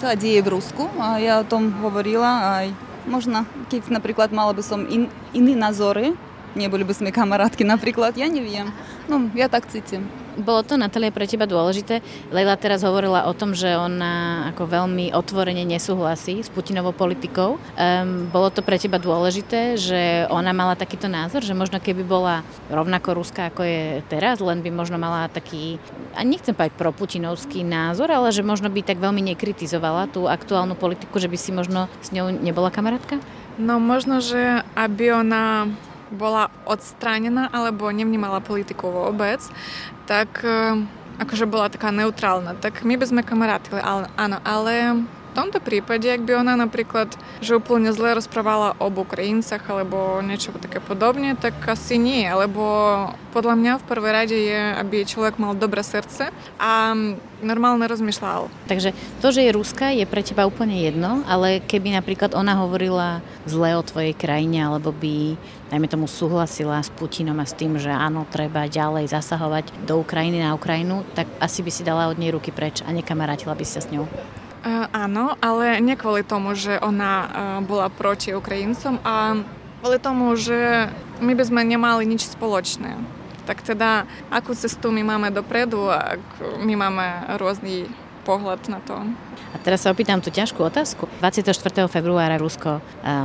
sa 0.00 0.12
deje 0.16 0.40
v 0.44 0.52
Rusku. 0.52 0.88
A 1.00 1.16
ja 1.20 1.40
o 1.40 1.48
tom 1.48 1.72
hovorila 1.80 2.60
aj 2.60 2.66
možno, 3.08 3.48
keď 3.72 3.88
napríklad 3.88 4.28
mala 4.34 4.52
by 4.52 4.62
som 4.64 4.84
in, 4.88 5.08
iné 5.32 5.56
názory, 5.56 6.12
neboli 6.52 6.84
by 6.84 6.94
sme 6.94 7.14
kamarátky 7.14 7.64
napríklad, 7.64 8.16
ja 8.18 8.28
neviem. 8.28 8.68
No, 9.08 9.30
ja 9.32 9.48
tak 9.48 9.70
cítim. 9.70 10.06
Bolo 10.40 10.64
to, 10.64 10.80
Natalia, 10.80 11.12
pre 11.12 11.28
teba 11.28 11.44
dôležité? 11.44 12.00
Leila 12.32 12.56
teraz 12.56 12.80
hovorila 12.80 13.28
o 13.28 13.36
tom, 13.36 13.52
že 13.52 13.76
ona 13.76 14.48
ako 14.48 14.64
veľmi 14.64 15.12
otvorene 15.12 15.68
nesúhlasí 15.68 16.40
s 16.40 16.48
Putinovou 16.48 16.96
politikou. 16.96 17.60
Um, 17.76 18.24
bolo 18.32 18.48
to 18.48 18.64
pre 18.64 18.80
teba 18.80 18.96
dôležité, 18.96 19.76
že 19.76 20.24
ona 20.32 20.56
mala 20.56 20.80
takýto 20.80 21.12
názor, 21.12 21.44
že 21.44 21.52
možno 21.52 21.76
keby 21.76 22.08
bola 22.08 22.40
rovnako 22.72 23.20
ruská, 23.20 23.52
ako 23.52 23.68
je 23.68 23.82
teraz, 24.08 24.40
len 24.40 24.64
by 24.64 24.72
možno 24.72 24.96
mala 24.96 25.28
taký, 25.28 25.76
a 26.16 26.24
nechcem 26.24 26.56
povedať 26.56 26.72
proputinovský 26.80 27.60
názor, 27.60 28.08
ale 28.08 28.32
že 28.32 28.40
možno 28.40 28.72
by 28.72 28.80
tak 28.80 28.96
veľmi 28.96 29.20
nekritizovala 29.36 30.08
tú 30.08 30.24
aktuálnu 30.24 30.72
politiku, 30.72 31.20
že 31.20 31.28
by 31.28 31.36
si 31.36 31.52
možno 31.52 31.92
s 32.00 32.16
ňou 32.16 32.32
nebola 32.32 32.72
kamarátka? 32.72 33.20
No 33.60 33.76
možno, 33.76 34.24
že 34.24 34.64
aby 34.72 35.12
ona 35.12 35.68
bola 36.10 36.50
odstránená 36.66 37.48
alebo 37.50 37.90
nevnímala 37.90 38.42
politiku 38.42 38.90
vôbec, 38.90 39.40
tak 40.10 40.42
e, 40.42 40.84
akože 41.22 41.46
bola 41.46 41.70
taká 41.70 41.94
neutrálna. 41.94 42.58
Tak 42.58 42.82
my 42.82 42.98
by 42.98 43.04
sme 43.06 43.22
kamarátili, 43.22 43.78
áno, 44.18 44.38
ale 44.42 45.06
v 45.30 45.38
tomto 45.38 45.62
prípade, 45.62 46.10
ak 46.10 46.26
by 46.26 46.42
ona 46.42 46.58
napríklad, 46.58 47.14
že 47.38 47.54
úplne 47.54 47.94
zle 47.94 48.18
rozprávala 48.18 48.74
o 48.82 48.90
Ukrajincach 48.90 49.62
alebo 49.70 50.18
niečo 50.18 50.50
také 50.58 50.82
podobne, 50.82 51.38
tak 51.38 51.54
asi 51.70 51.96
nie, 52.02 52.26
lebo 52.26 52.60
podľa 53.30 53.54
mňa 53.54 53.72
v 53.78 53.86
prvej 53.86 54.12
rade 54.12 54.34
je, 54.34 54.60
aby 54.74 55.06
človek 55.06 55.38
mal 55.38 55.54
dobré 55.54 55.86
srdce 55.86 56.34
a 56.58 56.92
normálne 57.40 57.86
rozmýšľal. 57.86 58.50
Takže 58.66 58.90
to, 59.22 59.30
že 59.30 59.46
je 59.46 59.56
Ruska, 59.56 59.94
je 59.94 60.04
pre 60.04 60.26
teba 60.26 60.44
úplne 60.44 60.82
jedno, 60.82 61.22
ale 61.24 61.62
keby 61.62 61.94
napríklad 61.94 62.34
ona 62.34 62.58
hovorila 62.58 63.22
zle 63.46 63.78
o 63.78 63.86
tvojej 63.86 64.12
krajine, 64.12 64.66
alebo 64.66 64.90
by, 64.90 65.38
dajme 65.70 65.86
tomu, 65.86 66.10
súhlasila 66.10 66.82
s 66.82 66.90
Putinom 66.92 67.38
a 67.38 67.46
s 67.46 67.56
tým, 67.56 67.78
že 67.78 67.88
áno, 67.88 68.26
treba 68.28 68.66
ďalej 68.66 69.14
zasahovať 69.14 69.86
do 69.86 70.02
Ukrajiny 70.02 70.42
na 70.42 70.58
Ukrajinu, 70.58 71.06
tak 71.14 71.30
asi 71.38 71.62
by 71.62 71.70
si 71.70 71.86
dala 71.86 72.10
od 72.10 72.18
nej 72.18 72.34
ruky 72.34 72.50
preč 72.50 72.82
a 72.84 72.90
nekamarátila 72.92 73.54
by 73.54 73.64
sa 73.64 73.80
s 73.80 73.88
ňou. 73.88 74.04
Uh, 74.60 74.84
áno, 74.92 75.40
ale 75.40 75.80
nie 75.80 75.96
kvôli 75.96 76.20
tomu, 76.20 76.52
že 76.52 76.76
ona 76.84 77.12
uh, 77.24 77.28
bola 77.64 77.88
proti 77.88 78.36
Ukrajincom 78.36 79.00
a 79.00 79.40
kvôli 79.80 79.96
tomu, 79.96 80.36
že 80.36 80.92
my 81.24 81.32
by 81.32 81.44
sme 81.48 81.60
nemali 81.64 82.04
nič 82.04 82.28
spoločné. 82.28 83.00
Tak 83.48 83.64
teda, 83.64 84.04
akú 84.28 84.52
cestu 84.52 84.92
my 84.92 85.00
máme 85.00 85.32
dopredu, 85.32 85.88
ak 85.88 86.20
my 86.60 86.76
máme 86.76 87.06
rôzny 87.40 87.88
pohľad 88.28 88.60
na 88.68 88.84
to. 88.84 89.00
A 89.50 89.56
teraz 89.64 89.82
sa 89.82 89.90
opýtam 89.90 90.20
tú 90.20 90.28
ťažkú 90.28 90.60
otázku. 90.60 91.08
24. 91.24 91.88
februára 91.88 92.36
Rusko 92.36 92.78
uh, 92.78 92.82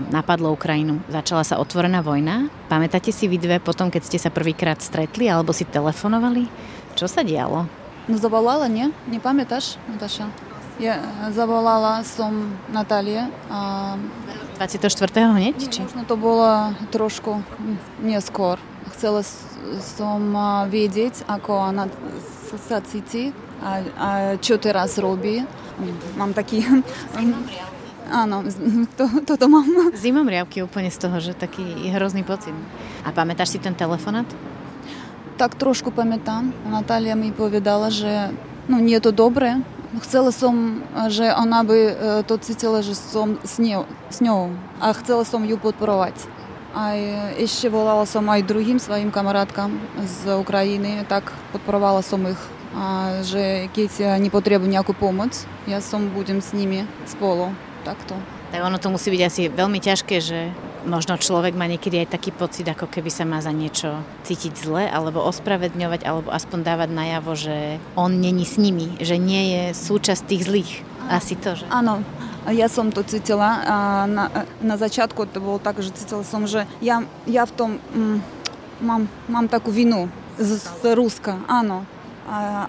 napadlo 0.08 0.56
Ukrajinu. 0.56 1.04
Začala 1.12 1.44
sa 1.44 1.60
otvorená 1.60 2.00
vojna. 2.00 2.48
Pamätáte 2.72 3.12
si 3.12 3.28
vy 3.28 3.36
dve 3.38 3.60
potom, 3.60 3.92
keď 3.92 4.02
ste 4.08 4.18
sa 4.24 4.32
prvýkrát 4.32 4.80
stretli 4.80 5.28
alebo 5.28 5.52
si 5.52 5.68
telefonovali? 5.68 6.48
Čo 6.96 7.12
sa 7.12 7.28
dialo? 7.28 7.68
No 8.08 8.16
zavolala, 8.16 8.72
nie? 8.72 8.96
Nepamätáš, 9.12 9.76
Nataša? 9.92 10.55
Ja 10.76 11.00
zavolala 11.32 12.04
som 12.04 12.52
Natálie. 12.68 13.32
A... 13.48 13.96
24. 14.60 14.92
hneď? 15.32 15.56
Či? 15.72 15.88
Možno 15.88 16.04
to 16.04 16.16
bolo 16.20 16.76
trošku 16.92 17.40
neskôr. 18.04 18.60
Chcela 18.96 19.24
som 19.80 20.20
vedieť, 20.68 21.24
ako 21.32 21.52
ona 21.72 21.88
sa 22.60 22.84
cíti 22.84 23.32
a, 23.64 23.72
a 23.96 24.10
čo 24.40 24.60
teraz 24.60 25.00
robí. 25.00 25.48
Mám 26.20 26.36
taký... 26.36 26.64
Áno, 28.06 28.46
to, 28.94 29.10
toto 29.26 29.46
mám. 29.50 29.66
Zimom 29.98 30.30
riavky 30.30 30.62
úplne 30.62 30.94
z 30.94 31.08
toho, 31.08 31.18
že 31.24 31.34
taký 31.34 31.90
hrozný 31.90 32.22
pocit. 32.22 32.54
A 33.02 33.10
pamätáš 33.10 33.58
si 33.58 33.60
ten 33.64 33.74
telefonát? 33.74 34.28
Tak 35.40 35.58
trošku 35.58 35.90
pamätám. 35.90 36.54
Natália 36.68 37.18
mi 37.18 37.34
povedala, 37.34 37.90
že 37.90 38.30
no 38.70 38.78
nie 38.78 39.00
je 39.02 39.10
to 39.10 39.12
dobré, 39.12 39.58
Chcela 40.04 40.32
som, 40.36 40.84
že 41.08 41.32
ona 41.32 41.64
by 41.64 41.80
to 42.28 42.36
cítila, 42.42 42.84
že 42.84 42.96
som 42.96 43.40
s 43.48 43.60
ňou, 43.62 43.88
s 44.12 44.20
ňou 44.20 44.52
a 44.84 44.92
chcela 44.98 45.24
som 45.24 45.44
ju 45.48 45.56
podporovať. 45.56 46.16
A 46.76 46.92
ešte 47.40 47.72
volala 47.72 48.04
som 48.04 48.28
aj 48.28 48.44
druhým 48.44 48.84
svojim 48.84 49.08
kamarátkam 49.08 49.80
z 50.04 50.36
Ukrajiny, 50.36 51.08
tak 51.08 51.32
podporovala 51.56 52.04
som 52.04 52.20
ich, 52.28 52.42
a 52.76 53.24
že 53.24 53.72
keď 53.72 54.20
nepotrebujú 54.20 54.68
nejakú 54.68 54.92
pomoc, 54.92 55.32
ja 55.64 55.80
som 55.80 56.12
budem 56.12 56.44
s 56.44 56.52
nimi 56.52 56.84
spolu. 57.08 57.56
Takto. 57.88 58.20
Tak 58.52 58.60
ono 58.60 58.76
to 58.76 58.92
musí 58.92 59.08
byť 59.08 59.22
asi 59.24 59.42
veľmi 59.48 59.80
ťažké, 59.80 60.20
že 60.20 60.52
možno 60.86 61.18
človek 61.18 61.58
má 61.58 61.66
niekedy 61.66 62.06
aj 62.06 62.16
taký 62.16 62.32
pocit, 62.32 62.66
ako 62.70 62.88
keby 62.88 63.10
sa 63.10 63.26
má 63.26 63.42
za 63.42 63.52
niečo 63.52 64.00
cítiť 64.24 64.54
zle, 64.56 64.86
alebo 64.86 65.26
ospravedňovať, 65.26 66.02
alebo 66.06 66.30
aspoň 66.32 66.60
dávať 66.62 66.90
najavo, 66.94 67.32
že 67.36 67.82
on 67.98 68.22
není 68.22 68.46
s 68.46 68.56
nimi, 68.62 68.96
že 69.02 69.18
nie 69.18 69.44
je 69.52 69.64
súčasť 69.76 70.22
tých 70.26 70.46
zlých. 70.46 70.74
Asi 71.06 71.38
to, 71.38 71.54
že? 71.54 71.66
Áno, 71.70 72.02
som 72.70 72.90
to 72.94 73.06
cítila. 73.06 73.62
A 73.66 73.76
na, 74.10 74.26
na 74.62 74.76
začiatku 74.78 75.30
to 75.30 75.42
bolo 75.42 75.58
tak, 75.62 75.82
že 75.82 75.94
cítila 75.94 76.26
som, 76.26 76.46
že 76.46 76.70
ja, 76.82 77.06
ja 77.30 77.46
v 77.46 77.54
tom 77.54 77.70
mm, 77.78 78.18
mám, 78.82 79.10
mám 79.30 79.46
takú 79.50 79.70
vinu 79.70 80.10
z, 80.38 80.62
z 80.62 80.94
Ruska, 80.98 81.42
áno. 81.46 81.86
A, 82.26 82.66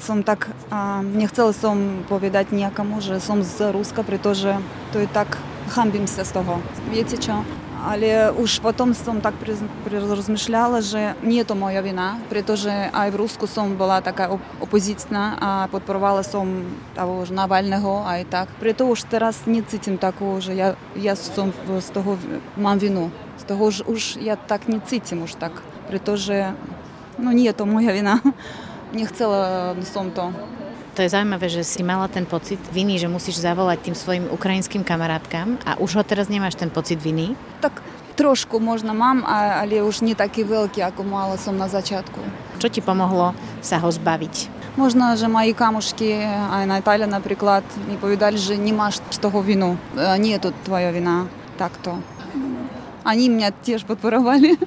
сом 0.00 0.22
так 0.22 0.48
а, 0.70 1.02
не 1.02 1.26
хотіли 1.26 1.52
сом 1.52 1.90
повідати 2.08 2.56
ніякому, 2.56 3.00
що 3.00 3.20
сом 3.20 3.42
з 3.42 3.72
руска, 3.72 4.02
при 4.02 4.18
то, 4.18 4.34
же, 4.34 4.58
то 4.92 5.00
і 5.00 5.06
так 5.06 5.38
хамбимся 5.68 6.24
з 6.24 6.30
того. 6.30 6.58
Віці 6.92 7.16
чо? 7.18 7.42
Але 7.88 8.30
уж 8.30 8.58
потом 8.58 8.94
сом 8.94 9.20
так 9.20 9.34
розмишляла, 9.92 10.82
що 10.82 10.98
не 11.22 11.44
то 11.44 11.54
моя 11.54 11.82
вина, 11.82 12.16
при 12.28 12.42
то, 12.42 12.56
що 12.56 12.70
а 12.92 13.10
в 13.10 13.16
руску 13.16 13.46
сом 13.46 13.76
була 13.76 14.00
така 14.00 14.38
опозиційна, 14.60 15.36
а 15.40 15.66
підпорвала 15.76 16.22
сом 16.22 16.62
того 16.94 17.24
ж 17.24 17.32
Навального, 17.32 18.04
а 18.08 18.16
й 18.16 18.24
так. 18.24 18.48
При 18.60 18.72
то, 18.72 18.96
що 18.96 19.06
зараз 19.10 19.40
не 19.46 19.62
цитим 19.62 19.98
такого, 19.98 20.40
що 20.40 20.52
я, 20.52 20.74
я 20.96 21.16
сом 21.16 21.52
з 21.80 21.84
того 21.84 22.18
мам 22.56 22.78
вину. 22.78 23.10
З 23.40 23.42
того 23.42 23.70
ж 23.70 23.84
уж 23.86 24.16
я 24.20 24.36
так 24.36 24.60
не 24.68 24.80
цитим 24.80 25.22
уж 25.22 25.34
так. 25.34 25.52
При 25.88 25.98
то, 25.98 26.16
що 26.16 26.46
ну, 27.18 27.32
не 27.32 27.52
то 27.52 27.66
моя 27.66 27.92
вина. 27.92 28.20
Nechcela 28.91 29.71
som 29.87 30.11
to 30.11 30.35
To 30.91 30.99
je 30.99 31.07
zaujímavé, 31.07 31.47
že 31.47 31.63
si 31.63 31.79
mala 31.87 32.11
ten 32.11 32.27
pocit 32.27 32.59
viny, 32.75 32.99
že 32.99 33.07
musíš 33.07 33.39
zavolať 33.39 33.79
tým 33.87 33.95
svojim 33.95 34.25
ukrajinským 34.27 34.83
kamarátkam 34.83 35.55
a 35.63 35.79
už 35.79 35.95
ho 35.95 36.03
teraz 36.03 36.27
nemáš 36.27 36.59
ten 36.59 36.67
pocit 36.67 36.99
viny? 36.99 37.31
Tak 37.63 37.79
trošku 38.19 38.59
možno 38.59 38.91
mám, 38.91 39.23
ale 39.23 39.79
už 39.79 40.03
nie 40.03 40.19
taký 40.19 40.43
veľký, 40.43 40.83
ako 40.83 41.07
mala 41.07 41.39
som 41.39 41.55
na 41.55 41.71
začiatku. 41.71 42.19
Čo 42.59 42.67
ti 42.67 42.83
pomohlo 42.83 43.31
sa 43.63 43.79
ho 43.79 43.87
zbaviť? 43.87 44.51
Možno, 44.75 45.15
že 45.15 45.31
moji 45.31 45.55
kamušky, 45.55 46.27
aj 46.27 46.67
Наталя, 46.67 47.07
наприклад, 47.07 47.63
mi 47.87 47.95
povedali, 47.95 48.35
že 48.35 48.59
nemáš 48.59 48.99
z 49.15 49.17
toho 49.23 49.39
vinu. 49.39 49.79
Nie 49.95 50.35
je 50.39 50.47
to 50.47 50.49
tvoja 50.67 50.91
vina. 50.91 51.23
Takto. 51.55 52.03
Они 53.07 53.31
меня 53.31 53.55
tiež 53.55 53.87
podporovali. 53.87 54.59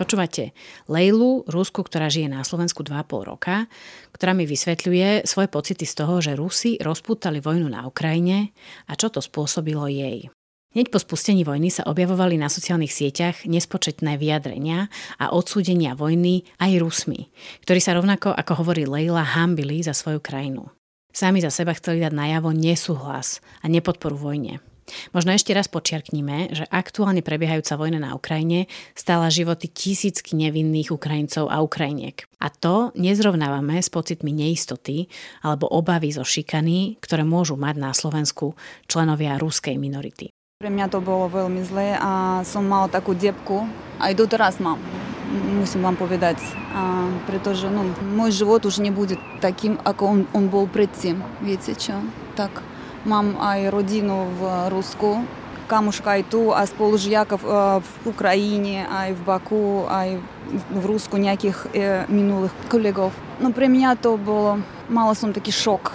Počúvate 0.00 0.56
Lejlu, 0.88 1.44
Rusku, 1.44 1.84
ktorá 1.84 2.08
žije 2.08 2.32
na 2.32 2.40
Slovensku 2.40 2.80
2,5 2.80 3.20
roka, 3.36 3.68
ktorá 4.16 4.32
mi 4.32 4.48
vysvetľuje 4.48 5.28
svoje 5.28 5.52
pocity 5.52 5.84
z 5.84 5.92
toho, 5.92 6.24
že 6.24 6.32
Rusi 6.40 6.80
rozpútali 6.80 7.44
vojnu 7.44 7.68
na 7.68 7.84
Ukrajine 7.84 8.56
a 8.88 8.96
čo 8.96 9.12
to 9.12 9.20
spôsobilo 9.20 9.84
jej. 9.92 10.32
Hneď 10.72 10.88
po 10.88 10.96
spustení 10.96 11.44
vojny 11.44 11.68
sa 11.68 11.84
objavovali 11.84 12.40
na 12.40 12.48
sociálnych 12.48 12.88
sieťach 12.88 13.44
nespočetné 13.44 14.16
vyjadrenia 14.16 14.88
a 15.20 15.36
odsúdenia 15.36 15.92
vojny 15.92 16.48
aj 16.56 16.80
Rusmi, 16.80 17.28
ktorí 17.68 17.84
sa 17.84 17.92
rovnako, 17.92 18.32
ako 18.32 18.64
hovorí 18.64 18.88
Leila, 18.88 19.20
hambili 19.20 19.84
za 19.84 19.92
svoju 19.92 20.24
krajinu. 20.24 20.72
Sami 21.12 21.44
za 21.44 21.52
seba 21.52 21.76
chceli 21.76 22.00
dať 22.00 22.16
najavo 22.16 22.56
nesúhlas 22.56 23.44
a 23.60 23.68
nepodporu 23.68 24.16
vojne. 24.16 24.64
Možno 25.14 25.34
ešte 25.34 25.54
raz 25.56 25.66
počiarknime, 25.66 26.54
že 26.54 26.64
aktuálne 26.68 27.24
prebiehajúca 27.24 27.74
vojna 27.78 27.98
na 28.02 28.16
Ukrajine 28.16 28.66
stála 28.92 29.32
životy 29.32 29.70
tisícky 29.70 30.36
nevinných 30.36 30.92
Ukrajincov 30.92 31.48
a 31.48 31.62
Ukrajiniek. 31.64 32.26
A 32.40 32.48
to 32.48 32.90
nezrovnávame 32.96 33.80
s 33.80 33.92
pocitmi 33.92 34.32
neistoty 34.32 35.08
alebo 35.44 35.68
obavy 35.68 36.14
zo 36.14 36.24
šikany, 36.24 36.98
ktoré 37.02 37.22
môžu 37.26 37.54
mať 37.60 37.76
na 37.76 37.90
Slovensku 37.92 38.56
členovia 38.88 39.36
ruskej 39.36 39.76
minority. 39.76 40.32
Pre 40.60 40.68
mňa 40.68 40.92
to 40.92 41.00
bolo 41.00 41.32
veľmi 41.32 41.64
zlé 41.64 41.96
a 41.96 42.44
som 42.44 42.68
mala 42.68 42.92
takú 42.92 43.16
depku, 43.16 43.64
aj 43.96 44.12
doteraz 44.12 44.60
mám 44.60 44.76
musím 45.30 45.86
vám 45.86 45.94
povedať, 45.94 46.42
a, 46.74 47.06
pretože 47.30 47.70
no, 47.70 47.86
môj 48.02 48.42
život 48.42 48.66
už 48.66 48.82
nebude 48.82 49.14
takým, 49.38 49.78
ako 49.86 50.02
on, 50.02 50.20
on 50.34 50.50
bol 50.50 50.66
predtým. 50.66 51.22
Viete 51.38 51.78
čo? 51.78 52.02
Tak 52.34 52.50
Mam 53.06 53.36
rodzinę 53.70 54.26
w 54.40 54.70
Rusku, 54.70 55.16
kamuszka 55.68 56.16
i 56.16 56.24
tu, 56.24 56.52
a 56.52 56.66
z 56.66 56.70
Polżyaków 56.70 57.44
w 57.82 58.06
Ukrainie, 58.06 58.88
a 58.88 59.14
w 59.14 59.20
Baku, 59.20 59.84
a 59.88 60.02
w 60.70 60.84
Rusku 60.84 61.16
niekich 61.16 61.66
minulych 62.08 62.54
kolegów. 62.68 63.12
No, 63.40 63.50
dla 63.50 63.68
mnie 63.68 63.96
to 64.00 64.18
było 64.18 64.56
mało 64.90 65.14
są 65.14 65.32
taki 65.32 65.52
szok, 65.52 65.90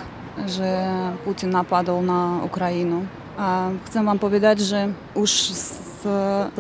że 0.48 0.92
Putin 1.26 1.50
napadł 1.50 2.02
na 2.02 2.40
Ukrainę. 2.44 3.02
A 3.38 3.70
chcę 3.86 4.04
wam 4.04 4.20
powiedzieć, 4.20 4.60
że 4.60 4.88
już 5.16 5.32
z 5.52 5.78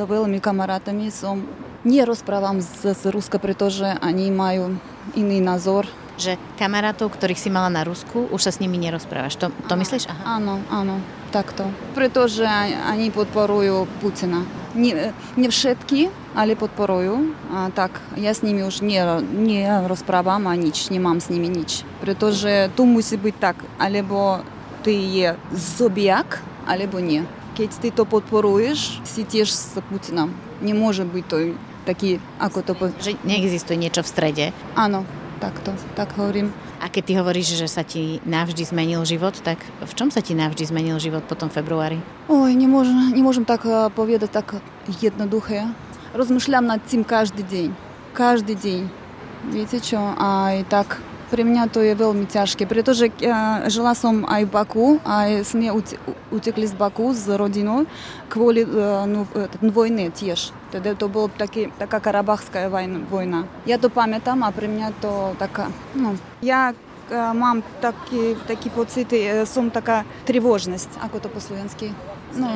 byłymi 0.08 0.42
kameratami 0.42 1.12
są 1.12 1.42
nie 1.86 2.06
rozprawam 2.06 2.62
z, 2.62 2.98
z 2.98 3.06
Ruska, 3.06 3.40
при 3.40 3.56
то, 3.56 3.70
że 3.70 3.96
oni 4.02 4.32
mają 4.32 4.76
inny 5.16 5.42
nazor 5.42 5.86
že 6.16 6.40
kamarátov, 6.56 7.12
ktorých 7.12 7.40
si 7.40 7.50
mala 7.52 7.68
na 7.72 7.84
Rusku, 7.84 8.28
už 8.32 8.42
sa 8.48 8.52
s 8.52 8.62
nimi 8.64 8.80
nerozprávaš. 8.80 9.36
To, 9.40 9.48
to 9.68 9.74
myslíš? 9.76 10.08
Aha. 10.12 10.40
Áno, 10.40 10.64
áno, 10.72 11.00
takto. 11.32 11.68
Pretože 11.94 12.48
oni 12.92 13.12
podporujú 13.12 13.88
Putina. 14.00 14.48
Nie, 14.76 15.16
nie 15.40 15.48
všetky, 15.48 16.12
ale 16.36 16.60
podporujú. 16.60 17.32
A 17.52 17.72
tak 17.72 18.04
ja 18.20 18.36
s 18.36 18.44
nimi 18.44 18.64
už 18.68 18.84
nie, 18.84 19.00
nie 19.24 19.64
rozprávam 19.88 20.52
a 20.52 20.54
nič, 20.60 20.92
nemám 20.92 21.24
s 21.24 21.32
nimi 21.32 21.48
nič. 21.48 21.88
Pretože 22.04 22.68
tu 22.76 22.84
musí 22.84 23.16
byť 23.16 23.36
tak, 23.40 23.58
alebo 23.80 24.44
ty 24.84 24.96
je 24.96 25.30
zobiak, 25.56 26.44
alebo 26.68 27.00
nie. 27.00 27.24
Keď 27.56 27.70
ty 27.80 27.90
to 27.96 28.04
podporuješ, 28.04 29.00
si 29.08 29.24
tiež 29.24 29.48
s 29.48 29.80
Putinom. 29.88 30.36
Nemôže 30.60 31.08
byť 31.08 31.26
to 31.28 31.38
taký, 31.88 32.20
ako 32.36 32.60
to... 32.68 32.72
Že 33.00 33.16
neexistuje 33.24 33.80
niečo 33.80 34.04
v 34.04 34.12
strede. 34.12 34.46
Áno, 34.76 35.08
takto, 35.46 35.78
tak 35.94 36.18
hovorím. 36.18 36.50
A 36.82 36.90
keď 36.90 37.04
ty 37.06 37.14
hovoríš, 37.22 37.48
že 37.62 37.70
sa 37.70 37.86
ti 37.86 38.18
navždy 38.26 38.66
zmenil 38.66 39.06
život, 39.06 39.38
tak 39.46 39.62
v 39.62 39.94
čom 39.94 40.10
sa 40.10 40.26
ti 40.26 40.34
navždy 40.34 40.66
zmenil 40.66 40.98
život 40.98 41.22
po 41.30 41.38
tom 41.38 41.54
februári? 41.54 42.02
Oj, 42.26 42.58
nemôžem, 42.58 43.14
nemôžem 43.14 43.46
tak 43.46 43.62
povedať 43.94 44.34
tak 44.34 44.58
jednoduché. 44.90 45.70
Rozmýšľam 46.18 46.66
nad 46.66 46.82
tým 46.82 47.06
každý 47.06 47.46
deň. 47.46 47.70
Každý 48.18 48.58
deň. 48.58 48.82
Viete 49.54 49.78
čo? 49.78 50.02
Aj 50.18 50.58
tak 50.66 50.98
pre 51.30 51.42
mňa 51.42 51.70
to 51.70 51.82
je 51.82 51.94
veľmi 51.98 52.26
ťažké, 52.30 52.70
pretože 52.70 53.10
uh, 53.10 53.66
žila 53.70 53.98
som 53.98 54.24
aj 54.30 54.46
v 54.46 54.54
Baku, 54.54 54.88
aj 55.04 55.44
sme 55.44 55.74
utekli 56.30 56.70
z 56.70 56.74
Baku 56.78 57.12
s 57.14 57.26
rodinou 57.30 57.90
kvôli 58.30 58.62
no, 59.10 59.26
vojny 59.60 60.14
tiež. 60.14 60.54
Тоді 60.76 60.96
то 60.98 61.08
була 61.08 61.28
б 61.28 61.32
такі, 61.38 61.70
така 61.78 62.00
Карабахська 62.00 62.88
війна. 63.14 63.44
Я 63.66 63.78
то 63.78 63.90
пам'ятаю, 63.90 64.42
а 64.42 64.52
при 64.52 64.68
мене 64.68 64.92
то 65.02 65.32
така. 65.38 65.68
Ну 65.96 66.18
я 66.42 66.74
э, 67.12 67.34
мам 67.34 67.64
такі 67.80 68.36
такі 68.46 68.70
поцити, 68.70 69.18
э, 69.18 69.46
сум 69.46 69.70
така 69.70 70.04
тривожність, 70.24 70.90
а 71.02 71.20
то 71.20 71.30
по-слов'янськи. 71.30 71.92
Ну, 72.36 72.48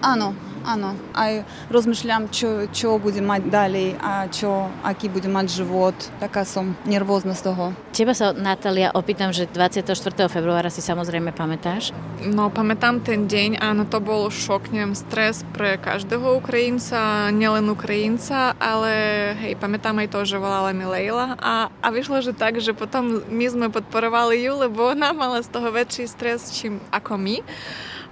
ано. 0.00 0.34
Áno. 0.68 0.92
Aj 1.16 1.40
rozmýšľam, 1.72 2.28
čo, 2.28 2.68
čo 2.68 3.00
budem 3.00 3.24
mať 3.24 3.48
ďalej 3.48 3.88
a 3.96 4.28
čo, 4.28 4.68
aký 4.84 5.08
budem 5.08 5.32
mať 5.32 5.64
život. 5.64 5.96
Taká 6.20 6.44
som 6.44 6.76
nervózna 6.84 7.32
z 7.32 7.48
toho. 7.48 7.72
Teba 7.96 8.12
sa, 8.12 8.36
Natália, 8.36 8.92
opýtam, 8.92 9.32
že 9.32 9.48
24. 9.48 9.96
februára 10.28 10.68
si 10.68 10.84
samozrejme 10.84 11.32
pamätáš? 11.32 11.96
No, 12.22 12.52
pamätám 12.52 13.00
ten 13.00 13.24
deň, 13.24 13.58
áno, 13.58 13.88
to 13.88 13.98
bol 13.98 14.28
šok, 14.28 14.70
neviem, 14.70 14.92
stres 14.92 15.42
pre 15.56 15.80
každého 15.80 16.36
Ukrajinca, 16.36 17.32
nielen 17.32 17.66
Ukrajinca, 17.72 18.52
ale 18.60 18.92
hej, 19.40 19.56
pamätám 19.56 19.98
aj 20.04 20.12
to, 20.12 20.20
že 20.28 20.36
volala 20.36 20.74
mi 20.76 20.84
Leila 20.84 21.34
a, 21.40 21.72
a 21.80 21.88
vyšlo, 21.88 22.20
že 22.20 22.36
tak, 22.36 22.60
že 22.60 22.76
potom 22.76 23.24
my 23.26 23.46
sme 23.48 23.66
podporovali 23.72 24.44
ju, 24.44 24.52
lebo 24.68 24.92
ona 24.92 25.14
mala 25.14 25.40
z 25.40 25.48
toho 25.48 25.70
väčší 25.70 26.04
stres, 26.10 26.52
čím 26.54 26.82
ako 26.90 27.16
my. 27.16 27.36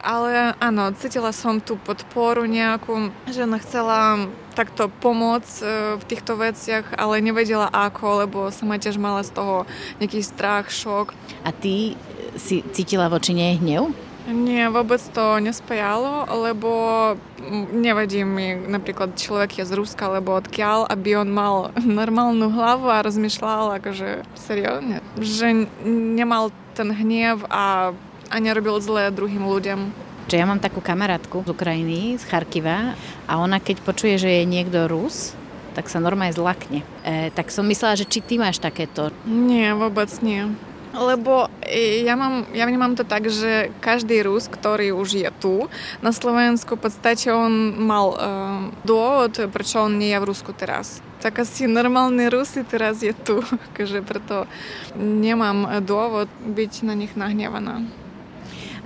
Ale 0.07 0.55
áno, 0.63 0.95
cítila 0.95 1.35
som 1.35 1.59
tú 1.59 1.75
podporu 1.75 2.47
nejakú, 2.47 3.11
že 3.27 3.43
ona 3.43 3.59
chcela 3.59 4.31
takto 4.55 4.87
pomôcť 4.87 5.55
e, 5.61 5.67
v 5.99 6.05
týchto 6.07 6.39
veciach, 6.39 6.95
ale 6.95 7.19
nevedela 7.19 7.67
ako, 7.67 8.23
lebo 8.23 8.39
sama 8.55 8.79
tiež 8.79 9.03
mala 9.03 9.27
z 9.27 9.35
toho 9.35 9.67
nejaký 9.99 10.23
strach, 10.23 10.71
šok. 10.71 11.11
A 11.43 11.51
ty 11.51 11.99
si 12.39 12.63
cítila 12.71 13.11
voči 13.11 13.35
nej 13.35 13.59
hnev? 13.59 13.91
Nie, 14.27 14.71
vôbec 14.75 14.99
to 15.15 15.39
nespájalo, 15.39 16.27
lebo 16.35 16.71
nevadí 17.71 18.27
mi 18.27 18.59
napríklad 18.59 19.15
človek 19.15 19.63
je 19.63 19.65
z 19.67 19.73
Ruska, 19.79 20.11
lebo 20.11 20.35
odkiaľ, 20.35 20.91
aby 20.91 21.15
on 21.15 21.31
mal 21.31 21.71
normálnu 21.83 22.51
hlavu 22.51 22.91
a 22.91 23.07
rozmýšľal 23.07 23.79
akože 23.83 24.27
seriózne, 24.35 24.99
že 25.19 25.71
nemal 25.87 26.51
ten 26.75 26.91
hnev 26.91 27.47
a 27.47 27.95
a 28.31 28.37
nerobil 28.43 28.79
zlé 28.83 29.11
druhým 29.15 29.47
ľuďom. 29.47 29.81
Že 30.27 30.43
ja 30.43 30.47
mám 30.49 30.59
takú 30.59 30.83
kamarátku 30.83 31.47
z 31.47 31.55
Ukrajiny, 31.55 32.19
z 32.19 32.25
Charkiva 32.27 32.99
a 33.31 33.39
ona 33.39 33.63
keď 33.63 33.79
počuje, 33.87 34.19
že 34.19 34.43
je 34.43 34.45
niekto 34.45 34.91
Rus, 34.91 35.39
tak 35.77 35.87
sa 35.87 36.03
normálne 36.03 36.35
zlakne. 36.35 36.83
E, 37.07 37.31
tak 37.31 37.53
som 37.55 37.69
myslela, 37.69 38.01
že 38.01 38.09
či 38.09 38.25
ty 38.25 38.35
máš 38.41 38.59
takéto. 38.59 39.15
Nie, 39.29 39.77
vôbec 39.77 40.11
nie. 40.25 40.51
Lebo 40.97 41.53
e, 41.61 42.01
ja, 42.03 42.17
mám, 42.17 42.49
ja 42.57 42.65
vnímam 42.65 42.97
to 42.97 43.05
tak, 43.05 43.29
že 43.29 43.69
každý 43.85 44.25
Rus, 44.25 44.49
ktorý 44.49 44.97
už 44.97 45.21
je 45.21 45.31
tu 45.37 45.69
na 46.01 46.11
Slovensku, 46.11 46.81
v 46.81 46.89
podstate 46.89 47.29
on 47.29 47.77
mal 47.77 48.07
uh, 48.17 48.19
dôvod, 48.89 49.37
prečo 49.53 49.85
on 49.85 50.01
nie 50.01 50.17
je 50.17 50.23
v 50.25 50.29
Rusku 50.33 50.57
teraz. 50.57 51.05
Tak 51.21 51.45
asi 51.45 51.69
normálny 51.69 52.33
Rusi 52.33 52.65
teraz 52.65 53.05
je 53.05 53.13
tu, 53.13 53.45
takže 53.77 54.01
preto 54.09 54.49
nemám 54.97 55.85
dôvod 55.85 56.33
byť 56.41 56.73
na 56.89 56.97
nich 56.97 57.13
nahnevaná. 57.13 57.85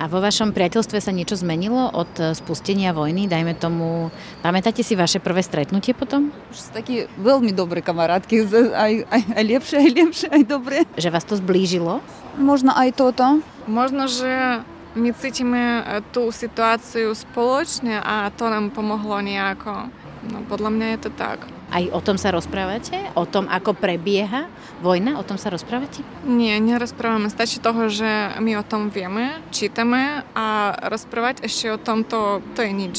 A 0.00 0.08
vo 0.08 0.16
vašom 0.24 0.56
priateľstve 0.56 0.96
sa 0.96 1.12
niečo 1.12 1.36
zmenilo 1.36 1.92
od 1.92 2.08
e, 2.16 2.32
spustenia 2.32 2.96
vojny? 2.96 3.28
Dajme 3.28 3.52
tomu, 3.52 4.08
pamätáte 4.40 4.80
si 4.80 4.96
vaše 4.96 5.20
prvé 5.20 5.44
stretnutie 5.44 5.92
potom? 5.92 6.32
Už 6.48 6.56
sú 6.56 6.68
takí 6.72 7.04
veľmi 7.20 7.52
dobré 7.52 7.84
kamarátky, 7.84 8.48
aj, 8.72 8.92
aj, 9.04 9.22
aj 9.36 9.44
lepšie, 9.44 9.76
aj 9.76 9.90
lepšie, 9.92 10.28
aj 10.32 10.42
dobré. 10.48 10.76
Že 10.96 11.12
vás 11.12 11.28
to 11.28 11.36
zblížilo? 11.36 12.00
Možno 12.40 12.72
aj 12.72 12.96
toto. 12.96 13.44
Možno, 13.68 14.08
že 14.08 14.64
my 14.96 15.12
cítime 15.12 15.84
e, 15.84 16.02
tú 16.16 16.32
situáciu 16.32 17.12
spoločne 17.12 18.00
a 18.00 18.32
to 18.32 18.48
nám 18.48 18.72
pomohlo 18.72 19.20
nejako. 19.20 19.92
No, 20.32 20.40
podľa 20.48 20.70
mňa 20.72 20.86
je 20.96 20.98
to 21.04 21.10
tak. 21.12 21.44
Aj 21.70 21.84
o 21.94 22.00
tom 22.02 22.18
sa 22.18 22.34
rozprávate? 22.34 22.98
O 23.14 23.24
tom, 23.24 23.46
ako 23.46 23.78
prebieha 23.78 24.50
vojna? 24.82 25.22
O 25.22 25.26
tom 25.26 25.38
sa 25.38 25.54
rozprávate? 25.54 26.02
Nie, 26.26 26.58
nerozprávame. 26.58 27.30
Stačí 27.30 27.62
toho, 27.62 27.86
že 27.86 28.34
my 28.42 28.58
o 28.58 28.64
tom 28.66 28.90
vieme, 28.90 29.38
čítame 29.54 30.26
a 30.34 30.74
rozprávať 30.90 31.46
ešte 31.46 31.70
o 31.70 31.78
tom, 31.78 32.02
to, 32.02 32.42
to 32.58 32.66
je 32.66 32.72
nič. 32.74 32.96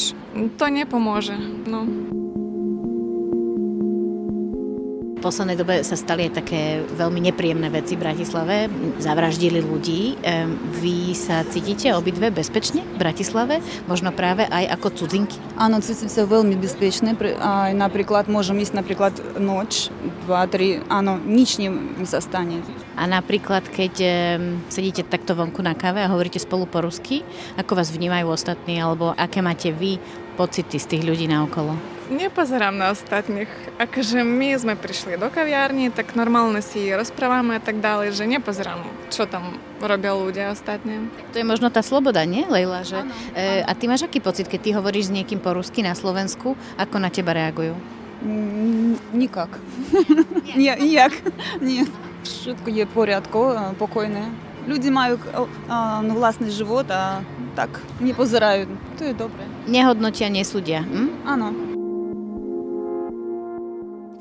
To 0.55 0.65
nepomôže. 0.71 1.35
No. 1.67 1.83
Poslednej 5.21 5.55
dobe 5.55 5.85
sa 5.85 5.93
stali 5.93 6.25
aj 6.27 6.41
také 6.41 6.81
veľmi 6.97 7.21
nepríjemné 7.29 7.69
veci 7.69 7.93
v 7.93 8.09
Bratislave. 8.09 8.67
Zavraždili 8.97 9.61
ľudí. 9.61 10.17
Vy 10.81 11.13
sa 11.13 11.45
cítite 11.45 11.93
obidve 11.93 12.33
bezpečne 12.33 12.81
v 12.81 12.97
Bratislave? 12.97 13.61
Možno 13.85 14.09
práve 14.09 14.49
aj 14.49 14.73
ako 14.81 15.05
cudzinky? 15.05 15.37
Áno, 15.61 15.77
cítim 15.79 16.09
sa 16.09 16.25
veľmi 16.25 16.57
bezpečne. 16.57 17.13
Aj 17.37 17.69
napríklad 17.71 18.25
môžem 18.25 18.57
ísť 18.65 18.73
napríklad 18.73 19.13
noč, 19.37 19.93
dva, 20.25 20.49
tri, 20.49 20.81
áno, 20.89 21.21
nič 21.21 21.61
mi 21.61 22.09
sa 22.09 22.17
stane. 22.17 22.65
A 22.97 23.05
napríklad, 23.05 23.69
keď 23.69 23.93
sedíte 24.73 25.05
takto 25.05 25.37
vonku 25.37 25.61
na 25.61 25.77
káve 25.77 26.01
a 26.01 26.11
hovoríte 26.11 26.41
spolu 26.41 26.65
po 26.65 26.81
rusky, 26.81 27.21
ako 27.61 27.77
vás 27.77 27.93
vnímajú 27.93 28.25
ostatní, 28.33 28.81
alebo 28.81 29.13
aké 29.13 29.45
máte 29.45 29.69
vy 29.69 30.01
pocity 30.33 30.81
z 30.81 30.89
tých 30.97 31.03
ľudí 31.05 31.29
na 31.29 31.45
okolo? 31.45 32.00
Nepozerám 32.11 32.75
na 32.75 32.91
ostatných. 32.91 33.47
Akože 33.79 34.19
my 34.27 34.51
sme 34.59 34.75
prišli 34.75 35.15
do 35.15 35.31
kaviárny, 35.31 35.95
tak 35.95 36.11
normálne 36.11 36.59
si 36.59 36.91
rozprávame 36.91 37.55
a 37.55 37.63
tak 37.63 37.79
ďalej, 37.79 38.19
že 38.19 38.27
nepozerám, 38.27 38.83
čo 39.07 39.23
tam 39.23 39.55
robia 39.79 40.11
ľudia 40.11 40.51
ostatní. 40.51 41.07
To 41.31 41.39
je 41.39 41.47
možno 41.47 41.71
tá 41.71 41.79
sloboda, 41.79 42.27
nie, 42.27 42.43
Lejla? 42.43 42.83
Že, 42.83 43.07
e, 43.31 43.63
a 43.63 43.71
ty 43.71 43.87
máš 43.87 44.03
aký 44.03 44.19
pocit, 44.19 44.51
keď 44.51 44.59
ty 44.59 44.69
hovoríš 44.75 45.07
s 45.07 45.15
niekým 45.15 45.39
po 45.39 45.55
rusky 45.55 45.79
na 45.79 45.95
Slovensku, 45.95 46.59
ako 46.75 46.95
na 46.99 47.07
teba 47.07 47.31
reagujú? 47.31 47.79
Mm, 48.27 48.99
nikak. 49.15 49.55
Nie, 50.51 50.75
nijak. 50.75 51.15
Nie. 51.63 51.87
Všetko 52.27 52.67
je 52.69 52.83
v 52.85 52.91
poriadku, 52.91 53.55
pokojné. 53.79 54.27
Ľudí 54.67 54.91
majú 54.91 55.15
vlastný 56.13 56.51
život 56.51 56.85
a 56.91 57.23
tak 57.55 57.81
nepozerajú. 58.03 58.67
To 58.99 59.01
je 59.07 59.13
dobré. 59.15 59.47
Nehodnotia, 59.65 60.27
nesúdia. 60.29 60.83
Hm? 60.85 61.09
Áno. 61.25 61.70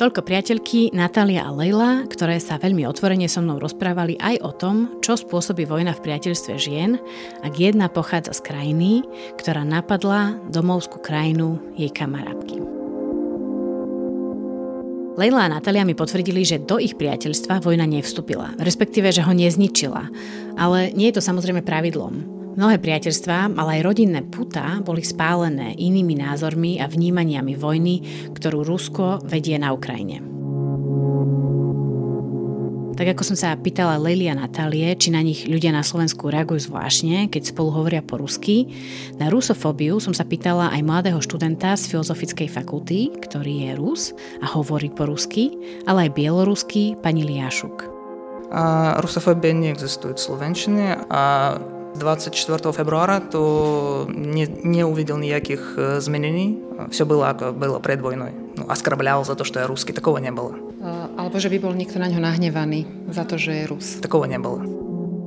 Toľko 0.01 0.25
priateľky 0.25 0.97
Natália 0.97 1.45
a 1.45 1.53
Leila, 1.53 2.09
ktoré 2.09 2.41
sa 2.41 2.57
veľmi 2.57 2.89
otvorene 2.89 3.29
so 3.29 3.45
mnou 3.45 3.61
rozprávali 3.61 4.17
aj 4.17 4.41
o 4.41 4.49
tom, 4.49 4.97
čo 5.05 5.13
spôsobí 5.13 5.69
vojna 5.69 5.93
v 5.93 6.09
priateľstve 6.09 6.57
žien, 6.57 6.97
ak 7.45 7.61
jedna 7.61 7.93
pochádza 7.93 8.33
z 8.33 8.49
krajiny, 8.49 9.05
ktorá 9.37 9.61
napadla 9.61 10.41
domovskú 10.49 11.05
krajinu 11.05 11.61
jej 11.77 11.93
kamarátky. 11.93 12.65
Leila 15.21 15.45
a 15.45 15.53
Natália 15.53 15.85
mi 15.85 15.93
potvrdili, 15.93 16.49
že 16.49 16.65
do 16.65 16.81
ich 16.81 16.97
priateľstva 16.97 17.61
vojna 17.61 17.85
nevstúpila, 17.85 18.57
respektíve, 18.57 19.13
že 19.13 19.21
ho 19.21 19.37
nezničila. 19.37 20.09
Ale 20.57 20.97
nie 20.97 21.13
je 21.13 21.21
to 21.21 21.29
samozrejme 21.29 21.61
pravidlom. 21.61 22.40
Mnohé 22.51 22.83
priateľstvá, 22.83 23.55
ale 23.55 23.79
aj 23.79 23.87
rodinné 23.87 24.27
puta 24.27 24.83
boli 24.83 25.07
spálené 25.07 25.79
inými 25.79 26.19
názormi 26.19 26.83
a 26.83 26.91
vnímaniami 26.91 27.55
vojny, 27.55 27.97
ktorú 28.35 28.67
Rusko 28.67 29.23
vedie 29.23 29.55
na 29.55 29.71
Ukrajine. 29.71 30.19
Tak 33.01 33.17
ako 33.17 33.33
som 33.33 33.37
sa 33.39 33.57
pýtala 33.57 33.97
a 33.97 34.35
Natálie, 34.37 34.93
či 34.93 35.09
na 35.09 35.25
nich 35.25 35.49
ľudia 35.49 35.73
na 35.73 35.81
Slovensku 35.81 36.29
reagujú 36.29 36.69
zvláštne, 36.69 37.33
keď 37.33 37.49
spolu 37.49 37.73
hovoria 37.73 38.05
po 38.05 38.21
rusky, 38.21 38.69
na 39.17 39.33
rusofóbiu 39.33 39.97
som 40.05 40.13
sa 40.13 40.29
pýtala 40.29 40.69
aj 40.69 40.85
mladého 40.85 41.17
študenta 41.25 41.81
z 41.81 41.89
Filozofickej 41.97 42.53
fakulty, 42.53 43.09
ktorý 43.25 43.65
je 43.65 43.71
Rus 43.81 44.13
a 44.45 44.53
hovorí 44.53 44.93
po 44.93 45.09
rusky, 45.09 45.49
ale 45.89 46.13
aj 46.13 46.19
bielorusky, 46.19 46.93
pani 47.01 47.25
Liašuk. 47.25 47.89
A 48.53 48.93
rusofóbia 49.01 49.57
neexistuje 49.57 50.13
v 50.13 50.21
Slovenčine 50.21 51.01
a 51.09 51.57
24 51.96 52.74
февруара, 52.74 53.20
то 53.20 54.06
не, 54.10 54.48
не 54.64 54.84
увидел 54.84 55.18
никаких 55.18 55.78
изменений. 55.78 56.60
Все 56.92 57.06
было, 57.06 57.36
как 57.38 57.56
было 57.56 57.80
пред 57.80 58.02
войной. 58.02 58.32
Ну, 58.58 58.66
оскорблял 58.68 59.24
за 59.24 59.36
то, 59.36 59.44
что 59.44 59.60
я 59.60 59.68
русский. 59.68 59.94
Такого 59.94 60.18
не 60.18 60.32
было. 60.32 60.56
Alebo 61.18 61.40
že 61.40 61.50
by 61.50 61.58
bol 61.58 61.74
niekto 61.74 61.98
na 61.98 62.12
ňo 62.12 62.22
nahnevaný 62.22 62.86
za 63.10 63.26
to, 63.26 63.40
že 63.42 63.64
je 63.64 63.64
Rus. 63.66 63.98
Такого 64.02 64.26
не 64.26 64.38
было. 64.38 64.79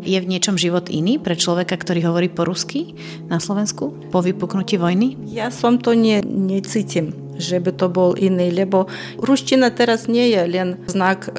Je 0.02 0.18
v 0.18 0.30
niečom 0.30 0.56
život 0.56 0.88
iný 0.88 1.18
pre 1.18 1.36
človeka, 1.36 1.76
ktorý 1.76 2.08
hovorí 2.08 2.28
po 2.30 2.46
rusky 2.46 2.96
na 3.28 3.42
Slovensku 3.42 4.08
po 4.08 4.18
vypuknutí 4.22 4.78
vojny? 4.78 5.18
Ja 5.28 5.52
som 5.52 5.76
to 5.82 5.92
ne, 5.92 6.22
necítim 6.24 7.28
že 7.38 7.62
by 7.62 7.70
to 7.72 7.86
bol 7.88 8.18
iný, 8.18 8.50
lebo 8.50 8.90
ruština 9.16 9.70
teraz 9.70 10.10
nie 10.10 10.34
je 10.34 10.42
len 10.44 10.68
znak 10.90 11.30
e, 11.30 11.32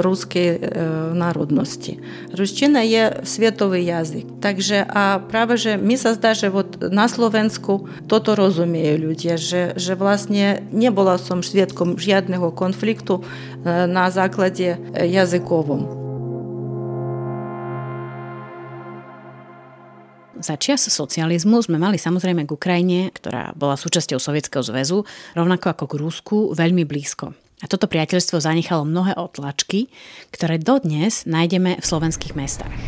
ruskej 0.00 0.48
e, 0.48 0.58
národnosti. 1.12 2.00
Ruština 2.32 2.80
je 2.82 3.22
svetový 3.22 3.84
jazyk. 3.84 4.40
Takže 4.40 4.88
a 4.88 5.20
práve, 5.20 5.60
že 5.60 5.76
mi 5.76 6.00
sa 6.00 6.16
zdá, 6.16 6.32
že 6.32 6.48
вот 6.48 6.80
na 6.80 7.06
Slovensku 7.06 7.86
toto 8.08 8.32
rozumiejú 8.32 9.12
ľudia, 9.12 9.36
že, 9.36 9.76
že 9.76 9.92
vlastne 9.94 10.64
nebola 10.72 11.20
som 11.20 11.44
svetkom 11.44 12.00
žiadneho 12.00 12.50
konfliktu 12.56 13.20
e, 13.20 13.22
na 13.86 14.08
základe 14.08 14.80
jazykovom. 14.96 15.95
Za 20.47 20.55
čias 20.55 20.87
socializmu 20.87 21.59
sme 21.59 21.75
mali 21.75 21.99
samozrejme 21.99 22.47
k 22.47 22.55
Ukrajine, 22.55 23.11
ktorá 23.11 23.51
bola 23.51 23.75
súčasťou 23.75 24.15
Sovietskeho 24.15 24.63
zväzu, 24.63 25.03
rovnako 25.35 25.75
ako 25.75 25.85
k 25.91 25.93
Rusku, 25.99 26.37
veľmi 26.55 26.87
blízko. 26.87 27.35
A 27.59 27.67
toto 27.67 27.91
priateľstvo 27.91 28.39
zanechalo 28.39 28.87
mnohé 28.87 29.19
otlačky, 29.19 29.91
ktoré 30.31 30.55
dodnes 30.55 31.27
nájdeme 31.27 31.75
v 31.75 31.83
slovenských 31.83 32.39
mestách. 32.39 32.79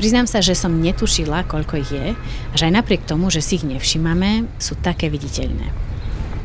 Priznám 0.00 0.24
sa, 0.24 0.40
že 0.40 0.56
som 0.56 0.80
netušila, 0.80 1.44
koľko 1.52 1.76
ich 1.84 1.92
je, 1.92 2.16
a 2.16 2.54
že 2.56 2.64
aj 2.64 2.80
napriek 2.80 3.04
tomu, 3.04 3.28
že 3.28 3.44
si 3.44 3.60
ich 3.60 3.68
nevšimame, 3.68 4.48
sú 4.56 4.80
také 4.80 5.12
viditeľné. 5.12 5.68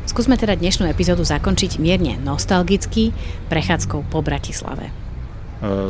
Skúsme 0.04 0.36
teda 0.36 0.52
dnešnú 0.52 0.84
epizódu 0.84 1.24
zakončiť 1.24 1.80
mierne 1.80 2.20
nostalgicky 2.20 3.16
prechádzkou 3.48 4.04
po 4.12 4.20
Bratislave. 4.20 4.99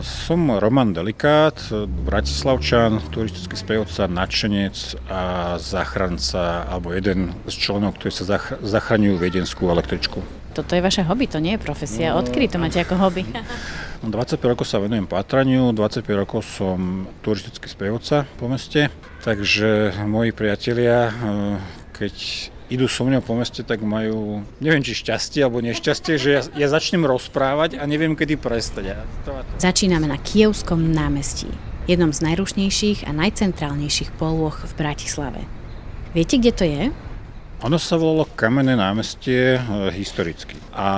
Som 0.02 0.50
Roman 0.50 0.90
Delikát, 0.90 1.54
bratislavčan, 1.86 2.98
turistický 3.14 3.54
sprievodca, 3.54 4.10
nadšenec 4.10 4.98
a 5.06 5.54
záchranca, 5.62 6.66
alebo 6.66 6.90
jeden 6.90 7.30
z 7.46 7.54
členov, 7.54 7.94
ktorí 7.94 8.10
sa 8.10 8.42
zachraňujú 8.66 9.14
viedenskú 9.22 9.70
električku. 9.70 10.26
Toto 10.58 10.74
je 10.74 10.82
vaše 10.82 11.06
hobby, 11.06 11.30
to 11.30 11.38
nie 11.38 11.54
je 11.54 11.62
profesia. 11.62 12.10
No, 12.10 12.26
Odkedy 12.26 12.50
to 12.50 12.58
máte 12.58 12.82
ako 12.82 12.98
hobby? 12.98 13.22
25 14.02 14.42
rokov 14.42 14.66
sa 14.66 14.82
venujem 14.82 15.06
pátraniu, 15.06 15.70
25 15.70 16.02
rokov 16.18 16.42
som 16.42 17.06
turistický 17.22 17.70
sprievodca 17.70 18.26
po 18.42 18.50
meste, 18.50 18.90
takže 19.22 19.94
moji 20.02 20.34
priatelia, 20.34 21.14
keď 21.94 22.14
idú 22.70 22.86
so 22.86 23.02
mňou 23.02 23.20
po 23.20 23.34
meste, 23.34 23.66
tak 23.66 23.82
majú, 23.82 24.46
neviem 24.62 24.80
či 24.80 24.94
šťastie 24.94 25.42
alebo 25.42 25.58
nešťastie, 25.58 26.14
že 26.16 26.30
ja, 26.30 26.42
ja 26.54 26.66
začnem 26.70 27.02
rozprávať 27.02 27.76
a 27.76 27.84
neviem 27.84 28.14
kedy 28.14 28.38
prestať. 28.38 28.94
Začíname 29.58 30.06
na 30.06 30.16
Kievskom 30.16 30.94
námestí, 30.94 31.50
jednom 31.90 32.14
z 32.14 32.22
najrušnejších 32.30 33.10
a 33.10 33.12
najcentrálnejších 33.12 34.14
polôch 34.14 34.62
v 34.64 34.72
Bratislave. 34.78 35.42
Viete, 36.14 36.38
kde 36.38 36.52
to 36.54 36.64
je? 36.64 36.82
Ono 37.60 37.76
sa 37.76 38.00
volalo 38.00 38.24
Kamenné 38.24 38.72
námestie 38.72 39.60
e, 39.60 39.92
historicky. 39.92 40.56
A 40.72 40.88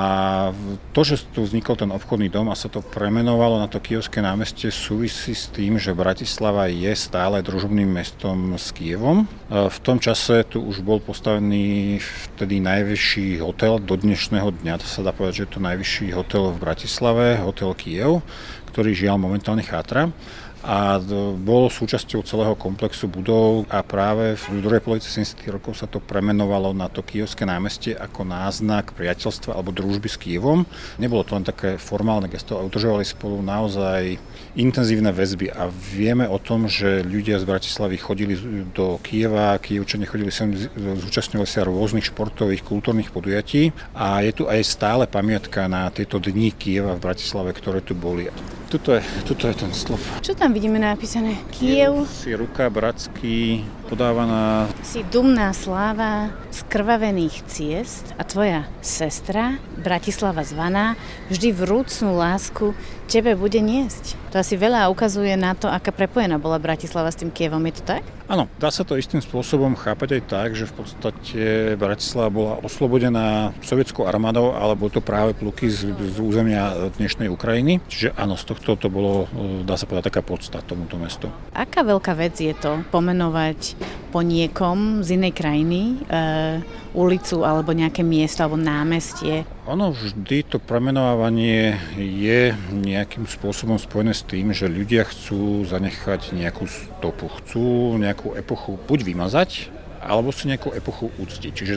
to, 0.95 1.03
že 1.03 1.27
tu 1.35 1.43
vznikol 1.43 1.75
ten 1.75 1.91
obchodný 1.91 2.31
dom 2.31 2.55
a 2.55 2.55
sa 2.55 2.71
to 2.71 2.79
premenovalo 2.87 3.59
na 3.59 3.67
to 3.67 3.83
Kievské 3.83 4.23
námestie 4.23 4.71
súvisí 4.71 5.35
s 5.35 5.51
tým, 5.51 5.75
že 5.83 5.91
Bratislava 5.91 6.71
je 6.71 6.95
stále 6.95 7.43
družobným 7.43 7.91
mestom 7.91 8.55
s 8.55 8.71
Kievom. 8.71 9.27
E, 9.27 9.67
v 9.67 9.79
tom 9.83 9.99
čase 9.99 10.47
tu 10.47 10.63
už 10.63 10.87
bol 10.87 11.03
postavený 11.03 11.99
vtedy 11.99 12.63
najvyšší 12.63 13.43
hotel 13.43 13.83
do 13.83 13.99
dnešného 13.99 14.55
dňa. 14.63 14.79
To 14.79 14.87
sa 14.87 15.03
dá 15.03 15.11
povedať, 15.11 15.43
že 15.43 15.45
je 15.51 15.53
to 15.59 15.67
najvyšší 15.67 16.15
hotel 16.15 16.55
v 16.55 16.63
Bratislave, 16.63 17.43
hotel 17.43 17.75
Kiev, 17.75 18.23
ktorý 18.71 18.95
žiaľ 18.95 19.19
momentálne 19.19 19.67
chátra 19.67 20.15
a 20.63 21.03
bol 21.43 21.67
súčasťou 21.67 22.23
celého 22.23 22.55
komplexu 22.55 23.11
budov 23.11 23.67
a 23.67 23.83
práve 23.83 24.39
v 24.39 24.63
druhej 24.63 24.79
polovici 24.79 25.11
70. 25.11 25.43
rokov 25.51 25.79
sa 25.79 25.91
to 25.91 25.99
premenovalo 25.99 26.71
na 26.71 26.87
to 26.87 27.03
Kievské 27.03 27.43
námestie 27.43 27.99
ako 27.99 28.23
náznak 28.23 28.95
priateľstva 28.95 29.59
alebo 29.59 29.75
družby 29.75 30.09
s 30.09 30.17
Kievom. 30.17 30.63
Nebolo 31.03 31.27
to 31.27 31.35
len 31.35 31.43
také 31.43 31.77
formálne 31.77 32.31
gesto, 32.31 32.55
ale 32.57 32.71
udržovali 32.71 33.03
spolu 33.03 33.43
naozaj 33.43 34.17
intenzívne 34.55 35.11
väzby 35.11 35.51
a 35.51 35.67
vieme 35.69 36.31
o 36.31 36.39
tom, 36.39 36.71
že 36.71 37.03
ľudia 37.03 37.43
z 37.43 37.49
Bratislavy 37.49 37.97
chodili 37.99 38.39
do 38.71 39.03
Kieva, 39.03 39.59
Kievčania 39.59 40.07
chodili 40.07 40.31
sem, 40.31 40.55
zúčastňovali 40.77 41.49
sa 41.49 41.67
rôznych 41.67 42.07
športových, 42.07 42.63
kultúrnych 42.63 43.11
podujatí 43.11 43.75
a 43.97 44.23
je 44.23 44.31
tu 44.31 44.45
aj 44.47 44.63
stále 44.63 45.05
pamiatka 45.11 45.67
na 45.67 45.91
tieto 45.91 46.23
dni 46.23 46.55
Kieva 46.55 46.95
v 46.95 47.03
Bratislave, 47.03 47.51
ktoré 47.57 47.81
tu 47.83 47.97
boli. 47.97 48.31
Tuto 48.73 48.97
je, 48.97 49.05
tuto 49.29 49.53
je 49.53 49.55
ten 49.57 49.69
slov. 49.69 50.01
Čo 50.25 50.33
tam 50.33 50.52
vidíme 50.53 50.79
napísané? 50.79 51.37
Kiev. 51.51 52.07
Si 52.09 52.35
ruka 52.37 52.71
bratský, 52.71 53.65
podávaná. 53.89 54.69
Si 54.85 55.03
dumná 55.03 55.53
sláva 55.57 56.31
skrvavených 56.53 57.43
ciest. 57.49 58.13
A 58.21 58.25
tvoja 58.25 58.69
sestra, 58.85 59.57
Bratislava 59.81 60.45
zvaná, 60.45 60.95
vždy 61.33 61.53
vrúcnú 61.53 62.15
lásku 62.21 62.77
tebe 63.11 63.35
bude 63.35 63.59
niesť. 63.59 64.19
To 64.33 64.41
asi 64.41 64.57
veľa 64.57 64.89
ukazuje 64.89 65.37
na 65.37 65.53
to, 65.53 65.69
aká 65.69 65.93
prepojená 65.93 66.41
bola 66.41 66.57
Bratislava 66.57 67.13
s 67.13 67.21
tým 67.21 67.29
Kievom. 67.29 67.61
Je 67.69 67.81
to 67.81 67.97
tak? 67.97 68.03
Áno, 68.33 68.49
dá 68.57 68.73
sa 68.73 68.81
to 68.81 68.97
istým 68.97 69.21
spôsobom 69.21 69.77
chápať 69.77 70.17
aj 70.17 70.23
tak, 70.25 70.49
že 70.57 70.65
v 70.65 70.75
podstate 70.81 71.41
Bratislava 71.77 72.33
bola 72.33 72.55
oslobodená 72.65 73.53
sovietskou 73.61 74.09
armádou, 74.09 74.57
ale 74.57 74.73
boli 74.73 74.89
to 74.89 75.05
práve 75.05 75.37
pluky 75.37 75.69
z, 75.69 75.93
z 75.93 76.17
územia 76.17 76.89
dnešnej 76.97 77.29
Ukrajiny. 77.29 77.85
Čiže 77.93 78.17
áno, 78.17 78.41
z 78.41 78.49
tohto 78.49 78.81
to 78.81 78.89
bolo, 78.89 79.29
dá 79.69 79.77
sa 79.77 79.85
povedať, 79.85 80.09
taká 80.09 80.23
podsta 80.25 80.65
tomuto 80.65 80.97
mestu. 80.97 81.29
Aká 81.53 81.85
veľká 81.85 82.17
vec 82.17 82.41
je 82.41 82.57
to 82.57 82.81
pomenovať 82.89 83.77
po 84.13 84.21
niekom 84.21 85.01
z 85.01 85.17
inej 85.17 85.33
krajiny 85.33 85.81
e, 86.05 86.61
ulicu 86.93 87.41
alebo 87.49 87.73
nejaké 87.73 88.05
miesto 88.05 88.45
alebo 88.45 88.61
námestie? 88.61 89.49
Ono 89.65 89.89
vždy 89.89 90.53
to 90.53 90.61
premenovávanie 90.61 91.81
je 91.97 92.53
nejakým 92.77 93.25
spôsobom 93.25 93.81
spojené 93.81 94.13
s 94.13 94.21
tým, 94.29 94.53
že 94.53 94.69
ľudia 94.69 95.09
chcú 95.09 95.65
zanechať 95.65 96.37
nejakú 96.37 96.69
stopu, 96.69 97.33
chcú 97.41 97.97
nejakú 97.97 98.37
epochu 98.37 98.77
buď 98.77 99.01
vymazať, 99.09 99.73
alebo 100.03 100.35
si 100.35 100.51
nejakú 100.51 100.75
epochu 100.75 101.15
úctiť. 101.17 101.53
Čiže 101.55 101.73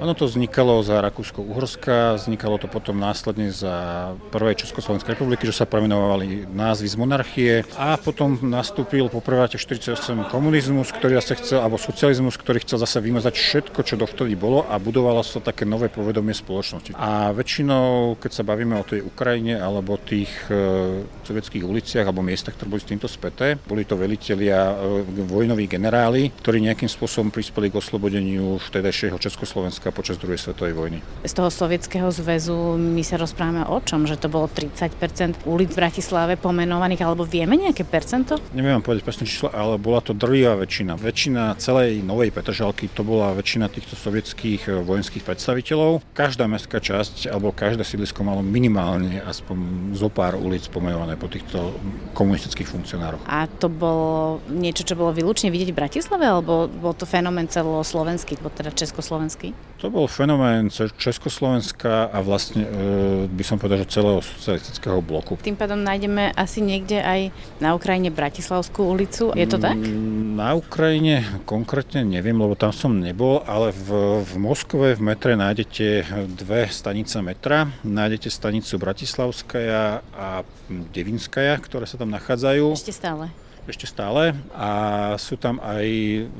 ono 0.00 0.12
to 0.16 0.26
vznikalo 0.26 0.80
za 0.82 1.04
Rakúsko-Uhorska, 1.04 2.16
vznikalo 2.18 2.56
to 2.58 2.66
potom 2.66 2.98
následne 2.98 3.52
za 3.52 4.10
prvej 4.32 4.64
Československej 4.64 5.14
republiky, 5.14 5.46
že 5.46 5.62
sa 5.62 5.68
premenovali 5.68 6.48
názvy 6.48 6.88
z 6.88 6.96
monarchie 6.96 7.52
a 7.76 7.94
potom 8.00 8.40
nastúpil 8.42 9.06
po 9.12 9.20
48 9.22 9.96
komunizmus, 10.28 10.90
ktorý 10.92 11.20
zase 11.20 11.38
chcel, 11.40 11.58
alebo 11.64 11.80
socializmus, 11.80 12.36
ktorý 12.36 12.60
chcel 12.64 12.78
zase 12.80 12.98
vymazať 13.00 13.34
všetko, 13.36 13.80
čo 13.84 13.94
dovtedy 14.00 14.34
bolo 14.34 14.64
a 14.66 14.76
budovalo 14.76 15.22
sa 15.24 15.40
také 15.40 15.64
nové 15.64 15.88
povedomie 15.88 16.34
spoločnosti. 16.36 16.92
A 16.96 17.30
väčšinou, 17.32 18.16
keď 18.20 18.30
sa 18.30 18.42
bavíme 18.46 18.76
o 18.76 18.84
tej 18.86 19.04
Ukrajine 19.04 19.58
alebo 19.58 20.00
tých 20.00 20.30
e, 20.50 21.06
sovietských 21.24 21.64
uliciach 21.64 22.04
alebo 22.04 22.24
miestach, 22.24 22.54
ktoré 22.56 22.68
boli 22.76 22.82
s 22.82 22.90
týmto 22.90 23.08
späté, 23.08 23.56
boli 23.56 23.86
to 23.88 23.96
velitelia, 23.96 24.76
e, 24.76 25.24
vojnoví 25.24 25.66
generáli, 25.70 26.32
ktorí 26.42 26.60
nejakým 26.64 26.90
spôsobom 26.90 27.32
prispeli 27.42 27.74
k 27.74 27.82
oslobodeniu 27.82 28.62
vtedajšieho 28.70 29.18
Československa 29.18 29.90
počas 29.90 30.14
druhej 30.14 30.38
svetovej 30.38 30.78
vojny. 30.78 30.98
Z 31.26 31.34
toho 31.34 31.50
Sovietskeho 31.50 32.06
zväzu 32.14 32.78
my 32.78 33.02
sa 33.02 33.18
rozprávame 33.18 33.66
o 33.66 33.82
čom? 33.82 34.06
Že 34.06 34.22
to 34.22 34.28
bolo 34.30 34.46
30% 34.46 35.42
ulic 35.42 35.74
v 35.74 35.78
Bratislave 35.82 36.38
pomenovaných, 36.38 37.02
alebo 37.02 37.26
vieme 37.26 37.58
nejaké 37.58 37.82
percento? 37.82 38.38
Neviem 38.54 38.78
vám 38.78 38.86
povedať 38.86 39.02
presné 39.02 39.26
číslo, 39.26 39.50
ale 39.50 39.74
bola 39.74 39.98
to 39.98 40.14
drvivá 40.14 40.54
väčšina. 40.54 40.94
Väčšina 40.94 41.58
celej 41.58 42.06
Novej 42.06 42.30
Petržalky 42.30 42.86
to 42.86 43.02
bola 43.02 43.34
väčšina 43.34 43.66
týchto 43.66 43.98
sovietských 43.98 44.70
eh, 44.70 44.78
vojenských 44.78 45.26
predstaviteľov. 45.26 46.14
Každá 46.14 46.46
mestská 46.46 46.78
časť 46.78 47.26
alebo 47.26 47.50
každé 47.50 47.82
sídlisko 47.82 48.22
malo 48.22 48.46
minimálne 48.46 49.18
aspoň 49.26 49.90
zo 49.98 50.06
pár 50.06 50.38
ulic 50.38 50.62
pomenované 50.70 51.18
po 51.18 51.26
týchto 51.26 51.74
komunistických 52.14 52.70
funkcionároch. 52.70 53.26
A 53.26 53.50
to 53.50 53.66
bolo 53.66 54.38
niečo, 54.46 54.86
čo 54.86 54.94
bolo 54.94 55.10
vylúčne 55.10 55.50
vidieť 55.50 55.74
v 55.74 55.80
Bratislave, 55.82 56.22
alebo 56.22 56.70
bol 56.70 56.94
to 56.94 57.02
fenomén 57.08 57.31
fenomén 57.32 57.48
celoslovenský, 57.48 58.36
teda 58.36 58.68
československý? 58.76 59.56
To 59.80 59.88
bol 59.88 60.04
fenomén 60.04 60.68
Československa 61.00 62.12
a 62.12 62.20
vlastne 62.20 62.68
e, 62.68 63.24
by 63.24 63.40
som 63.40 63.56
povedal, 63.56 63.80
že 63.88 63.96
celého 63.96 64.20
socialistického 64.20 65.00
bloku. 65.00 65.40
Tým 65.40 65.56
pádom 65.56 65.80
nájdeme 65.80 66.36
asi 66.36 66.60
niekde 66.60 67.00
aj 67.00 67.32
na 67.56 67.72
Ukrajine 67.72 68.12
Bratislavskú 68.12 68.84
ulicu, 68.84 69.32
je 69.32 69.48
to 69.48 69.56
tak? 69.56 69.80
Mm, 69.80 70.36
na 70.36 70.52
Ukrajine 70.52 71.24
konkrétne 71.48 72.04
neviem, 72.04 72.36
lebo 72.36 72.52
tam 72.52 72.70
som 72.70 72.92
nebol, 72.92 73.40
ale 73.48 73.72
v, 73.72 74.20
v 74.28 74.34
Moskve 74.36 74.92
v 74.92 75.00
metre 75.00 75.32
nájdete 75.32 76.04
dve 76.36 76.68
stanice 76.68 77.16
metra. 77.24 77.72
Nájdete 77.80 78.28
stanicu 78.28 78.76
Bratislavskaja 78.76 80.04
a 80.12 80.44
Devinskaja, 80.68 81.56
ktoré 81.64 81.88
sa 81.88 81.96
tam 81.96 82.12
nachádzajú. 82.12 82.76
Ešte 82.76 82.92
stále 82.92 83.32
ešte 83.66 83.86
stále 83.86 84.34
a 84.54 84.70
sú 85.18 85.38
tam 85.38 85.62
aj 85.62 85.86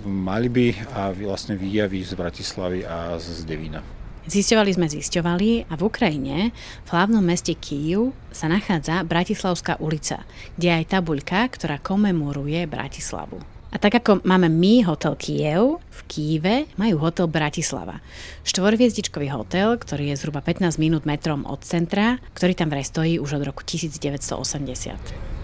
maliby 0.02 0.74
a 0.94 1.14
vlastne 1.14 1.54
výjavy 1.54 2.02
z 2.02 2.12
Bratislavy 2.18 2.82
a 2.82 3.14
z 3.18 3.46
Devína. 3.46 3.82
Zisťovali 4.22 4.70
sme 4.70 4.86
zisťovali 4.86 5.66
a 5.66 5.74
v 5.74 5.82
Ukrajine, 5.82 6.54
v 6.86 6.88
hlavnom 6.94 7.22
meste 7.26 7.58
Kyiv, 7.58 8.14
sa 8.30 8.46
nachádza 8.46 9.02
Bratislavská 9.02 9.82
ulica, 9.82 10.22
kde 10.54 10.66
je 10.70 10.78
aj 10.78 10.86
tabuľka, 10.94 11.50
ktorá 11.50 11.82
komemoruje 11.82 12.62
Bratislavu. 12.70 13.42
A 13.72 13.80
tak 13.80 13.98
ako 13.98 14.20
máme 14.22 14.52
my 14.52 14.84
hotel 14.84 15.16
Kiev, 15.16 15.80
v 15.80 16.00
Kýve 16.06 16.68
majú 16.76 17.00
hotel 17.00 17.26
Bratislava. 17.26 18.04
Štvorviezdičkový 18.44 19.32
hotel, 19.32 19.80
ktorý 19.80 20.12
je 20.12 20.20
zhruba 20.20 20.44
15 20.44 20.76
minút 20.76 21.08
metrom 21.08 21.48
od 21.48 21.64
centra, 21.64 22.20
ktorý 22.36 22.52
tam 22.52 22.68
vraj 22.68 22.84
stojí 22.84 23.16
už 23.16 23.40
od 23.40 23.48
roku 23.48 23.64
1980. 23.64 25.41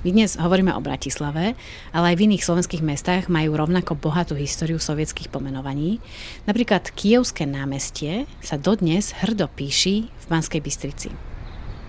My 0.00 0.16
dnes 0.16 0.32
hovoríme 0.40 0.72
o 0.72 0.80
Bratislave, 0.80 1.52
ale 1.92 2.06
aj 2.08 2.16
v 2.16 2.24
iných 2.32 2.40
slovenských 2.48 2.80
mestách 2.80 3.28
majú 3.28 3.52
rovnako 3.52 4.00
bohatú 4.00 4.32
históriu 4.32 4.80
sovietských 4.80 5.28
pomenovaní. 5.28 6.00
Napríklad 6.48 6.88
Kijovské 6.96 7.44
námestie 7.44 8.24
sa 8.40 8.56
dodnes 8.56 9.12
hrdo 9.20 9.44
píši 9.52 10.08
v 10.08 10.24
Banskej 10.24 10.64
Bystrici. 10.64 11.12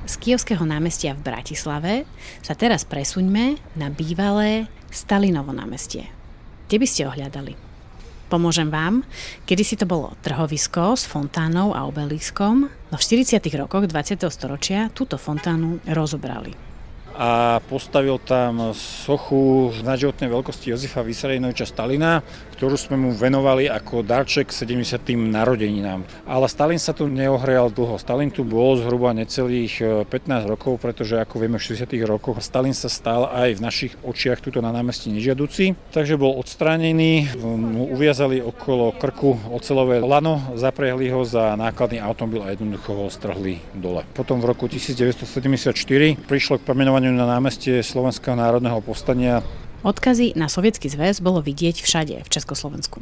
Z 0.03 0.13
Kijovského 0.19 0.59
námestia 0.67 1.15
v 1.15 1.23
Bratislave 1.23 2.03
sa 2.43 2.51
teraz 2.51 2.83
presuňme 2.83 3.55
na 3.79 3.87
bývalé 3.87 4.67
Stalinovo 4.91 5.55
námestie. 5.55 6.11
Kde 6.67 6.83
by 6.83 6.87
ste 6.91 7.07
ohľadali? 7.07 7.55
Pomôžem 8.27 8.67
vám, 8.67 9.07
kedy 9.47 9.63
si 9.63 9.79
to 9.79 9.87
bolo 9.87 10.19
trhovisko 10.19 10.99
s 10.99 11.07
fontánou 11.07 11.71
a 11.71 11.87
obeliskom, 11.87 12.67
no 12.67 12.95
v 12.99 13.03
40. 13.23 13.39
rokoch 13.55 13.87
20. 13.87 14.19
storočia 14.27 14.91
túto 14.91 15.15
fontánu 15.15 15.79
rozobrali 15.87 16.70
a 17.15 17.59
postavil 17.67 18.17
tam 18.23 18.75
sochu 18.77 19.71
nadživotnej 19.83 20.29
veľkosti 20.31 20.71
Jozefa 20.71 21.03
Vysarejnoviča 21.03 21.67
Stalina, 21.67 22.23
ktorú 22.61 22.77
sme 22.77 22.93
mu 22.93 23.09
venovali 23.09 23.65
ako 23.65 24.05
darček 24.05 24.53
70. 24.53 25.01
narodeninám. 25.17 26.05
Ale 26.29 26.45
Stalin 26.45 26.77
sa 26.77 26.93
tu 26.93 27.09
neohrejal 27.09 27.73
dlho. 27.73 27.97
Stalin 27.97 28.29
tu 28.29 28.45
bol 28.45 28.77
zhruba 28.77 29.17
necelých 29.17 30.05
15 30.05 30.05
e, 30.05 30.45
rokov, 30.45 30.77
pretože 30.77 31.17
ako 31.17 31.41
vieme 31.41 31.57
v 31.57 31.65
60. 31.73 31.89
rokoch 32.05 32.37
Stalin 32.37 32.77
sa 32.77 32.85
stal 32.85 33.33
aj 33.33 33.57
v 33.57 33.65
našich 33.65 33.93
očiach 34.05 34.45
tuto 34.45 34.61
na 34.61 34.69
námestí 34.69 35.09
nežiaduci, 35.09 35.73
takže 35.89 36.21
bol 36.21 36.37
odstránený, 36.37 37.33
mu 37.41 37.89
uviazali 37.89 38.45
okolo 38.45 38.93
krku 38.93 39.41
ocelové 39.49 39.97
lano, 39.97 40.53
zaprehli 40.53 41.09
ho 41.09 41.25
za 41.25 41.57
nákladný 41.57 41.97
automobil 41.97 42.45
a 42.45 42.53
jednoducho 42.53 42.93
ho 42.93 43.09
strhli 43.09 43.57
dole. 43.73 44.05
Potom 44.13 44.37
v 44.37 44.53
roku 44.53 44.69
1974 44.69 45.73
prišlo 46.29 46.61
k 46.61 46.63
hlasovaniu 47.01 47.17
na 47.17 47.25
námestie 47.25 47.81
Slovenského 47.81 48.37
národného 48.37 48.77
povstania 48.85 49.41
Odkazy 49.81 50.37
na 50.37 50.45
sovietský 50.45 50.93
zväz 50.93 51.25
bolo 51.25 51.41
vidieť 51.41 51.81
všade 51.81 52.21
v 52.21 52.29
Československu. 52.29 53.01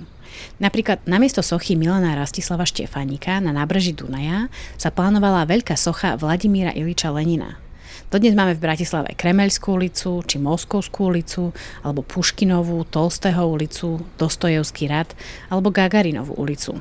Napríklad 0.64 1.04
namiesto 1.04 1.44
sochy 1.44 1.76
Milana 1.76 2.16
Rastislava 2.16 2.64
Štefánika 2.64 3.44
na 3.44 3.52
nábreží 3.52 3.92
Dunaja 3.92 4.48
sa 4.80 4.88
plánovala 4.88 5.44
veľká 5.44 5.76
socha 5.76 6.16
Vladimíra 6.16 6.72
Iliča 6.72 7.12
Lenina. 7.12 7.60
Dodnes 8.08 8.32
máme 8.32 8.56
v 8.56 8.64
Bratislave 8.64 9.12
Kremelskú 9.12 9.76
ulicu, 9.76 10.24
či 10.24 10.40
Moskovskú 10.40 11.12
ulicu, 11.12 11.52
alebo 11.84 12.00
Puškinovú, 12.00 12.88
Tolstého 12.88 13.44
ulicu, 13.44 14.00
Dostojevský 14.16 14.88
rad, 14.88 15.12
alebo 15.52 15.76
Gagarinovú 15.76 16.32
ulicu. 16.40 16.80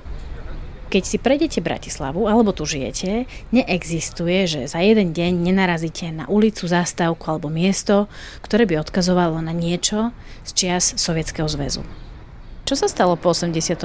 Keď 0.88 1.04
si 1.04 1.20
prejdete 1.20 1.60
Bratislavu 1.60 2.32
alebo 2.32 2.56
tu 2.56 2.64
žijete, 2.64 3.28
neexistuje, 3.52 4.48
že 4.48 4.60
za 4.72 4.80
jeden 4.80 5.12
deň 5.12 5.36
nenarazíte 5.36 6.08
na 6.08 6.24
ulicu, 6.32 6.64
zástavku 6.64 7.28
alebo 7.28 7.52
miesto, 7.52 8.08
ktoré 8.40 8.64
by 8.64 8.80
odkazovalo 8.80 9.36
na 9.44 9.52
niečo 9.52 10.16
z 10.48 10.50
čias 10.56 10.96
Sovietskeho 10.96 11.44
zväzu. 11.44 11.84
Čo 12.64 12.72
sa 12.72 12.88
stalo 12.88 13.20
po 13.20 13.36
89. 13.36 13.84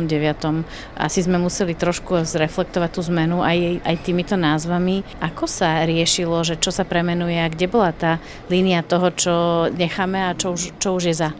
Asi 0.95 1.19
sme 1.19 1.43
museli 1.43 1.75
trošku 1.75 2.23
zreflektovať 2.23 2.89
tú 2.95 3.03
zmenu 3.11 3.43
aj, 3.43 3.83
aj 3.83 3.95
týmito 4.03 4.39
názvami. 4.39 5.03
Ako 5.19 5.43
sa 5.43 5.83
riešilo, 5.83 6.39
že 6.47 6.55
čo 6.55 6.71
sa 6.71 6.87
premenuje 6.87 7.35
a 7.35 7.51
kde 7.51 7.67
bola 7.67 7.91
tá 7.91 8.23
línia 8.47 8.79
toho, 8.79 9.11
čo 9.11 9.35
necháme 9.75 10.31
a 10.31 10.35
čo 10.39 10.55
už, 10.55 10.79
čo 10.79 10.95
už 10.95 11.03
je 11.11 11.15
za? 11.19 11.35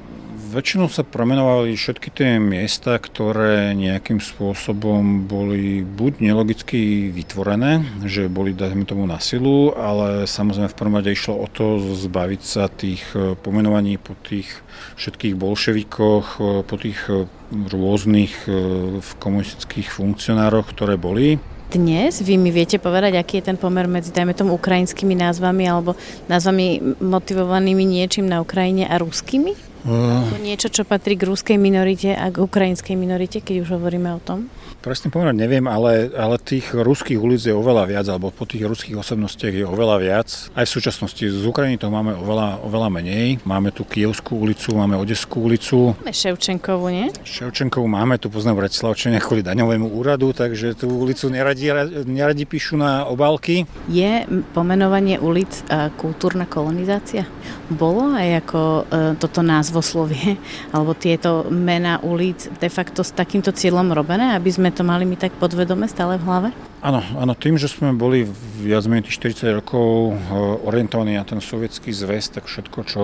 Väčšinou 0.54 0.86
sa 0.86 1.02
promenovali 1.02 1.74
všetky 1.74 2.14
tie 2.14 2.38
miesta, 2.38 3.02
ktoré 3.02 3.74
nejakým 3.74 4.22
spôsobom 4.22 5.26
boli 5.26 5.82
buď 5.82 6.22
nelogicky 6.22 7.10
vytvorené, 7.10 7.82
že 8.06 8.30
boli, 8.30 8.54
dajme 8.54 8.86
tomu, 8.86 9.10
na 9.10 9.18
silu, 9.18 9.74
ale 9.74 10.30
samozrejme 10.30 10.70
v 10.70 10.78
prvom 10.78 10.94
rade 11.02 11.10
išlo 11.10 11.42
o 11.42 11.50
to 11.50 11.82
zbaviť 11.82 12.42
sa 12.46 12.70
tých 12.70 13.02
e, 13.18 13.34
pomenovaní 13.34 13.98
po 13.98 14.14
tých 14.14 14.46
všetkých 15.02 15.34
bolševikoch, 15.34 16.38
e, 16.38 16.62
po 16.62 16.76
tých 16.78 17.02
e, 17.10 17.26
rôznych 17.50 18.46
komunistických 19.18 19.90
funkcionároch, 19.90 20.70
ktoré 20.70 21.02
boli. 21.02 21.42
Dnes 21.74 22.22
vy 22.22 22.38
mi 22.38 22.54
viete 22.54 22.78
povedať, 22.78 23.18
aký 23.18 23.42
je 23.42 23.50
ten 23.50 23.58
pomer 23.58 23.90
medzi, 23.90 24.14
dajme 24.14 24.38
tomu, 24.38 24.54
ukrajinskými 24.54 25.18
názvami 25.18 25.66
alebo 25.66 25.98
názvami 26.30 26.98
motivovanými 27.02 27.82
niečím 27.82 28.30
na 28.30 28.38
Ukrajine 28.38 28.86
a 28.86 29.02
ruskými? 29.02 29.73
Uh, 29.84 30.24
niečo, 30.40 30.72
čo 30.72 30.88
patrí 30.88 31.20
k 31.20 31.28
ruskej 31.28 31.60
minorite 31.60 32.16
a 32.16 32.32
k 32.32 32.40
ukrajinskej 32.40 32.96
minorite, 32.96 33.44
keď 33.44 33.68
už 33.68 33.76
hovoríme 33.76 34.16
o 34.16 34.24
tom? 34.24 34.48
Presne 34.84 35.08
povedať 35.16 35.40
neviem, 35.40 35.64
ale, 35.64 36.12
ale 36.12 36.36
tých 36.36 36.76
ruských 36.76 37.16
ulic 37.16 37.40
je 37.40 37.56
oveľa 37.56 37.88
viac, 37.88 38.04
alebo 38.12 38.36
po 38.36 38.44
tých 38.44 38.68
ruských 38.68 39.00
osobnostiach 39.00 39.56
je 39.56 39.64
oveľa 39.64 39.98
viac. 40.04 40.28
Aj 40.52 40.68
v 40.68 40.74
súčasnosti 40.76 41.24
z 41.24 41.40
Ukrajiny 41.40 41.80
to 41.80 41.88
máme 41.88 42.12
oveľa, 42.12 42.60
oveľa 42.68 42.92
menej. 42.92 43.40
Máme 43.48 43.72
tu 43.72 43.88
Kievskú 43.88 44.44
ulicu, 44.44 44.76
máme 44.76 45.00
Odeskú 45.00 45.48
ulicu. 45.48 45.96
Máme 46.04 46.12
Ševčenkovú, 46.12 46.92
nie? 46.92 47.08
Ševčenkovú 47.24 47.88
máme, 47.88 48.20
tu 48.20 48.28
poznám 48.28 48.68
Bratislavčania 48.68 49.24
kvôli 49.24 49.40
daňovému 49.40 49.88
úradu, 49.88 50.36
takže 50.36 50.76
tú 50.76 50.92
ulicu 50.92 51.32
neradi, 51.32 51.72
neradi 52.04 52.44
píšu 52.44 52.76
na 52.76 53.08
obálky. 53.08 53.64
Je 53.88 54.28
pomenovanie 54.52 55.16
ulic 55.16 55.64
e, 55.72 55.96
kultúrna 55.96 56.44
kolonizácia? 56.44 57.24
Bolo 57.72 58.12
aj 58.20 58.44
ako 58.44 58.60
e, 58.60 58.84
toto 59.16 59.40
názvoslovie, 59.40 60.36
alebo 60.76 60.92
tieto 60.92 61.48
mená 61.48 62.04
ulic 62.04 62.52
de 62.60 62.68
facto 62.68 63.00
s 63.00 63.16
takýmto 63.16 63.56
cieľom 63.56 63.88
robené, 63.96 64.36
aby 64.36 64.52
sme 64.52 64.73
to 64.74 64.82
mali 64.84 65.06
my 65.06 65.14
tak 65.14 65.38
podvedome 65.38 65.86
stále 65.86 66.18
v 66.18 66.26
hlave? 66.26 66.50
Áno, 66.84 67.00
áno, 67.16 67.32
tým, 67.32 67.56
že 67.56 67.72
sme 67.72 67.96
boli 67.96 68.28
viac 68.60 68.84
menej 68.92 69.08
40 69.08 69.64
rokov 69.64 70.12
eh, 70.12 70.68
orientovaní 70.68 71.16
na 71.16 71.24
ten 71.24 71.40
sovietský 71.40 71.96
zväz, 71.96 72.36
tak 72.36 72.44
všetko, 72.44 72.80
čo 72.84 73.02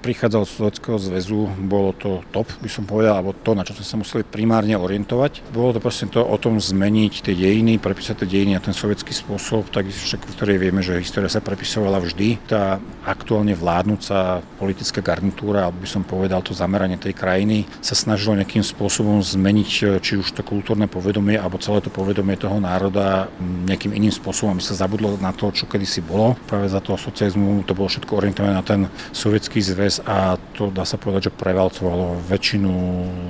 prichádzalo 0.00 0.48
z 0.48 0.52
Sovietskeho 0.56 0.96
zväzu, 0.96 1.40
bolo 1.68 1.92
to 1.92 2.24
top, 2.32 2.48
by 2.64 2.70
som 2.72 2.88
povedal, 2.88 3.20
alebo 3.20 3.36
to, 3.36 3.52
na 3.52 3.68
čo 3.68 3.76
sme 3.76 3.84
sa 3.84 3.96
museli 4.00 4.22
primárne 4.24 4.80
orientovať. 4.80 5.52
Bolo 5.52 5.76
to 5.76 5.84
proste 5.84 6.08
to 6.08 6.24
o 6.24 6.36
tom 6.40 6.56
zmeniť 6.56 7.20
tie 7.20 7.34
dejiny, 7.36 7.76
prepísať 7.76 8.24
tie 8.24 8.28
dejiny 8.32 8.56
na 8.56 8.64
ten 8.64 8.72
sovietský 8.72 9.12
spôsob, 9.12 9.68
tak 9.68 9.90
však 9.90 10.24
v 10.24 10.56
vieme, 10.56 10.80
že 10.80 10.96
história 10.96 11.28
sa 11.28 11.44
prepisovala 11.44 12.00
vždy. 12.00 12.48
Tá 12.48 12.80
aktuálne 13.04 13.52
vládnúca 13.52 14.40
politická 14.56 15.04
garnitúra, 15.04 15.68
alebo 15.68 15.84
by 15.84 15.90
som 15.90 16.00
povedal 16.06 16.40
to 16.40 16.56
zameranie 16.56 16.96
tej 16.96 17.12
krajiny, 17.12 17.68
sa 17.84 17.92
snažilo 17.92 18.40
nejakým 18.40 18.64
spôsobom 18.64 19.20
zmeniť 19.20 19.70
eh, 19.84 19.88
či 20.00 20.16
už 20.16 20.32
to 20.32 20.40
kultúrne 20.46 20.88
povedomie, 20.88 21.36
alebo 21.36 21.60
celé 21.60 21.82
to 21.84 21.92
povedomie 21.92 22.38
toho 22.38 22.56
národa 22.62 23.17
nejakým 23.40 23.96
iným 23.96 24.12
spôsobom, 24.12 24.54
aby 24.54 24.62
sa 24.62 24.76
zabudlo 24.76 25.16
na 25.18 25.32
to, 25.32 25.50
čo 25.50 25.64
kedysi 25.64 26.04
bolo. 26.04 26.36
Práve 26.46 26.68
za 26.68 26.78
toho 26.78 27.00
socializmu 27.00 27.64
to 27.64 27.72
bolo 27.72 27.88
všetko 27.88 28.12
orientované 28.12 28.54
na 28.54 28.62
ten 28.62 28.86
sovietský 29.10 29.58
zväz 29.64 30.04
a 30.04 30.36
to 30.54 30.68
dá 30.68 30.84
sa 30.84 31.00
povedať, 31.00 31.32
že 31.32 31.36
prevalcovalo 31.38 32.20
väčšinu, 32.28 32.72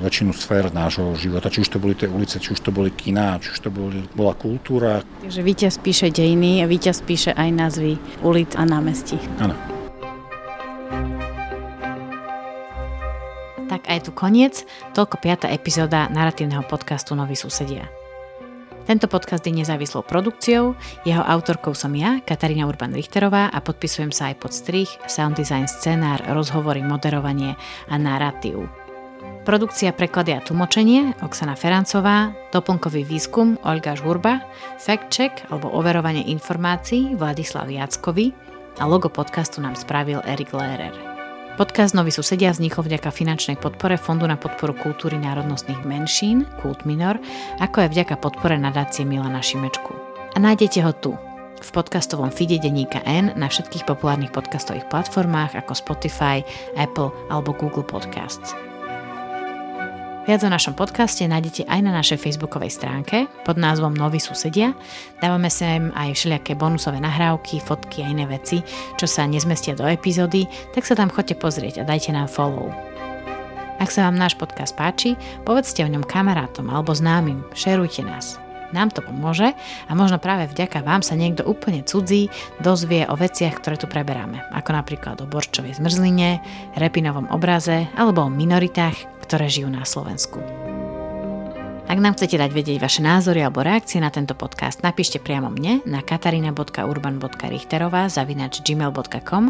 väčšinu 0.03 0.32
sfér 0.34 0.74
nášho 0.74 1.14
života. 1.14 1.53
Či 1.53 1.64
už 1.64 1.70
to 1.72 1.78
boli 1.78 1.95
tie 1.95 2.11
ulice, 2.11 2.43
či 2.43 2.53
už 2.53 2.61
to 2.61 2.74
boli 2.74 2.91
kina, 2.91 3.39
či 3.39 3.55
už 3.55 3.59
to 3.64 3.70
boli, 3.70 4.03
bola 4.12 4.34
kultúra. 4.34 5.07
Takže 5.22 5.41
víťaz 5.45 5.78
píše 5.78 6.11
dejiny 6.11 6.61
a 6.62 6.66
víťaz 6.66 7.07
píše 7.07 7.30
aj 7.36 7.49
názvy 7.55 8.01
ulic 8.26 8.53
a 8.59 8.66
námestí. 8.66 9.20
Áno. 9.39 9.55
Tak 13.68 13.84
aj 13.84 14.09
tu 14.09 14.11
koniec, 14.16 14.64
toľko 14.97 15.20
piata 15.20 15.47
epizóda 15.53 16.09
narratívneho 16.09 16.64
podcastu 16.64 17.12
Noví 17.12 17.36
susedia. 17.36 17.84
Tento 18.89 19.05
podcast 19.05 19.45
je 19.45 19.53
nezávislou 19.53 20.01
produkciou, 20.01 20.72
jeho 21.05 21.20
autorkou 21.20 21.76
som 21.76 21.93
ja, 21.93 22.24
Katarína 22.24 22.64
Urban-Richterová 22.64 23.53
a 23.53 23.61
podpisujem 23.61 24.09
sa 24.09 24.32
aj 24.32 24.41
pod 24.41 24.57
strich, 24.57 24.89
sound 25.05 25.36
design, 25.36 25.68
scenár, 25.68 26.24
rozhovory, 26.24 26.80
moderovanie 26.80 27.53
a 27.93 28.01
narratív. 28.01 28.64
Produkcia, 29.45 29.93
preklady 29.93 30.32
a 30.32 30.41
tlmočenie 30.41 31.20
Oksana 31.20 31.53
Ferancová, 31.53 32.32
doplnkový 32.49 33.05
výskum 33.05 33.61
Olga 33.68 33.93
Žurba, 33.93 34.41
fact 34.80 35.12
check 35.12 35.36
alebo 35.53 35.68
overovanie 35.68 36.24
informácií 36.24 37.12
Vladislav 37.12 37.68
Jackovi 37.68 38.32
a 38.80 38.89
logo 38.89 39.12
podcastu 39.12 39.61
nám 39.61 39.76
spravil 39.76 40.24
Erik 40.24 40.57
Lehrer. 40.57 41.18
Podcast 41.59 41.91
Noví 41.91 42.15
susedia 42.15 42.55
vznikol 42.55 42.87
vďaka 42.87 43.11
finančnej 43.11 43.59
podpore 43.59 43.99
Fondu 43.99 44.31
na 44.31 44.39
podporu 44.39 44.79
kultúry 44.79 45.19
národnostných 45.19 45.83
menšín, 45.83 46.47
Kult 46.63 46.87
Minor, 46.87 47.19
ako 47.59 47.83
aj 47.83 47.99
vďaka 47.99 48.15
podpore 48.23 48.55
nadácie 48.55 49.03
Milana 49.03 49.43
Šimečku. 49.43 49.91
A 50.33 50.39
nájdete 50.39 50.79
ho 50.87 50.95
tu, 50.95 51.19
v 51.59 51.71
podcastovom 51.75 52.31
feede 52.31 52.63
denníka 52.63 53.03
N 53.03 53.35
na 53.35 53.51
všetkých 53.51 53.91
populárnych 53.91 54.31
podcastových 54.31 54.87
platformách 54.87 55.59
ako 55.59 55.75
Spotify, 55.75 56.47
Apple 56.79 57.11
alebo 57.27 57.51
Google 57.51 57.83
Podcasts. 57.83 58.68
Viac 60.29 60.45
o 60.45 60.53
našom 60.53 60.76
podcaste 60.76 61.24
nájdete 61.24 61.64
aj 61.64 61.81
na 61.81 61.89
našej 61.89 62.20
facebookovej 62.20 62.68
stránke 62.68 63.33
pod 63.49 63.57
názvom 63.57 63.97
Noví 63.97 64.20
susedia. 64.20 64.76
Dávame 65.24 65.49
sem 65.49 65.89
aj 65.97 66.12
všelijaké 66.12 66.53
bonusové 66.53 67.01
nahrávky, 67.01 67.64
fotky 67.64 68.05
a 68.05 68.12
iné 68.12 68.29
veci, 68.29 68.61
čo 69.01 69.09
sa 69.09 69.24
nezmestia 69.24 69.72
do 69.72 69.89
epizódy, 69.89 70.45
tak 70.76 70.85
sa 70.85 70.93
tam 70.93 71.09
chodte 71.09 71.33
pozrieť 71.33 71.81
a 71.81 71.89
dajte 71.89 72.12
nám 72.12 72.29
follow. 72.29 72.68
Ak 73.81 73.89
sa 73.89 74.05
vám 74.05 74.20
náš 74.20 74.37
podcast 74.37 74.76
páči, 74.76 75.16
povedzte 75.49 75.81
o 75.81 75.89
ňom 75.89 76.05
kamarátom 76.05 76.68
alebo 76.68 76.93
známym, 76.93 77.49
šerujte 77.57 78.05
nás. 78.05 78.37
Nám 78.76 78.93
to 78.93 79.01
pomôže 79.01 79.57
a 79.89 79.93
možno 79.97 80.20
práve 80.20 80.45
vďaka 80.53 80.85
vám 80.85 81.01
sa 81.01 81.16
niekto 81.16 81.41
úplne 81.49 81.81
cudzí 81.89 82.29
dozvie 82.61 83.09
o 83.09 83.16
veciach, 83.16 83.64
ktoré 83.64 83.81
tu 83.81 83.89
preberáme, 83.89 84.45
ako 84.53 84.76
napríklad 84.76 85.24
o 85.24 85.31
borčovej 85.31 85.81
zmrzline, 85.81 86.45
repinovom 86.76 87.33
obraze 87.33 87.89
alebo 87.97 88.29
o 88.29 88.35
minoritách, 88.35 89.18
ktoré 89.29 89.53
žijú 89.53 89.68
na 89.68 89.85
Slovensku. 89.85 90.41
Ak 91.89 92.05
nám 92.05 92.20
chcete 92.20 92.37
dať 92.37 92.53
vedieť 92.53 92.85
vaše 92.85 93.01
názory 93.01 93.41
alebo 93.41 93.64
reakcie 93.64 93.97
na 93.97 94.12
tento 94.12 94.37
podcast, 94.37 94.85
napíšte 94.85 95.20
priamo 95.20 95.49
mne 95.49 95.81
na 95.89 96.05
katarina.urban.richterová 96.05 98.12
zavinač 98.12 98.61
gmail.com 98.61 99.45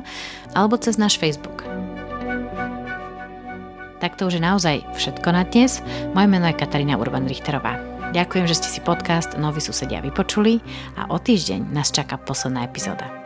alebo 0.54 0.74
cez 0.78 1.02
náš 1.02 1.18
Facebook. 1.18 1.66
Tak 3.98 4.14
to 4.14 4.30
už 4.30 4.38
je 4.38 4.42
naozaj 4.42 4.86
všetko 4.94 5.28
na 5.34 5.42
dnes. 5.42 5.82
Moje 6.14 6.30
meno 6.30 6.46
je 6.46 6.54
Katarína 6.54 6.94
Urban-Richterová. 6.94 7.82
Ďakujem, 8.14 8.46
že 8.46 8.62
ste 8.62 8.68
si 8.70 8.80
podcast 8.86 9.34
Noví 9.34 9.58
susedia 9.58 9.98
vypočuli 9.98 10.62
a 10.94 11.10
o 11.10 11.18
týždeň 11.18 11.74
nás 11.74 11.90
čaká 11.90 12.14
posledná 12.14 12.62
epizóda. 12.62 13.17